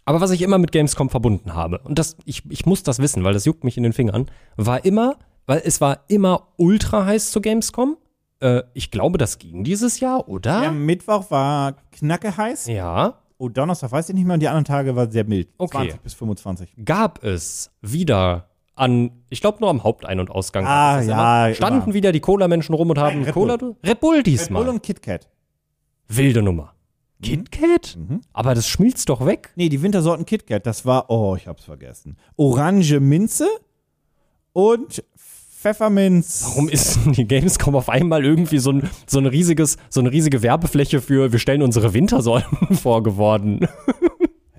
[0.05, 3.23] aber was ich immer mit Gamescom verbunden habe, und das, ich, ich muss das wissen,
[3.23, 7.31] weil das juckt mich in den Fingern, war immer, weil es war immer ultra heiß
[7.31, 7.97] zu Gamescom.
[8.39, 10.71] Äh, ich glaube, das ging dieses Jahr, Der oder?
[10.71, 12.67] Mittwoch war knacke heiß.
[12.67, 13.19] Ja.
[13.37, 14.35] Oh, Donnerstag weiß ich nicht mehr.
[14.35, 15.49] Und die anderen Tage war sehr mild.
[15.57, 15.89] Okay.
[15.89, 16.69] 20 bis 25.
[16.85, 20.65] gab es wieder an, ich glaube nur am Hauptein- und Ausgang.
[20.65, 21.55] Ah, ja, immer.
[21.55, 21.93] Standen immer.
[21.93, 23.57] wieder die Cola-Menschen rum und haben Red Cola.
[23.85, 24.63] Red Bull Red diesmal.
[24.63, 25.29] Bull und KitKat.
[26.07, 26.73] Wilde Nummer.
[27.19, 27.23] Mhm.
[27.23, 27.97] KitKat?
[28.33, 29.51] Aber das schmilzt doch weg.
[29.55, 30.65] Nee, die Wintersorten KitKat.
[30.65, 32.17] Das war, oh, ich hab's vergessen.
[32.35, 33.47] Orange Minze
[34.53, 35.03] und
[35.65, 36.43] Pfefferminz.
[36.45, 40.43] Warum ist die Gamescom auf einmal irgendwie so, ein, so, ein riesiges, so eine riesige
[40.43, 43.67] Werbefläche für wir stellen unsere Wintersorten vor geworden?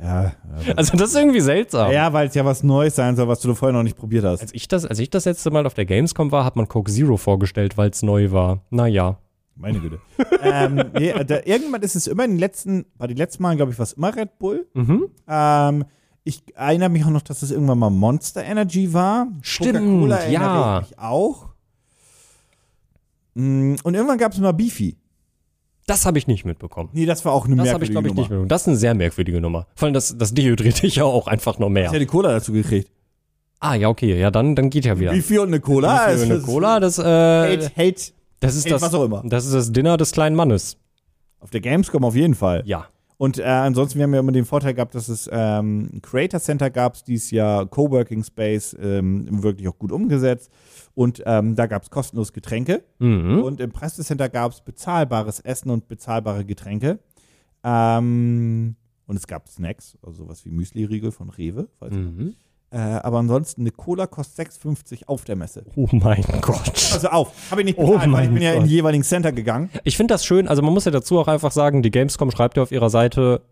[0.02, 0.32] Ja,
[0.76, 1.90] Also das ist irgendwie seltsam.
[1.90, 4.42] ja weil es ja was Neues sein soll, was du vorher noch nicht probiert hast.
[4.42, 6.90] Als ich, das, als ich das letzte Mal auf der Gamescom war, hat man Coke
[6.92, 8.60] Zero vorgestellt, weil es neu war.
[8.70, 9.18] Naja.
[9.54, 10.00] Meine Güte.
[10.42, 13.72] ähm, nee, da, irgendwann ist es immer in den letzten, bei den letzten Malen, glaube
[13.72, 14.66] ich, war es immer Red Bull.
[14.74, 15.08] Mhm.
[15.26, 15.84] Ähm,
[16.24, 19.28] ich erinnere mich auch noch, dass es irgendwann mal Monster Energy war.
[19.40, 20.80] Stimmt, ja.
[20.80, 21.50] ich mich auch.
[23.34, 24.96] Mm, Und irgendwann gab es mal Beefy.
[25.86, 26.90] Das habe ich nicht mitbekommen.
[26.92, 28.20] Nee, das war auch eine Das habe ich, merkwürdige glaube ich, Nummer.
[28.22, 28.48] nicht mitbekommen.
[28.48, 29.66] Das ist eine sehr merkwürdige Nummer.
[29.76, 31.84] Vor allem, das, das dehydriert dich ja auch einfach noch mehr.
[31.84, 32.90] Ich hätte die Cola dazu gekriegt.
[33.60, 34.18] Ah, ja, okay.
[34.18, 35.12] Ja, dann, dann geht ja wieder.
[35.12, 35.96] Beefy und eine Cola.
[35.96, 38.12] Für also eine das- Cola, das, äh, Hate, Hate.
[38.40, 39.22] das, ist Hate das, was auch immer.
[39.24, 40.76] das ist das Dinner des kleinen Mannes.
[41.40, 42.62] Auf der Gamescom auf jeden Fall.
[42.66, 42.86] Ja.
[43.18, 46.38] Und äh, ansonsten, wir haben ja immer den Vorteil gehabt, dass es ähm, ein Creator
[46.40, 50.50] Center gab, dieses Jahr Coworking Space, ähm, wirklich auch gut umgesetzt.
[50.96, 52.82] Und ähm, da gab es kostenlos Getränke.
[52.98, 53.42] Mhm.
[53.42, 56.98] Und im Pressecenter gab es bezahlbares Essen und bezahlbare Getränke.
[57.62, 58.76] Ähm,
[59.06, 61.68] und es gab Snacks, also sowas wie Müsli-Riegel von Rewe.
[61.78, 62.34] Falls Mhm.
[62.70, 65.66] äh, aber ansonsten, eine Cola kostet 6,50 auf der Messe.
[65.76, 66.90] Oh mein Gott.
[66.92, 68.68] Also auf, habe ich nicht Oh bezahlt, weil mein ich bin ja in Gott.
[68.68, 69.68] die jeweiligen Center gegangen.
[69.84, 72.56] Ich finde das schön, also man muss ja dazu auch einfach sagen, die Gamescom schreibt
[72.56, 73.42] ja auf ihrer Seite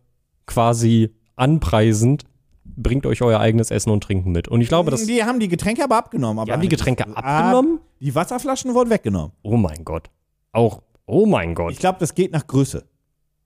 [0.46, 2.24] quasi anpreisend,
[2.64, 4.48] bringt euch euer eigenes Essen und Trinken mit.
[4.48, 5.06] Und ich glaube, das.
[5.06, 6.38] die haben die Getränke aber abgenommen.
[6.38, 7.80] Aber Die haben die Getränke abgenommen?
[8.00, 9.32] Die Wasserflaschen wurden weggenommen.
[9.42, 10.10] Oh mein Gott.
[10.52, 11.72] Auch, oh mein Gott.
[11.72, 12.84] Ich glaube, das geht nach Größe.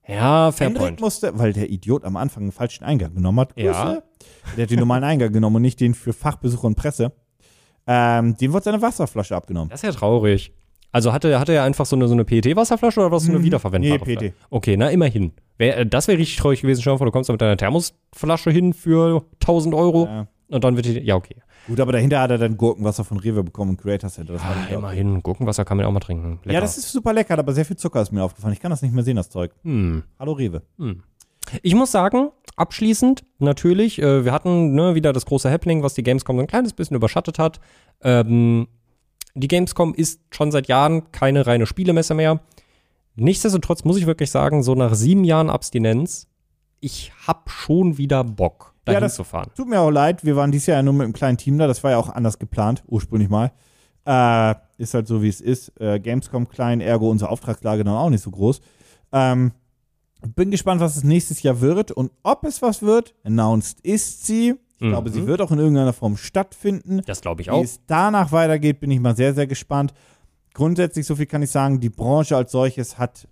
[0.06, 1.00] Ja, Fairpoint.
[1.00, 3.54] musste, weil der Idiot am Anfang einen falschen Eingang genommen hat.
[3.54, 3.66] Größe.
[3.66, 4.02] Ja.
[4.56, 7.12] Der hat den normalen Eingang genommen und nicht den für Fachbesucher und Presse.
[7.86, 9.68] Ähm, dem wurde seine Wasserflasche abgenommen.
[9.70, 10.52] Das ist ja traurig.
[10.93, 13.45] Also hatte, hatte er einfach so eine, so eine PET-Wasserflasche oder was so eine Mhm.
[13.45, 14.34] wiederverwendbare Nee, PET.
[14.51, 15.32] Okay, na immerhin.
[15.59, 16.82] Wär, äh, das wäre richtig traurig gewesen.
[16.82, 20.26] Vor, du kommst da mit deiner Thermosflasche hin für 1000 Euro Ja.
[20.49, 21.36] und dann wird die, ja okay.
[21.66, 24.32] Gut, aber dahinter hat er dann Gurkenwasser von Rewe bekommen und Creator Center.
[24.34, 26.39] Das war Ah, immerhin, Gurkenwasser kann man auch mal trinken.
[26.45, 26.55] Lecker.
[26.55, 28.55] Ja, das ist super lecker, aber sehr viel Zucker ist mir aufgefallen.
[28.55, 29.53] Ich kann das nicht mehr sehen, das Zeug.
[29.64, 30.03] hm.
[30.18, 30.62] Hallo Rewe.
[31.62, 36.03] Ich muss sagen, abschließend natürlich, äh, wir hatten ne, wieder das große Happening, was die
[36.03, 37.61] Gamescom so ein kleines bisschen überschattet hat.
[38.03, 38.68] Ähm,
[39.39, 42.41] die Gamescom ist schon seit Jahren keine reine Spielemesse mehr.
[43.16, 46.28] Nichtsdestotrotz muss ich wirklich sagen, so nach sieben Jahren Abstinenz,
[46.80, 49.51] ich hab schon wieder Bock, Ja, das- zu fahren.
[49.57, 51.66] Tut mir auch leid, wir waren dieses Jahr ja nur mit einem kleinen Team da.
[51.66, 53.51] Das war ja auch anders geplant, ursprünglich mal.
[54.07, 55.72] Äh, ist halt so, wie es ist.
[55.80, 58.61] Äh, Gamescom klein, ergo unsere Auftragslage dann auch nicht so groß.
[59.12, 59.53] Ähm,
[60.34, 63.14] bin gespannt, was es nächstes Jahr wird und ob es was wird.
[63.24, 64.55] Announced ist sie.
[64.79, 64.91] Ich Mhm.
[64.91, 67.03] glaube, sie wird auch in irgendeiner Form stattfinden.
[67.07, 67.62] Das glaube ich Wie auch.
[67.64, 69.93] es danach weitergeht, bin ich mal sehr, sehr gespannt.
[70.55, 73.26] Grundsätzlich, so viel kann ich sagen, die Branche als solches hat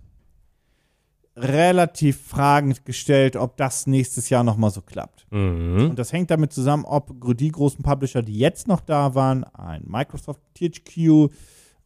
[1.36, 5.26] relativ fragend gestellt, ob das nächstes Jahr nochmal so klappt.
[5.30, 5.90] Mhm.
[5.90, 9.82] Und das hängt damit zusammen, ob die großen Publisher, die jetzt noch da waren, ein
[9.86, 11.28] Microsoft THQ,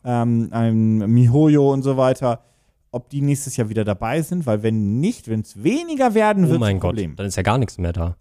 [0.04, 2.44] ähm, ein MiHoYo und so weiter,
[2.92, 6.48] ob die nächstes Jahr wieder dabei sind, weil wenn nicht, wenn es weniger werden, Oh
[6.48, 7.16] wird es mein ein Gott, Problem.
[7.16, 8.16] dann ist ja gar nichts mehr da.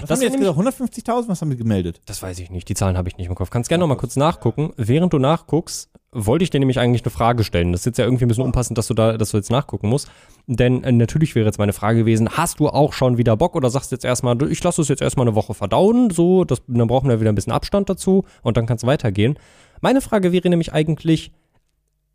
[0.00, 1.06] Was Das haben wir jetzt gesagt?
[1.06, 1.28] 150.000?
[1.28, 2.00] Was haben wir gemeldet?
[2.06, 3.50] Das weiß ich nicht, die Zahlen habe ich nicht im Kopf.
[3.50, 4.72] Kannst gerne noch mal kurz nachgucken.
[4.76, 7.72] Während du nachguckst, wollte ich dir nämlich eigentlich eine Frage stellen.
[7.72, 9.88] Das ist jetzt ja irgendwie ein bisschen unpassend, dass du da, dass du jetzt nachgucken
[9.88, 10.10] musst.
[10.46, 13.70] Denn äh, natürlich wäre jetzt meine Frage gewesen, hast du auch schon wieder Bock oder
[13.70, 16.86] sagst du jetzt erstmal, ich lasse es jetzt erstmal eine Woche verdauen, so, das, dann
[16.86, 19.38] brauchen wir wieder ein bisschen Abstand dazu und dann kann es weitergehen.
[19.80, 21.32] Meine Frage wäre nämlich eigentlich,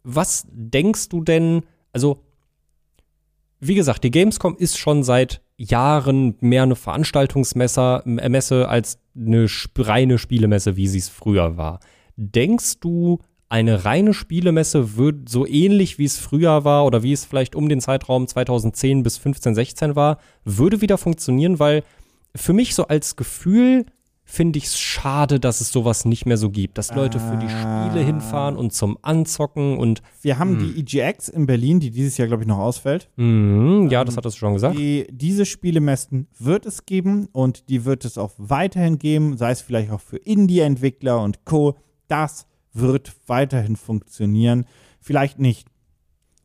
[0.03, 2.23] was denkst du denn, also
[3.59, 9.47] wie gesagt, die Gamescom ist schon seit Jahren mehr eine Veranstaltungsmesse äh, als eine
[9.77, 11.79] reine Spielemesse, wie sie es früher war.
[12.15, 17.25] Denkst du, eine reine Spielemesse wird so ähnlich wie es früher war oder wie es
[17.25, 21.83] vielleicht um den Zeitraum 2010 bis 15, 16 war, würde wieder funktionieren, weil
[22.35, 23.85] für mich so als Gefühl
[24.29, 27.47] finde ich es schade, dass es sowas nicht mehr so gibt, dass Leute für die
[27.47, 32.27] Spiele hinfahren und zum Anzocken und Wir haben die EGX in Berlin, die dieses Jahr,
[32.27, 33.09] glaube ich, noch ausfällt.
[33.15, 34.77] Mhm, ja, das hattest du schon gesagt.
[34.77, 39.61] Die, diese Spielemessen wird es geben und die wird es auch weiterhin geben, sei es
[39.61, 41.77] vielleicht auch für Indie-Entwickler und Co.
[42.09, 44.65] Das wird weiterhin funktionieren.
[44.99, 45.69] Vielleicht nicht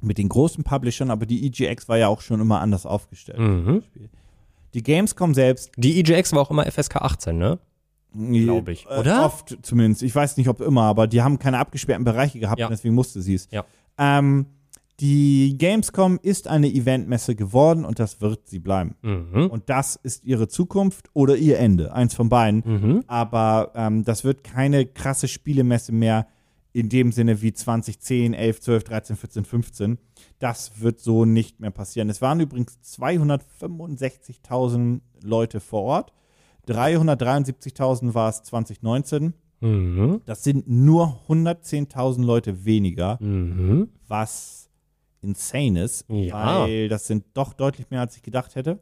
[0.01, 3.41] mit den großen Publishern, aber die EGX war ja auch schon immer anders aufgestellt.
[3.41, 3.83] Mhm.
[4.72, 7.59] Die Gamescom selbst, Die EGX war auch immer FSK 18, ne?
[8.14, 8.86] Glaube ich.
[8.86, 9.24] äh, Oder?
[9.26, 12.66] oft zumindest, ich weiß nicht, ob immer, aber die haben keine abgesperrten Bereiche gehabt, Ja.
[12.66, 13.48] und deswegen musste sie es.
[13.50, 13.64] Ja.
[13.98, 14.46] Ähm,
[15.00, 18.94] die Gamescom ist eine Eventmesse geworden und das wird sie bleiben.
[19.02, 19.48] Mhm.
[19.50, 22.62] Und das ist ihre Zukunft oder ihr Ende, eins von beiden.
[22.64, 23.04] Mhm.
[23.08, 26.26] Aber ähm, das wird keine krasse Spielemesse mehr
[26.74, 29.98] in dem Sinne wie 2010, 11, 12, 13, 14, 15.
[30.38, 32.08] Das wird so nicht mehr passieren.
[32.08, 36.12] Es waren übrigens 265.000 Leute vor Ort.
[36.68, 39.34] 373.000 war es 2019.
[39.60, 40.22] Mhm.
[40.26, 43.88] Das sind nur 110.000 Leute weniger, Mhm.
[44.08, 44.68] was
[45.22, 46.60] insane ist, Ja.
[46.62, 48.80] weil das sind doch deutlich mehr, als ich gedacht hätte.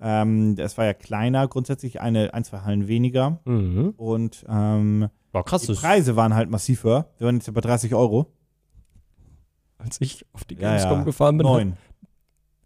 [0.00, 3.40] Ähm, es war ja kleiner, grundsätzlich eine, ein, zwei Hallen weniger.
[3.44, 3.94] Mhm.
[3.96, 7.08] Und ähm, War krass, die Preise waren halt massiv höher.
[7.18, 8.26] Wir waren jetzt bei 30 Euro.
[9.78, 11.04] als ich auf die Ja, Gamescom ja.
[11.04, 11.46] gefahren bin.
[11.46, 11.76] Neun.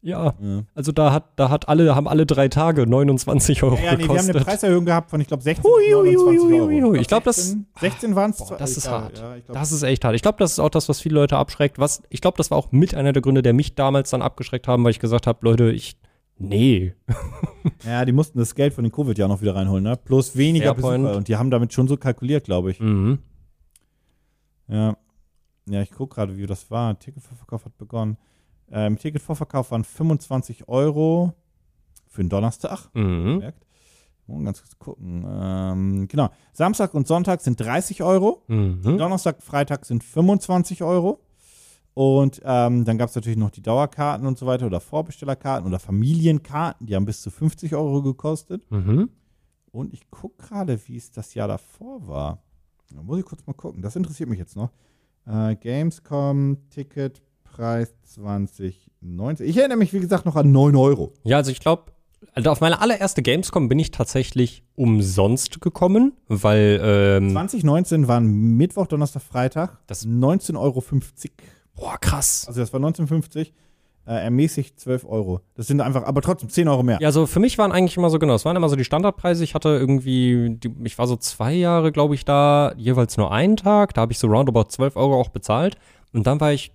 [0.01, 0.63] Ja, Ja.
[0.75, 3.99] also da hat, da hat alle, haben alle drei Tage 29 Euro Ja, ja, nee,
[3.99, 4.37] wir haben gekostet.
[4.37, 6.95] eine Preiserhöhung gehabt von, ich glaube, 16 Hui, hui, 29 hui, Euro.
[6.95, 8.39] Ich glaub, das- 16, 16 waren es.
[8.59, 9.19] Das ist hart.
[9.19, 10.15] Ja, glaub, Das ist echt hart.
[10.15, 11.79] Ich glaube, das ist auch das, was viele Leute abschreckt.
[11.79, 14.69] Was, ich glaube, das war auch mit einer der Gründe, der mich damals dann abgeschreckt
[14.69, 15.97] haben, weil ich gesagt habe, Leute, ich,
[16.39, 16.95] nee.
[17.85, 19.97] ja, die mussten das Geld von den Covid-Jahren noch wieder reinholen, ne?
[19.97, 21.03] Plus weniger Fairpoint.
[21.03, 21.17] Besucher.
[21.17, 22.79] Und die haben damit schon so kalkuliert, glaube ich.
[22.79, 23.19] Mhm.
[24.69, 24.97] Ja.
[25.69, 26.99] Ja, ich gucke gerade, wie das war.
[26.99, 28.17] Ticketvorverkauf hat begonnen.
[28.71, 31.33] Ähm, Ticketvorverkauf waren 25 Euro
[32.07, 32.89] für den Donnerstag.
[32.95, 33.53] Mhm.
[34.27, 35.25] Mal ganz kurz gucken.
[35.27, 36.29] Ähm, genau.
[36.53, 38.43] Samstag und Sonntag sind 30 Euro.
[38.49, 38.99] Mhm.
[38.99, 41.21] Donnerstag, Freitag sind 25 Euro.
[41.95, 45.81] Und ähm, dann gab es natürlich noch die Dauerkarten und so weiter oder Vorbestellerkarten oder
[45.81, 48.71] Familienkarten, die haben bis zu 50 Euro gekostet.
[48.71, 49.11] Mhm.
[49.73, 52.43] Und ich gucke gerade, wie es das Jahr davor war.
[52.95, 53.83] Da muss ich kurz mal gucken.
[53.83, 54.71] Das interessiert mich jetzt noch.
[55.27, 56.59] Äh, Gamescom,
[57.59, 59.47] Ticketpreis 2019.
[59.47, 61.13] Ich erinnere mich, wie gesagt, noch an 9 Euro.
[61.25, 61.85] Ja, also ich glaube,
[62.35, 68.87] also auf meine allererste Gamescom bin ich tatsächlich umsonst gekommen, weil, ähm, 2019 waren Mittwoch,
[68.87, 69.79] Donnerstag, Freitag.
[69.87, 70.83] Das- 19,50 Euro.
[71.75, 72.45] boah, krass.
[72.49, 73.53] Also das war 19,50.
[74.07, 75.43] Äh, ermäßigt 12 Euro.
[75.55, 76.97] Das sind einfach, aber trotzdem 10 Euro mehr.
[76.99, 79.45] Ja, also für mich waren eigentlich immer so, genau, es waren immer so die Standardpreise.
[79.45, 83.57] Ich hatte irgendwie, die, ich war so zwei Jahre, glaube ich, da, jeweils nur einen
[83.59, 83.93] Tag.
[83.93, 85.77] Da habe ich so roundabout 12 Euro auch bezahlt.
[86.15, 86.73] Und dann war ich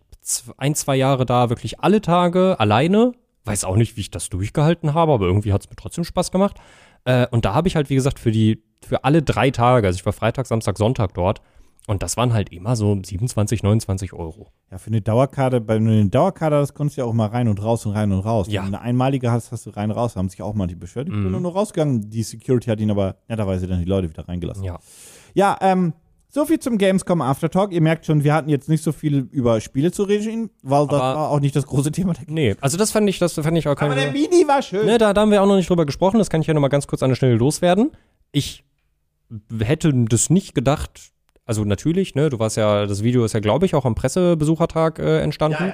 [0.58, 3.14] ein, zwei Jahre da wirklich alle Tage alleine.
[3.46, 6.32] Weiß auch nicht, wie ich das durchgehalten habe, aber irgendwie hat es mir trotzdem Spaß
[6.32, 6.58] gemacht.
[7.06, 9.98] Äh, und da habe ich halt, wie gesagt, für die, für alle drei Tage, also
[9.98, 11.42] ich war Freitag, Samstag, Sonntag dort.
[11.86, 14.48] Und das waren halt immer so 27, 29 Euro.
[14.72, 17.26] Ja, für eine Dauerkarte, bei wenn du eine Dauerkarte hast, konntest du ja auch mal
[17.28, 18.48] rein und raus und rein und raus.
[18.50, 18.64] Ja.
[18.64, 20.14] Wenn du eine einmalige hast, hast du rein und raus.
[20.14, 21.10] Da haben sich auch mal die beschwert.
[21.10, 21.42] Ich bin Mhm.
[21.42, 22.10] nur rausgegangen.
[22.10, 24.64] Die Security hat ihn aber netterweise dann die Leute wieder reingelassen.
[24.64, 24.80] Ja.
[25.34, 25.92] Ja, ähm,
[26.34, 27.72] so viel zum Gamescom Aftertalk.
[27.72, 31.00] Ihr merkt schon, wir hatten jetzt nicht so viel über Spiele zu reden, weil das
[31.00, 32.14] Aber- war auch nicht das große Thema.
[32.14, 34.12] Der Nee, also das fand ich, das fand ich auch aber der keine.
[34.18, 34.86] Mini war schön.
[34.88, 36.18] Ne, da, da haben wir auch noch nicht drüber gesprochen.
[36.18, 37.92] Das kann ich ja noch mal ganz kurz an der Stelle loswerden.
[38.32, 38.64] Ich
[39.62, 41.12] hätte das nicht gedacht.
[41.46, 44.98] Also natürlich, ne, du warst ja, das Video ist ja, glaube ich, auch am Pressebesuchertag
[44.98, 45.74] äh, entstanden.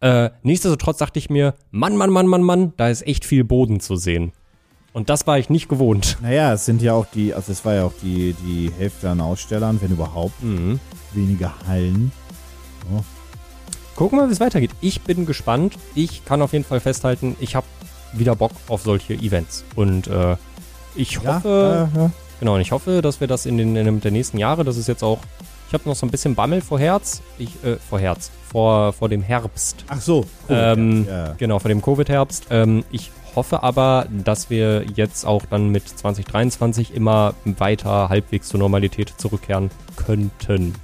[0.00, 3.80] Äh, nichtsdestotrotz dachte ich mir, Mann, Mann, Mann, Mann, Mann, da ist echt viel Boden
[3.80, 4.32] zu sehen.
[4.98, 6.18] Und das war ich nicht gewohnt.
[6.22, 9.20] Naja, es sind ja auch die, also es war ja auch die, die Hälfte an
[9.20, 10.80] Ausstellern, wenn überhaupt, Mhm.
[11.12, 12.10] weniger Hallen.
[13.94, 14.72] Gucken wir, wie es weitergeht.
[14.80, 15.74] Ich bin gespannt.
[15.94, 17.64] Ich kann auf jeden Fall festhalten, ich habe
[18.12, 19.64] wieder Bock auf solche Events.
[19.76, 20.34] Und äh,
[20.96, 22.10] ich hoffe, ja, ja.
[22.40, 24.76] Genau, und ich hoffe, dass wir das in den, in den der nächsten Jahre, das
[24.76, 25.20] ist jetzt auch,
[25.68, 29.08] ich habe noch so ein bisschen Bammel vor Herz, ich, äh, vor Herz, vor, vor
[29.08, 29.84] dem Herbst.
[29.86, 30.24] Ach so.
[30.48, 30.56] cool.
[30.58, 31.34] Ähm, ja.
[31.38, 32.46] Genau, vor dem Covid-Herbst.
[32.50, 38.60] Ähm, ich hoffe aber, dass wir jetzt auch dann mit 2023 immer weiter halbwegs zur
[38.60, 40.74] Normalität zurückkehren könnten.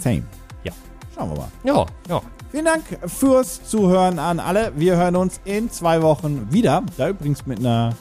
[0.00, 0.22] Same.
[0.64, 0.72] Ja.
[1.14, 1.48] Schauen wir mal.
[1.64, 2.22] Ja, ja.
[2.50, 4.72] Vielen Dank fürs Zuhören an alle.
[4.76, 6.82] Wir hören uns in zwei Wochen wieder.
[6.96, 7.94] Da übrigens mit einer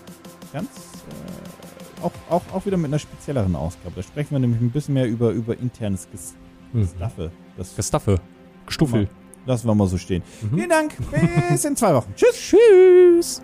[0.52, 3.96] ganz, äh, auch, auch, auch wieder mit einer spezielleren Ausgabe.
[3.96, 6.34] Da sprechen wir nämlich ein bisschen mehr über, über internes Ges
[6.72, 6.88] Mhm.
[7.58, 8.20] Das Gestaffe.
[8.66, 9.08] Gestuffel.
[9.46, 10.22] lassen wir mal so stehen.
[10.42, 10.56] Mhm.
[10.56, 10.94] Vielen Dank.
[11.50, 12.14] Bis in zwei Wochen.
[12.16, 12.36] Tschüss.
[12.36, 13.42] Tschüss.